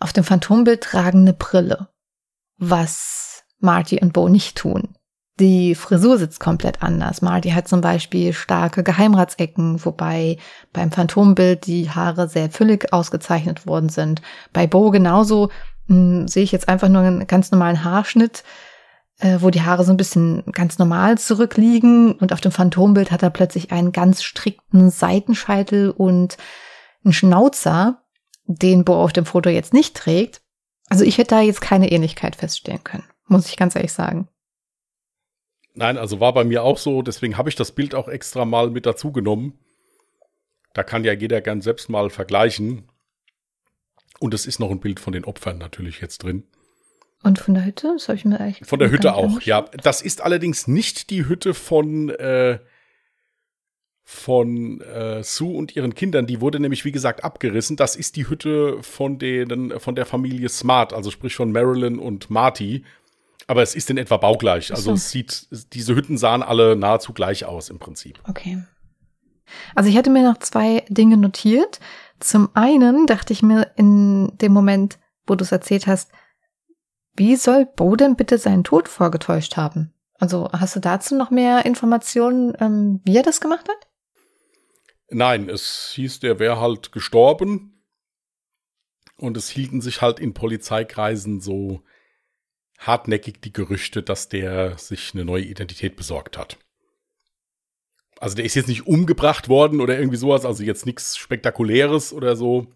auf 0.00 0.12
dem 0.12 0.24
Phantombild 0.24 0.82
tragen 0.82 1.20
eine 1.20 1.32
Brille, 1.32 1.88
was 2.56 3.44
Marty 3.58 4.00
und 4.00 4.12
Bo 4.12 4.28
nicht 4.28 4.56
tun. 4.56 4.96
Die 5.40 5.74
Frisur 5.74 6.16
sitzt 6.18 6.38
komplett 6.38 6.82
anders. 6.82 7.20
Marty 7.20 7.50
hat 7.50 7.66
zum 7.66 7.80
Beispiel 7.80 8.32
starke 8.32 8.84
Geheimratsecken, 8.84 9.84
wobei 9.84 10.38
beim 10.72 10.92
Phantombild 10.92 11.66
die 11.66 11.90
Haare 11.90 12.28
sehr 12.28 12.50
füllig 12.50 12.92
ausgezeichnet 12.92 13.66
worden 13.66 13.88
sind. 13.88 14.22
Bei 14.52 14.68
Bo 14.68 14.90
genauso 14.90 15.50
mh, 15.88 15.96
hm, 15.96 16.28
sehe 16.28 16.44
ich 16.44 16.52
jetzt 16.52 16.68
einfach 16.68 16.88
nur 16.88 17.02
einen 17.02 17.26
ganz 17.26 17.50
normalen 17.50 17.82
Haarschnitt, 17.82 18.44
wo 19.40 19.48
die 19.48 19.62
Haare 19.62 19.84
so 19.84 19.90
ein 19.90 19.96
bisschen 19.96 20.44
ganz 20.52 20.78
normal 20.78 21.16
zurückliegen 21.16 22.12
und 22.12 22.32
auf 22.32 22.42
dem 22.42 22.52
Phantombild 22.52 23.10
hat 23.10 23.22
er 23.22 23.30
plötzlich 23.30 23.72
einen 23.72 23.90
ganz 23.90 24.22
strikten 24.22 24.90
Seitenscheitel 24.90 25.90
und 25.90 26.36
einen 27.04 27.14
Schnauzer, 27.14 28.02
den 28.44 28.84
Bo 28.84 29.02
auf 29.02 29.14
dem 29.14 29.24
Foto 29.24 29.48
jetzt 29.48 29.72
nicht 29.72 29.96
trägt. 29.96 30.42
Also 30.90 31.04
ich 31.04 31.16
hätte 31.16 31.36
da 31.36 31.40
jetzt 31.40 31.62
keine 31.62 31.90
Ähnlichkeit 31.90 32.36
feststellen 32.36 32.84
können, 32.84 33.04
muss 33.26 33.48
ich 33.48 33.56
ganz 33.56 33.74
ehrlich 33.74 33.92
sagen. 33.92 34.28
Nein, 35.72 35.96
also 35.96 36.20
war 36.20 36.34
bei 36.34 36.44
mir 36.44 36.62
auch 36.62 36.76
so, 36.76 37.00
deswegen 37.00 37.38
habe 37.38 37.48
ich 37.48 37.56
das 37.56 37.72
Bild 37.72 37.94
auch 37.94 38.08
extra 38.08 38.44
mal 38.44 38.70
mit 38.70 38.84
dazu 38.84 39.10
genommen. 39.10 39.58
Da 40.74 40.82
kann 40.82 41.02
ja 41.02 41.14
jeder 41.14 41.40
gern 41.40 41.62
selbst 41.62 41.88
mal 41.88 42.10
vergleichen. 42.10 42.90
Und 44.20 44.34
es 44.34 44.46
ist 44.46 44.60
noch 44.60 44.70
ein 44.70 44.80
Bild 44.80 45.00
von 45.00 45.12
den 45.12 45.24
Opfern 45.24 45.58
natürlich 45.58 46.00
jetzt 46.00 46.18
drin. 46.22 46.44
Und 47.24 47.38
von 47.38 47.54
der 47.54 47.64
Hütte? 47.64 47.90
Das 47.94 48.08
habe 48.08 48.16
ich 48.16 48.24
mir 48.24 48.38
eigentlich. 48.38 48.68
Von 48.68 48.78
der 48.78 48.90
Hütte 48.90 49.14
auch, 49.14 49.40
ja. 49.40 49.62
Das 49.82 50.02
ist 50.02 50.20
allerdings 50.20 50.68
nicht 50.68 51.10
die 51.10 51.26
Hütte 51.26 51.54
von 51.54 52.10
äh, 52.10 52.58
von 54.04 54.82
äh, 54.82 55.22
Sue 55.22 55.56
und 55.56 55.74
ihren 55.74 55.94
Kindern, 55.94 56.26
die 56.26 56.40
wurde 56.42 56.60
nämlich, 56.60 56.84
wie 56.84 56.92
gesagt, 56.92 57.24
abgerissen. 57.24 57.76
Das 57.76 57.96
ist 57.96 58.16
die 58.16 58.28
Hütte 58.28 58.82
von, 58.82 59.18
denen, 59.18 59.80
von 59.80 59.94
der 59.94 60.04
Familie 60.04 60.50
Smart, 60.50 60.92
also 60.92 61.10
sprich 61.10 61.34
von 61.34 61.50
Marilyn 61.50 61.98
und 61.98 62.28
Marty. 62.28 62.84
Aber 63.46 63.62
es 63.62 63.74
ist 63.74 63.90
in 63.90 63.96
etwa 63.96 64.18
baugleich. 64.18 64.70
Also 64.70 64.82
so. 64.90 64.92
es 64.92 65.10
sieht, 65.10 65.48
diese 65.72 65.94
Hütten 65.94 66.18
sahen 66.18 66.42
alle 66.42 66.76
nahezu 66.76 67.12
gleich 67.14 67.46
aus 67.46 67.70
im 67.70 67.78
Prinzip. 67.78 68.20
Okay. 68.28 68.62
Also 69.74 69.88
ich 69.88 69.96
hatte 69.96 70.10
mir 70.10 70.22
noch 70.22 70.38
zwei 70.38 70.84
Dinge 70.88 71.16
notiert. 71.16 71.80
Zum 72.20 72.50
einen 72.54 73.06
dachte 73.06 73.32
ich 73.32 73.42
mir 73.42 73.72
in 73.76 74.36
dem 74.38 74.52
Moment, 74.52 74.98
wo 75.26 75.34
du 75.34 75.44
es 75.44 75.52
erzählt 75.52 75.86
hast, 75.86 76.10
wie 77.16 77.36
soll 77.36 77.66
Bo 77.66 77.96
denn 77.96 78.16
bitte 78.16 78.38
seinen 78.38 78.64
Tod 78.64 78.88
vorgetäuscht 78.88 79.56
haben? 79.56 79.92
Also 80.18 80.48
hast 80.52 80.76
du 80.76 80.80
dazu 80.80 81.16
noch 81.16 81.30
mehr 81.30 81.64
Informationen, 81.64 82.54
ähm, 82.60 83.00
wie 83.04 83.16
er 83.16 83.22
das 83.22 83.40
gemacht 83.40 83.68
hat? 83.68 83.88
Nein, 85.10 85.48
es 85.48 85.92
hieß, 85.94 86.20
der 86.20 86.38
wäre 86.38 86.60
halt 86.60 86.92
gestorben. 86.92 87.82
Und 89.16 89.36
es 89.36 89.48
hielten 89.48 89.80
sich 89.80 90.02
halt 90.02 90.18
in 90.18 90.34
Polizeikreisen 90.34 91.40
so 91.40 91.82
hartnäckig 92.78 93.40
die 93.40 93.52
Gerüchte, 93.52 94.02
dass 94.02 94.28
der 94.28 94.76
sich 94.78 95.12
eine 95.14 95.24
neue 95.24 95.44
Identität 95.44 95.96
besorgt 95.96 96.36
hat. 96.36 96.58
Also 98.18 98.36
der 98.36 98.44
ist 98.44 98.54
jetzt 98.54 98.68
nicht 98.68 98.86
umgebracht 98.86 99.48
worden 99.48 99.80
oder 99.80 99.98
irgendwie 99.98 100.16
sowas, 100.16 100.44
also 100.44 100.62
jetzt 100.62 100.86
nichts 100.86 101.16
Spektakuläres 101.16 102.12
oder 102.12 102.36
so. 102.36 102.66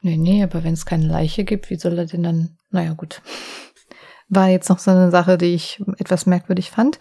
Nee, 0.00 0.16
nee, 0.16 0.42
aber 0.42 0.64
wenn 0.64 0.74
es 0.74 0.86
keine 0.86 1.06
Leiche 1.06 1.44
gibt, 1.44 1.70
wie 1.70 1.76
soll 1.76 1.98
er 1.98 2.06
denn 2.06 2.22
dann? 2.22 2.58
Naja, 2.70 2.92
gut. 2.94 3.22
War 4.34 4.48
jetzt 4.48 4.70
noch 4.70 4.78
so 4.78 4.90
eine 4.90 5.10
Sache, 5.10 5.36
die 5.36 5.54
ich 5.54 5.82
etwas 5.98 6.24
merkwürdig 6.24 6.70
fand. 6.70 6.98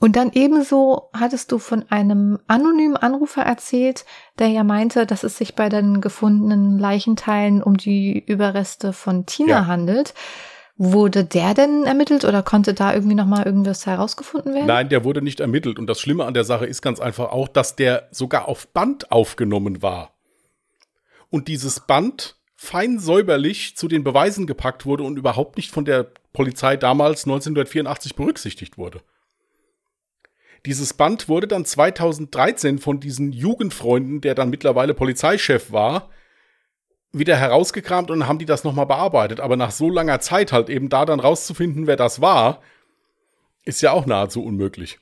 Und 0.00 0.16
dann 0.16 0.30
ebenso 0.32 1.08
hattest 1.12 1.50
du 1.50 1.58
von 1.58 1.84
einem 1.88 2.38
anonymen 2.46 2.96
Anrufer 2.96 3.42
erzählt, 3.42 4.04
der 4.38 4.48
ja 4.48 4.62
meinte, 4.64 5.06
dass 5.06 5.24
es 5.24 5.38
sich 5.38 5.54
bei 5.54 5.70
den 5.70 6.00
gefundenen 6.00 6.78
Leichenteilen 6.78 7.62
um 7.62 7.78
die 7.78 8.18
Überreste 8.18 8.92
von 8.92 9.26
Tina 9.26 9.48
ja. 9.48 9.66
handelt. 9.66 10.14
Wurde 10.76 11.24
der 11.24 11.54
denn 11.54 11.84
ermittelt 11.84 12.24
oder 12.24 12.44
konnte 12.44 12.74
da 12.74 12.94
irgendwie 12.94 13.16
nochmal 13.16 13.44
irgendwas 13.44 13.86
herausgefunden 13.86 14.54
werden? 14.54 14.66
Nein, 14.66 14.90
der 14.90 15.02
wurde 15.02 15.22
nicht 15.22 15.40
ermittelt. 15.40 15.78
Und 15.78 15.88
das 15.88 16.00
Schlimme 16.00 16.26
an 16.26 16.34
der 16.34 16.44
Sache 16.44 16.66
ist 16.66 16.82
ganz 16.82 17.00
einfach 17.00 17.32
auch, 17.32 17.48
dass 17.48 17.74
der 17.74 18.08
sogar 18.12 18.46
auf 18.46 18.68
Band 18.68 19.10
aufgenommen 19.10 19.82
war. 19.82 20.12
Und 21.30 21.48
dieses 21.48 21.80
Band 21.80 22.37
fein 22.60 22.98
säuberlich 22.98 23.76
zu 23.76 23.86
den 23.86 24.02
Beweisen 24.02 24.48
gepackt 24.48 24.84
wurde 24.84 25.04
und 25.04 25.16
überhaupt 25.16 25.56
nicht 25.56 25.70
von 25.70 25.84
der 25.84 26.10
Polizei 26.32 26.76
damals 26.76 27.24
1984 27.24 28.16
berücksichtigt 28.16 28.76
wurde. 28.76 29.00
Dieses 30.66 30.92
Band 30.92 31.28
wurde 31.28 31.46
dann 31.46 31.64
2013 31.64 32.80
von 32.80 32.98
diesen 32.98 33.30
Jugendfreunden, 33.30 34.20
der 34.20 34.34
dann 34.34 34.50
mittlerweile 34.50 34.92
Polizeichef 34.92 35.70
war, 35.70 36.10
wieder 37.12 37.36
herausgekramt 37.36 38.10
und 38.10 38.26
haben 38.26 38.40
die 38.40 38.44
das 38.44 38.64
nochmal 38.64 38.86
bearbeitet. 38.86 39.38
Aber 39.38 39.56
nach 39.56 39.70
so 39.70 39.88
langer 39.88 40.18
Zeit 40.18 40.52
halt 40.52 40.68
eben 40.68 40.88
da 40.88 41.04
dann 41.06 41.20
rauszufinden, 41.20 41.86
wer 41.86 41.96
das 41.96 42.20
war, 42.20 42.60
ist 43.64 43.82
ja 43.82 43.92
auch 43.92 44.04
nahezu 44.04 44.44
unmöglich. 44.44 44.98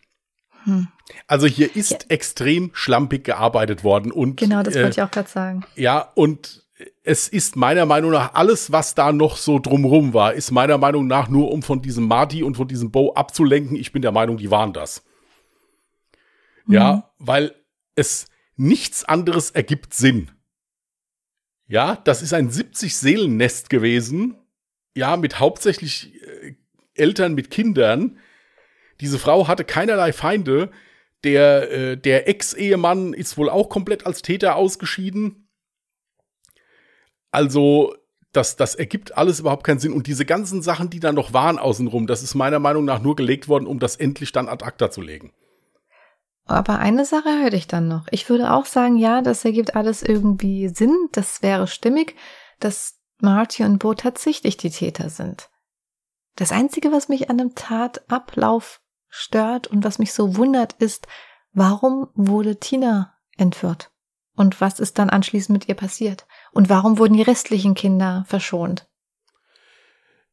Hm. 0.64 0.88
Also 1.26 1.46
hier 1.46 1.74
ist 1.74 1.90
ja. 1.90 1.98
extrem 2.10 2.70
schlampig 2.74 3.24
gearbeitet 3.24 3.82
worden 3.82 4.12
und 4.12 4.36
genau, 4.36 4.62
das 4.62 4.74
wollte 4.74 4.88
äh, 4.88 4.90
ich 4.90 5.02
auch 5.02 5.10
gerade 5.10 5.30
sagen. 5.30 5.64
Ja, 5.74 6.12
und 6.14 6.65
es 7.02 7.28
ist 7.28 7.56
meiner 7.56 7.86
Meinung 7.86 8.10
nach 8.10 8.34
alles, 8.34 8.70
was 8.70 8.94
da 8.94 9.12
noch 9.12 9.36
so 9.36 9.58
drumrum 9.58 10.12
war, 10.12 10.34
ist 10.34 10.50
meiner 10.50 10.78
Meinung 10.78 11.06
nach 11.06 11.28
nur 11.28 11.50
um 11.50 11.62
von 11.62 11.80
diesem 11.80 12.06
Marty 12.06 12.42
und 12.42 12.56
von 12.56 12.68
diesem 12.68 12.90
Bo 12.90 13.14
abzulenken. 13.14 13.76
Ich 13.76 13.92
bin 13.92 14.02
der 14.02 14.12
Meinung, 14.12 14.36
die 14.36 14.50
waren 14.50 14.72
das. 14.72 15.02
Ja, 16.68 16.96
mhm. 16.96 17.02
weil 17.18 17.54
es 17.94 18.26
nichts 18.56 19.04
anderes 19.04 19.50
ergibt 19.50 19.94
Sinn. 19.94 20.30
Ja, 21.68 21.96
das 21.96 22.22
ist 22.22 22.32
ein 22.32 22.50
70-Seelen-Nest 22.50 23.70
gewesen. 23.70 24.36
Ja, 24.94 25.16
mit 25.16 25.40
hauptsächlich 25.40 26.14
äh, 26.22 26.54
Eltern 26.94 27.34
mit 27.34 27.50
Kindern. 27.50 28.18
Diese 29.00 29.18
Frau 29.18 29.48
hatte 29.48 29.64
keinerlei 29.64 30.12
Feinde. 30.12 30.70
Der, 31.24 31.70
äh, 31.70 31.96
der 31.96 32.28
Ex-Ehemann 32.28 33.12
ist 33.14 33.36
wohl 33.36 33.48
auch 33.48 33.68
komplett 33.68 34.06
als 34.06 34.22
Täter 34.22 34.56
ausgeschieden. 34.56 35.45
Also, 37.36 37.94
das, 38.32 38.56
das 38.56 38.74
ergibt 38.74 39.18
alles 39.18 39.40
überhaupt 39.40 39.62
keinen 39.62 39.78
Sinn. 39.78 39.92
Und 39.92 40.06
diese 40.06 40.24
ganzen 40.24 40.62
Sachen, 40.62 40.88
die 40.88 41.00
da 41.00 41.12
noch 41.12 41.34
waren 41.34 41.58
außenrum, 41.58 42.06
das 42.06 42.22
ist 42.22 42.34
meiner 42.34 42.60
Meinung 42.60 42.86
nach 42.86 43.02
nur 43.02 43.14
gelegt 43.14 43.46
worden, 43.46 43.66
um 43.66 43.78
das 43.78 43.96
endlich 43.96 44.32
dann 44.32 44.48
ad 44.48 44.64
acta 44.64 44.90
zu 44.90 45.02
legen. 45.02 45.34
Aber 46.46 46.78
eine 46.78 47.04
Sache 47.04 47.28
hätte 47.28 47.56
ich 47.56 47.66
dann 47.66 47.88
noch. 47.88 48.06
Ich 48.10 48.30
würde 48.30 48.54
auch 48.54 48.64
sagen, 48.64 48.96
ja, 48.96 49.20
das 49.20 49.44
ergibt 49.44 49.76
alles 49.76 50.02
irgendwie 50.02 50.68
Sinn. 50.68 50.96
Das 51.12 51.42
wäre 51.42 51.66
stimmig, 51.66 52.16
dass 52.58 53.00
Marty 53.20 53.64
und 53.64 53.80
Bo 53.80 53.92
tatsächlich 53.92 54.56
die 54.56 54.70
Täter 54.70 55.10
sind. 55.10 55.50
Das 56.36 56.52
Einzige, 56.52 56.90
was 56.90 57.10
mich 57.10 57.28
an 57.28 57.36
dem 57.36 57.54
Tatablauf 57.54 58.80
stört 59.10 59.66
und 59.66 59.84
was 59.84 59.98
mich 59.98 60.14
so 60.14 60.38
wundert, 60.38 60.72
ist, 60.78 61.06
warum 61.52 62.08
wurde 62.14 62.56
Tina 62.56 63.12
entführt? 63.36 63.90
Und 64.36 64.60
was 64.60 64.78
ist 64.78 64.98
dann 64.98 65.10
anschließend 65.10 65.58
mit 65.58 65.68
ihr 65.68 65.74
passiert? 65.74 66.26
Und 66.52 66.68
warum 66.68 66.98
wurden 66.98 67.14
die 67.14 67.22
restlichen 67.22 67.74
Kinder 67.74 68.24
verschont? 68.28 68.86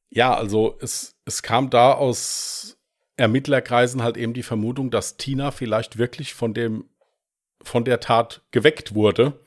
Ja, 0.09 0.35
also 0.35 0.77
es, 0.81 1.15
es 1.25 1.41
kam 1.41 1.69
da 1.69 1.93
aus 1.93 2.77
Ermittlerkreisen 3.17 4.03
halt 4.03 4.17
eben 4.17 4.33
die 4.33 4.43
Vermutung, 4.43 4.91
dass 4.91 5.17
Tina 5.17 5.51
vielleicht 5.51 5.97
wirklich 5.97 6.33
von 6.33 6.53
dem, 6.53 6.89
von 7.61 7.85
der 7.85 7.99
Tat 7.99 8.43
geweckt 8.51 8.93
wurde, 8.93 9.39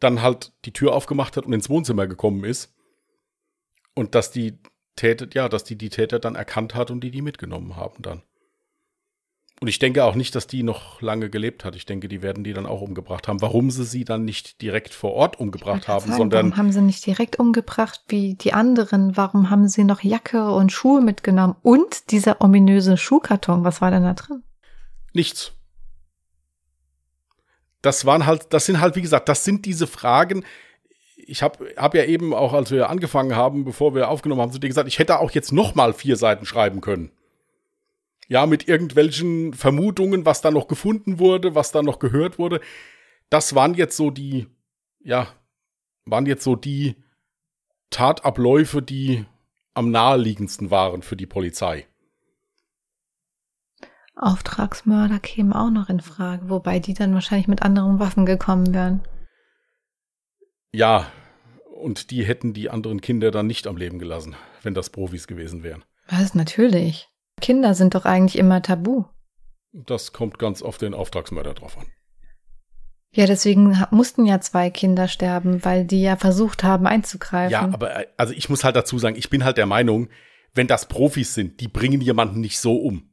dann 0.00 0.20
halt 0.20 0.52
die 0.64 0.72
Tür 0.72 0.92
aufgemacht 0.92 1.36
hat 1.36 1.46
und 1.46 1.52
ins 1.52 1.70
Wohnzimmer 1.70 2.06
gekommen 2.06 2.44
ist 2.44 2.74
und 3.94 4.14
dass 4.14 4.30
die 4.30 4.58
Täter, 4.96 5.28
ja, 5.32 5.48
dass 5.48 5.64
die 5.64 5.76
die 5.76 5.90
Täter 5.90 6.18
dann 6.18 6.34
erkannt 6.34 6.74
hat 6.74 6.90
und 6.90 7.00
die 7.00 7.10
die 7.10 7.22
mitgenommen 7.22 7.76
haben 7.76 8.02
dann. 8.02 8.22
Und 9.62 9.68
ich 9.68 9.78
denke 9.78 10.04
auch 10.04 10.14
nicht, 10.14 10.34
dass 10.34 10.46
die 10.46 10.62
noch 10.62 11.02
lange 11.02 11.28
gelebt 11.28 11.66
hat. 11.66 11.76
Ich 11.76 11.84
denke, 11.84 12.08
die 12.08 12.22
werden 12.22 12.44
die 12.44 12.54
dann 12.54 12.64
auch 12.64 12.80
umgebracht 12.80 13.28
haben. 13.28 13.42
Warum 13.42 13.70
sie 13.70 13.84
sie 13.84 14.04
dann 14.06 14.24
nicht 14.24 14.62
direkt 14.62 14.94
vor 14.94 15.12
Ort 15.12 15.38
umgebracht 15.38 15.86
haben, 15.86 16.06
sagen, 16.06 16.16
sondern. 16.16 16.46
Warum 16.46 16.56
haben 16.56 16.72
sie 16.72 16.80
nicht 16.80 17.04
direkt 17.04 17.38
umgebracht 17.38 18.00
wie 18.08 18.34
die 18.34 18.54
anderen? 18.54 19.18
Warum 19.18 19.50
haben 19.50 19.68
sie 19.68 19.84
noch 19.84 20.02
Jacke 20.02 20.50
und 20.50 20.72
Schuhe 20.72 21.02
mitgenommen? 21.02 21.56
Und 21.60 22.10
dieser 22.10 22.40
ominöse 22.40 22.96
Schuhkarton, 22.96 23.62
was 23.62 23.82
war 23.82 23.90
denn 23.90 24.02
da 24.02 24.14
drin? 24.14 24.42
Nichts. 25.12 25.52
Das 27.82 28.06
waren 28.06 28.24
halt, 28.24 28.54
das 28.54 28.64
sind 28.64 28.80
halt, 28.80 28.96
wie 28.96 29.02
gesagt, 29.02 29.28
das 29.28 29.44
sind 29.44 29.66
diese 29.66 29.86
Fragen. 29.86 30.42
ich 31.16 31.42
habe 31.42 31.74
hab 31.76 31.94
ja 31.94 32.04
eben 32.04 32.32
auch, 32.32 32.54
als 32.54 32.70
wir 32.70 32.88
angefangen 32.88 33.36
haben, 33.36 33.66
bevor 33.66 33.94
wir 33.94 34.08
aufgenommen 34.08 34.40
haben, 34.40 34.52
zu 34.52 34.58
dir 34.58 34.68
gesagt, 34.68 34.88
ich 34.88 34.98
hätte 34.98 35.18
auch 35.18 35.32
jetzt 35.32 35.52
noch 35.52 35.74
mal 35.74 35.92
vier 35.92 36.16
Seiten 36.16 36.46
schreiben 36.46 36.80
können. 36.80 37.10
Ja, 38.30 38.46
mit 38.46 38.68
irgendwelchen 38.68 39.54
Vermutungen, 39.54 40.24
was 40.24 40.40
da 40.40 40.52
noch 40.52 40.68
gefunden 40.68 41.18
wurde, 41.18 41.56
was 41.56 41.72
da 41.72 41.82
noch 41.82 41.98
gehört 41.98 42.38
wurde. 42.38 42.60
Das 43.28 43.56
waren 43.56 43.74
jetzt 43.74 43.96
so 43.96 44.12
die, 44.12 44.46
ja, 45.00 45.26
waren 46.04 46.26
jetzt 46.26 46.44
so 46.44 46.54
die 46.54 46.94
Tatabläufe, 47.90 48.82
die 48.82 49.26
am 49.74 49.90
naheliegendsten 49.90 50.70
waren 50.70 51.02
für 51.02 51.16
die 51.16 51.26
Polizei. 51.26 51.88
Auftragsmörder 54.14 55.18
kämen 55.18 55.52
auch 55.52 55.70
noch 55.70 55.88
in 55.88 55.98
Frage, 55.98 56.48
wobei 56.48 56.78
die 56.78 56.94
dann 56.94 57.14
wahrscheinlich 57.14 57.48
mit 57.48 57.62
anderen 57.62 57.98
Waffen 57.98 58.26
gekommen 58.26 58.72
wären. 58.72 59.02
Ja, 60.70 61.10
und 61.82 62.12
die 62.12 62.24
hätten 62.24 62.52
die 62.52 62.70
anderen 62.70 63.00
Kinder 63.00 63.32
dann 63.32 63.48
nicht 63.48 63.66
am 63.66 63.76
Leben 63.76 63.98
gelassen, 63.98 64.36
wenn 64.62 64.74
das 64.74 64.90
Profis 64.90 65.26
gewesen 65.26 65.64
wären. 65.64 65.82
Was, 66.06 66.36
natürlich. 66.36 67.09
Kinder 67.40 67.74
sind 67.74 67.94
doch 67.94 68.04
eigentlich 68.04 68.38
immer 68.38 68.62
tabu. 68.62 69.04
Das 69.72 70.12
kommt 70.12 70.38
ganz 70.38 70.62
auf 70.62 70.78
den 70.78 70.94
Auftragsmörder 70.94 71.54
drauf 71.54 71.78
an. 71.78 71.86
Ja, 73.12 73.26
deswegen 73.26 73.76
mussten 73.90 74.24
ja 74.24 74.40
zwei 74.40 74.70
Kinder 74.70 75.08
sterben, 75.08 75.64
weil 75.64 75.84
die 75.84 76.02
ja 76.02 76.16
versucht 76.16 76.62
haben 76.62 76.86
einzugreifen. 76.86 77.50
Ja, 77.50 77.62
aber 77.62 78.00
äh, 78.00 78.06
also 78.16 78.32
ich 78.32 78.48
muss 78.48 78.62
halt 78.62 78.76
dazu 78.76 78.98
sagen, 78.98 79.16
ich 79.16 79.30
bin 79.30 79.44
halt 79.44 79.56
der 79.56 79.66
Meinung, 79.66 80.08
wenn 80.54 80.68
das 80.68 80.86
Profis 80.86 81.34
sind, 81.34 81.60
die 81.60 81.68
bringen 81.68 82.00
jemanden 82.00 82.40
nicht 82.40 82.60
so 82.60 82.76
um. 82.76 83.10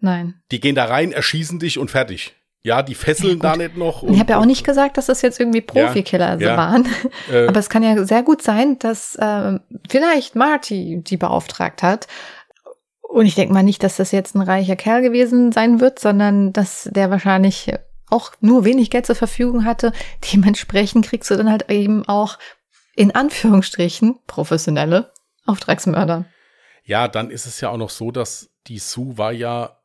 Nein. 0.00 0.40
Die 0.50 0.60
gehen 0.60 0.74
da 0.74 0.84
rein, 0.84 1.12
erschießen 1.12 1.58
dich 1.58 1.78
und 1.78 1.90
fertig. 1.90 2.34
Ja, 2.62 2.82
die 2.82 2.94
fesseln 2.94 3.38
ja, 3.38 3.50
da 3.50 3.56
nicht 3.56 3.76
noch. 3.76 4.02
Und, 4.02 4.12
ich 4.12 4.20
habe 4.20 4.32
ja 4.32 4.40
auch 4.40 4.44
nicht 4.44 4.64
gesagt, 4.64 4.98
dass 4.98 5.06
das 5.06 5.22
jetzt 5.22 5.38
irgendwie 5.38 5.60
Profikiller 5.60 6.38
ja, 6.40 6.48
ja. 6.48 6.56
waren. 6.56 6.86
Äh, 7.30 7.46
Aber 7.46 7.60
es 7.60 7.68
kann 7.68 7.82
ja 7.82 8.04
sehr 8.04 8.22
gut 8.22 8.42
sein, 8.42 8.78
dass 8.78 9.14
äh, 9.16 9.58
vielleicht 9.88 10.34
Marty 10.34 11.02
die 11.02 11.16
beauftragt 11.16 11.82
hat. 11.82 12.06
Und 13.08 13.24
ich 13.24 13.34
denke 13.34 13.54
mal 13.54 13.62
nicht, 13.62 13.82
dass 13.82 13.96
das 13.96 14.12
jetzt 14.12 14.36
ein 14.36 14.42
reicher 14.42 14.76
Kerl 14.76 15.00
gewesen 15.00 15.50
sein 15.50 15.80
wird, 15.80 15.98
sondern 15.98 16.52
dass 16.52 16.88
der 16.92 17.10
wahrscheinlich 17.10 17.72
auch 18.10 18.32
nur 18.40 18.64
wenig 18.64 18.90
Geld 18.90 19.06
zur 19.06 19.16
Verfügung 19.16 19.64
hatte. 19.64 19.92
Dementsprechend 20.32 21.06
kriegst 21.06 21.30
du 21.30 21.36
dann 21.36 21.50
halt 21.50 21.70
eben 21.70 22.06
auch 22.06 22.38
in 22.94 23.14
Anführungsstrichen 23.14 24.18
professionelle 24.26 25.12
Auftragsmörder. 25.46 26.26
Ja, 26.84 27.08
dann 27.08 27.30
ist 27.30 27.46
es 27.46 27.60
ja 27.62 27.70
auch 27.70 27.78
noch 27.78 27.90
so, 27.90 28.10
dass 28.10 28.50
die 28.66 28.78
Sue 28.78 29.16
war 29.16 29.32
ja 29.32 29.80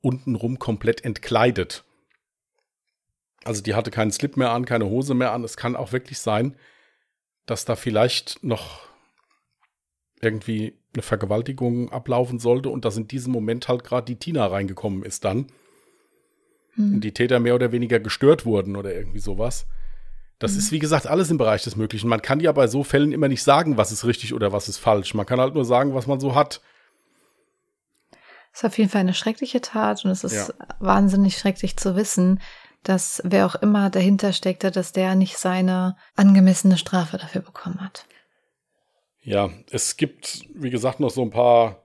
untenrum 0.00 0.58
komplett 0.58 1.04
entkleidet. 1.04 1.84
Also 3.44 3.60
die 3.60 3.74
hatte 3.74 3.90
keinen 3.90 4.10
Slip 4.10 4.38
mehr 4.38 4.52
an, 4.52 4.64
keine 4.64 4.86
Hose 4.86 5.14
mehr 5.14 5.32
an. 5.32 5.44
Es 5.44 5.58
kann 5.58 5.76
auch 5.76 5.92
wirklich 5.92 6.18
sein, 6.18 6.56
dass 7.44 7.66
da 7.66 7.76
vielleicht 7.76 8.42
noch 8.42 8.80
irgendwie 10.20 10.81
eine 10.94 11.02
Vergewaltigung 11.02 11.90
ablaufen 11.90 12.38
sollte 12.38 12.68
und 12.68 12.84
dass 12.84 12.96
in 12.96 13.08
diesem 13.08 13.32
Moment 13.32 13.68
halt 13.68 13.84
gerade 13.84 14.06
die 14.06 14.16
Tina 14.16 14.46
reingekommen 14.46 15.02
ist 15.02 15.24
dann. 15.24 15.46
Hm. 16.74 16.94
Und 16.94 17.00
die 17.02 17.12
Täter 17.12 17.40
mehr 17.40 17.54
oder 17.54 17.72
weniger 17.72 18.00
gestört 18.00 18.44
wurden 18.44 18.76
oder 18.76 18.94
irgendwie 18.94 19.20
sowas. 19.20 19.66
Das 20.38 20.52
hm. 20.52 20.58
ist, 20.58 20.72
wie 20.72 20.78
gesagt, 20.78 21.06
alles 21.06 21.30
im 21.30 21.38
Bereich 21.38 21.62
des 21.62 21.76
Möglichen. 21.76 22.08
Man 22.08 22.22
kann 22.22 22.40
ja 22.40 22.52
bei 22.52 22.66
so 22.66 22.84
Fällen 22.84 23.12
immer 23.12 23.28
nicht 23.28 23.42
sagen, 23.42 23.76
was 23.76 23.92
ist 23.92 24.04
richtig 24.04 24.34
oder 24.34 24.52
was 24.52 24.68
ist 24.68 24.78
falsch. 24.78 25.14
Man 25.14 25.26
kann 25.26 25.40
halt 25.40 25.54
nur 25.54 25.64
sagen, 25.64 25.94
was 25.94 26.06
man 26.06 26.20
so 26.20 26.34
hat. 26.34 26.60
Es 28.52 28.60
ist 28.60 28.64
auf 28.64 28.76
jeden 28.76 28.90
Fall 28.90 29.00
eine 29.00 29.14
schreckliche 29.14 29.62
Tat 29.62 30.04
und 30.04 30.10
es 30.10 30.24
ist 30.24 30.48
ja. 30.48 30.54
wahnsinnig 30.78 31.38
schrecklich 31.38 31.78
zu 31.78 31.96
wissen, 31.96 32.38
dass 32.82 33.22
wer 33.24 33.46
auch 33.46 33.54
immer 33.54 33.88
dahinter 33.88 34.32
steckte, 34.32 34.70
dass 34.70 34.92
der 34.92 35.14
nicht 35.14 35.38
seine 35.38 35.96
angemessene 36.16 36.76
Strafe 36.76 37.16
dafür 37.16 37.40
bekommen 37.40 37.80
hat. 37.80 38.06
Ja, 39.22 39.50
es 39.70 39.96
gibt, 39.96 40.44
wie 40.54 40.70
gesagt, 40.70 41.00
noch 41.00 41.10
so 41.10 41.22
ein 41.22 41.30
paar 41.30 41.82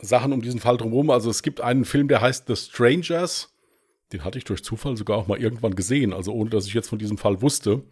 Sachen 0.00 0.32
um 0.32 0.42
diesen 0.42 0.60
Fall 0.60 0.76
drumherum. 0.76 1.10
Also 1.10 1.30
es 1.30 1.42
gibt 1.42 1.60
einen 1.60 1.84
Film, 1.84 2.08
der 2.08 2.20
heißt 2.20 2.46
The 2.46 2.56
Strangers. 2.56 3.54
Den 4.12 4.22
hatte 4.22 4.38
ich 4.38 4.44
durch 4.44 4.62
Zufall 4.62 4.96
sogar 4.96 5.16
auch 5.16 5.26
mal 5.26 5.40
irgendwann 5.40 5.74
gesehen, 5.74 6.12
also 6.12 6.32
ohne 6.32 6.50
dass 6.50 6.66
ich 6.66 6.74
jetzt 6.74 6.88
von 6.88 6.98
diesem 6.98 7.16
Fall 7.16 7.40
wusste. 7.40 7.82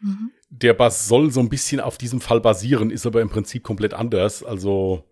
Mhm. 0.00 0.30
Der 0.48 0.90
soll 0.90 1.30
so 1.30 1.40
ein 1.40 1.50
bisschen 1.50 1.80
auf 1.80 1.98
diesem 1.98 2.20
Fall 2.20 2.40
basieren, 2.40 2.90
ist 2.90 3.06
aber 3.06 3.20
im 3.20 3.28
Prinzip 3.28 3.62
komplett 3.62 3.92
anders. 3.92 4.42
Also 4.42 5.04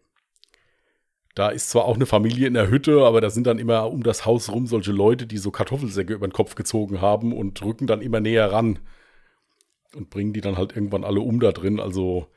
da 1.34 1.50
ist 1.50 1.70
zwar 1.70 1.84
auch 1.84 1.94
eine 1.94 2.06
Familie 2.06 2.48
in 2.48 2.54
der 2.54 2.70
Hütte, 2.70 3.04
aber 3.04 3.20
da 3.20 3.30
sind 3.30 3.46
dann 3.46 3.58
immer 3.58 3.92
um 3.92 4.02
das 4.02 4.24
Haus 4.24 4.50
rum 4.50 4.66
solche 4.66 4.92
Leute, 4.92 5.26
die 5.26 5.38
so 5.38 5.50
Kartoffelsäcke 5.50 6.14
über 6.14 6.26
den 6.26 6.32
Kopf 6.32 6.54
gezogen 6.54 7.00
haben 7.00 7.32
und 7.32 7.62
rücken 7.62 7.86
dann 7.86 8.00
immer 8.00 8.18
näher 8.18 8.50
ran 8.50 8.80
und 9.94 10.10
bringen 10.10 10.32
die 10.32 10.40
dann 10.40 10.56
halt 10.56 10.74
irgendwann 10.74 11.04
alle 11.04 11.20
um 11.20 11.40
da 11.40 11.52
drin. 11.52 11.80
Also 11.80 12.28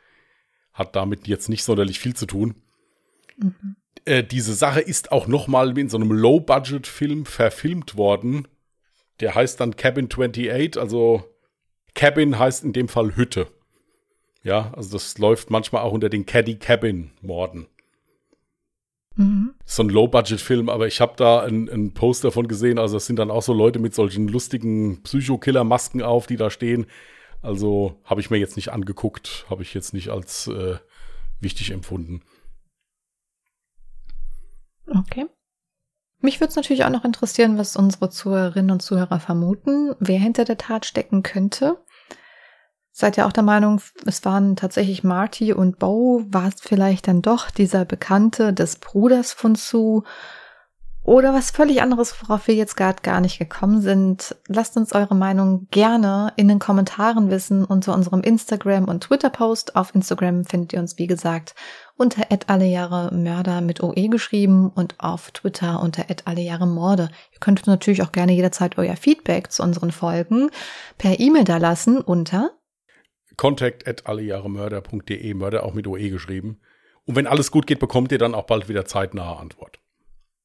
hat 0.73 0.95
damit 0.95 1.27
jetzt 1.27 1.49
nicht 1.49 1.63
sonderlich 1.63 1.99
viel 1.99 2.15
zu 2.15 2.25
tun. 2.25 2.55
Mhm. 3.37 3.75
Äh, 4.05 4.23
diese 4.23 4.53
Sache 4.53 4.81
ist 4.81 5.11
auch 5.11 5.27
noch 5.27 5.47
mal 5.47 5.77
in 5.77 5.89
so 5.89 5.97
einem 5.97 6.11
Low-Budget-Film 6.11 7.25
verfilmt 7.25 7.97
worden. 7.97 8.47
Der 9.19 9.35
heißt 9.35 9.59
dann 9.59 9.75
Cabin 9.75 10.05
28, 10.05 10.79
also 10.79 11.23
Cabin 11.93 12.39
heißt 12.39 12.63
in 12.63 12.73
dem 12.73 12.87
Fall 12.87 13.15
Hütte. 13.15 13.47
Ja, 14.43 14.71
also 14.75 14.93
das 14.93 15.17
läuft 15.17 15.51
manchmal 15.51 15.83
auch 15.83 15.91
unter 15.91 16.09
den 16.09 16.25
Caddy 16.25 16.55
Cabin 16.55 17.11
Morden. 17.21 17.67
Mhm. 19.15 19.53
So 19.65 19.83
ein 19.83 19.89
Low-Budget-Film, 19.89 20.69
aber 20.69 20.87
ich 20.87 21.01
habe 21.01 21.13
da 21.17 21.41
ein, 21.43 21.69
ein 21.69 21.93
Post 21.93 22.23
davon 22.23 22.47
gesehen. 22.47 22.79
Also, 22.79 22.97
es 22.97 23.05
sind 23.05 23.19
dann 23.19 23.31
auch 23.31 23.43
so 23.43 23.53
Leute 23.53 23.79
mit 23.79 23.93
solchen 23.93 24.27
lustigen 24.27 25.03
Psycho-Killer-Masken 25.03 26.01
auf, 26.01 26.27
die 26.27 26.37
da 26.37 26.49
stehen. 26.49 26.85
Also, 27.41 27.99
habe 28.03 28.21
ich 28.21 28.29
mir 28.29 28.37
jetzt 28.37 28.55
nicht 28.55 28.69
angeguckt, 28.69 29.45
habe 29.49 29.63
ich 29.63 29.73
jetzt 29.73 29.93
nicht 29.93 30.09
als 30.09 30.47
äh, 30.47 30.77
wichtig 31.39 31.71
empfunden. 31.71 32.21
Okay. 34.87 35.25
Mich 36.19 36.39
würde 36.39 36.49
es 36.49 36.55
natürlich 36.55 36.85
auch 36.85 36.89
noch 36.89 37.03
interessieren, 37.03 37.57
was 37.57 37.75
unsere 37.75 38.11
Zuhörerinnen 38.11 38.71
und 38.71 38.81
Zuhörer 38.81 39.19
vermuten, 39.19 39.95
wer 39.99 40.19
hinter 40.19 40.45
der 40.45 40.57
Tat 40.57 40.85
stecken 40.85 41.23
könnte. 41.23 41.83
Seid 42.91 43.17
ihr 43.17 43.25
auch 43.25 43.31
der 43.31 43.43
Meinung, 43.43 43.81
es 44.05 44.23
waren 44.25 44.55
tatsächlich 44.55 45.03
Marty 45.03 45.53
und 45.53 45.79
Bo? 45.79 46.23
War 46.27 46.49
es 46.49 46.61
vielleicht 46.61 47.07
dann 47.07 47.23
doch 47.23 47.49
dieser 47.49 47.85
Bekannte 47.85 48.53
des 48.53 48.75
Bruders 48.75 49.33
von 49.33 49.55
Sue? 49.55 50.03
Oder 51.03 51.33
was 51.33 51.49
völlig 51.49 51.81
anderes, 51.81 52.15
worauf 52.21 52.47
wir 52.47 52.53
jetzt 52.53 52.77
gerade 52.77 53.01
gar 53.01 53.21
nicht 53.21 53.39
gekommen 53.39 53.81
sind? 53.81 54.35
Lasst 54.47 54.77
uns 54.77 54.93
eure 54.93 55.15
Meinung 55.15 55.67
gerne 55.71 56.31
in 56.35 56.47
den 56.47 56.59
Kommentaren 56.59 57.31
wissen 57.31 57.65
unter 57.65 57.95
unserem 57.95 58.21
Instagram- 58.21 58.87
und 58.87 59.03
Twitter-Post. 59.03 59.75
Auf 59.75 59.95
Instagram 59.95 60.45
findet 60.45 60.73
ihr 60.73 60.79
uns, 60.79 60.99
wie 60.99 61.07
gesagt, 61.07 61.55
unter 61.97 62.27
Mörder 63.11 63.61
mit 63.61 63.81
OE 63.81 64.09
geschrieben 64.09 64.69
und 64.69 64.93
auf 64.99 65.31
Twitter 65.31 65.81
unter 65.81 66.05
Morde. 66.67 67.09
Ihr 67.33 67.39
könnt 67.39 67.65
natürlich 67.65 68.03
auch 68.03 68.11
gerne 68.11 68.33
jederzeit 68.33 68.77
euer 68.77 68.95
Feedback 68.95 69.51
zu 69.51 69.63
unseren 69.63 69.91
Folgen 69.91 70.51
per 70.99 71.19
E-Mail 71.19 71.45
da 71.45 71.57
lassen 71.57 71.99
unter 71.99 72.51
contact 73.37 74.05
allejahremörder.de, 74.05 75.33
Mörder 75.33 75.63
auch 75.63 75.73
mit 75.73 75.87
OE 75.87 76.09
geschrieben. 76.09 76.59
Und 77.05 77.15
wenn 77.15 77.25
alles 77.25 77.49
gut 77.49 77.65
geht, 77.65 77.79
bekommt 77.79 78.11
ihr 78.11 78.19
dann 78.19 78.35
auch 78.35 78.45
bald 78.45 78.69
wieder 78.69 78.85
zeitnahe 78.85 79.37
Antwort. 79.37 79.79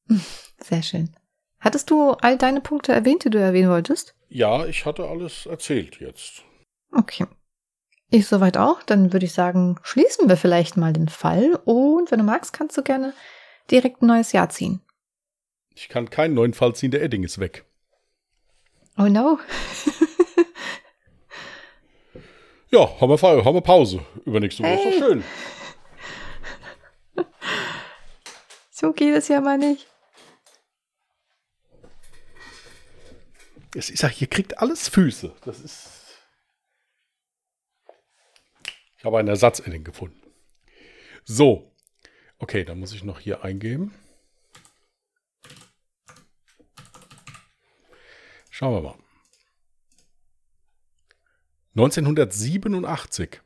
Sehr 0.59 0.81
schön. 0.81 1.15
Hattest 1.59 1.89
du 1.89 2.11
all 2.11 2.37
deine 2.37 2.61
Punkte 2.61 2.93
erwähnt, 2.93 3.23
die 3.23 3.29
du 3.29 3.39
erwähnen 3.39 3.69
wolltest? 3.69 4.15
Ja, 4.29 4.65
ich 4.65 4.85
hatte 4.85 5.07
alles 5.07 5.45
erzählt 5.45 5.99
jetzt. 5.99 6.43
Okay. 6.91 7.25
Ich 8.09 8.27
soweit 8.27 8.57
auch. 8.57 8.83
Dann 8.83 9.13
würde 9.13 9.25
ich 9.25 9.33
sagen, 9.33 9.79
schließen 9.83 10.29
wir 10.29 10.37
vielleicht 10.37 10.77
mal 10.77 10.93
den 10.93 11.09
Fall. 11.09 11.59
Und 11.65 12.11
wenn 12.11 12.19
du 12.19 12.25
magst, 12.25 12.53
kannst 12.53 12.77
du 12.77 12.83
gerne 12.83 13.13
direkt 13.71 14.01
ein 14.01 14.07
neues 14.07 14.31
Jahr 14.31 14.49
ziehen. 14.49 14.81
Ich 15.75 15.89
kann 15.89 16.09
keinen 16.09 16.33
neuen 16.33 16.53
Fall 16.53 16.75
ziehen, 16.75 16.91
der 16.91 17.03
Edding 17.03 17.23
ist 17.23 17.39
weg. 17.39 17.65
Oh 18.97 19.03
no. 19.03 19.39
Ja, 22.69 22.99
haben 22.99 23.09
wir, 23.09 23.45
haben 23.45 23.55
wir 23.55 23.61
Pause. 23.61 24.01
Übernächste 24.25 24.63
Woche 24.63 24.71
hey. 24.71 24.89
ist 24.89 24.99
doch 24.99 25.07
schön. 25.07 25.23
So 28.69 28.93
geht 28.93 29.15
es 29.15 29.27
ja 29.27 29.41
mal 29.41 29.57
nicht. 29.57 29.87
Es 33.75 33.89
ist 33.89 34.01
ja, 34.01 34.09
hier 34.09 34.27
kriegt 34.27 34.59
alles 34.59 34.87
Füße. 34.87 35.35
Das 35.41 35.59
ist. 35.59 35.89
Ich 38.97 39.05
habe 39.05 39.19
einen 39.19 39.27
Ersatzedding 39.27 39.83
gefunden. 39.83 40.21
So. 41.25 41.71
Okay, 42.39 42.63
dann 42.63 42.79
muss 42.79 42.93
ich 42.93 43.03
noch 43.03 43.19
hier 43.19 43.43
eingeben. 43.43 43.93
Schauen 48.49 48.73
wir 48.73 48.81
mal. 48.81 48.95
1987. 51.75 53.41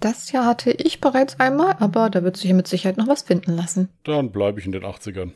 Das 0.00 0.32
Jahr 0.32 0.46
hatte 0.46 0.72
ich 0.72 1.00
bereits 1.00 1.38
einmal, 1.38 1.76
aber 1.78 2.10
da 2.10 2.24
wird 2.24 2.36
sich 2.36 2.52
mit 2.52 2.66
Sicherheit 2.66 2.96
noch 2.96 3.06
was 3.06 3.22
finden 3.22 3.52
lassen. 3.52 3.88
Dann 4.02 4.32
bleibe 4.32 4.58
ich 4.58 4.66
in 4.66 4.72
den 4.72 4.82
80ern. 4.82 5.34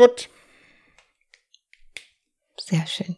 Gut. 0.00 0.30
Sehr 2.58 2.86
schön. 2.86 3.16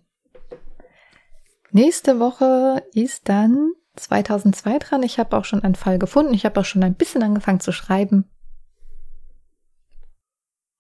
Nächste 1.71 2.19
Woche 2.19 2.85
ist 2.93 3.29
dann 3.29 3.73
2002 3.95 4.81
dran. 4.81 5.05
Ich 5.05 5.21
habe 5.21 5.37
auch 5.37 5.45
schon 5.45 5.63
einen 5.63 5.77
Fall 5.77 6.01
gefunden. 6.01 6.35
Ich 6.35 6.45
habe 6.45 6.59
auch 6.59 6.65
schon 6.65 6.83
ein 6.83 6.97
bisschen 6.97 7.23
angefangen 7.23 7.61
zu 7.61 7.71
schreiben. 7.71 8.29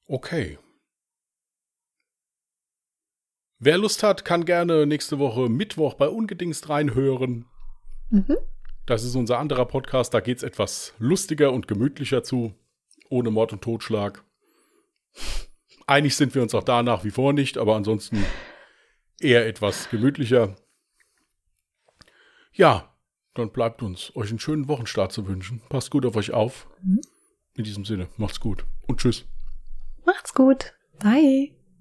Okay. 0.07 0.59
Wer 3.61 3.79
Lust 3.79 4.03
hat, 4.03 4.25
kann 4.25 4.45
gerne 4.45 4.87
nächste 4.87 5.21
Woche 5.21 5.49
Mittwoch 5.49 5.95
bei 5.95 6.09
Ungedingst 6.09 6.69
reinhören. 6.69 7.47
Mhm. 8.11 8.39
Das 8.87 9.05
ist 9.05 9.15
unser 9.15 9.39
anderer 9.39 9.67
Podcast. 9.67 10.13
Da 10.15 10.19
geht 10.19 10.39
es 10.39 10.43
etwas 10.43 10.95
lustiger 10.99 11.53
und 11.53 11.69
gemütlicher 11.69 12.25
zu. 12.25 12.55
Ohne 13.09 13.31
Mord 13.31 13.53
und 13.53 13.63
Totschlag. 13.63 14.25
Einig 15.87 16.17
sind 16.17 16.35
wir 16.35 16.43
uns 16.43 16.55
auch 16.55 16.63
da 16.63 16.83
nach 16.83 17.05
wie 17.05 17.11
vor 17.11 17.33
nicht, 17.33 17.59
aber 17.59 17.77
ansonsten 17.77 18.25
eher 19.21 19.47
etwas 19.47 19.91
gemütlicher. 19.91 20.57
Ja, 22.53 22.95
dann 23.35 23.51
bleibt 23.51 23.83
uns, 23.83 24.15
euch 24.15 24.31
einen 24.31 24.39
schönen 24.39 24.69
Wochenstart 24.69 25.13
zu 25.13 25.27
wünschen. 25.27 25.63
Passt 25.69 25.91
gut 25.91 26.05
auf 26.05 26.17
euch 26.17 26.33
auf. 26.33 26.69
Mhm. 26.83 27.01
In 27.55 27.65
diesem 27.65 27.85
Sinne, 27.85 28.09
macht's 28.17 28.41
gut 28.41 28.65
und 28.87 29.01
tschüss. 29.01 29.25
Macht's 30.05 30.35
gut. 30.35 30.75
Bye. 30.99 31.53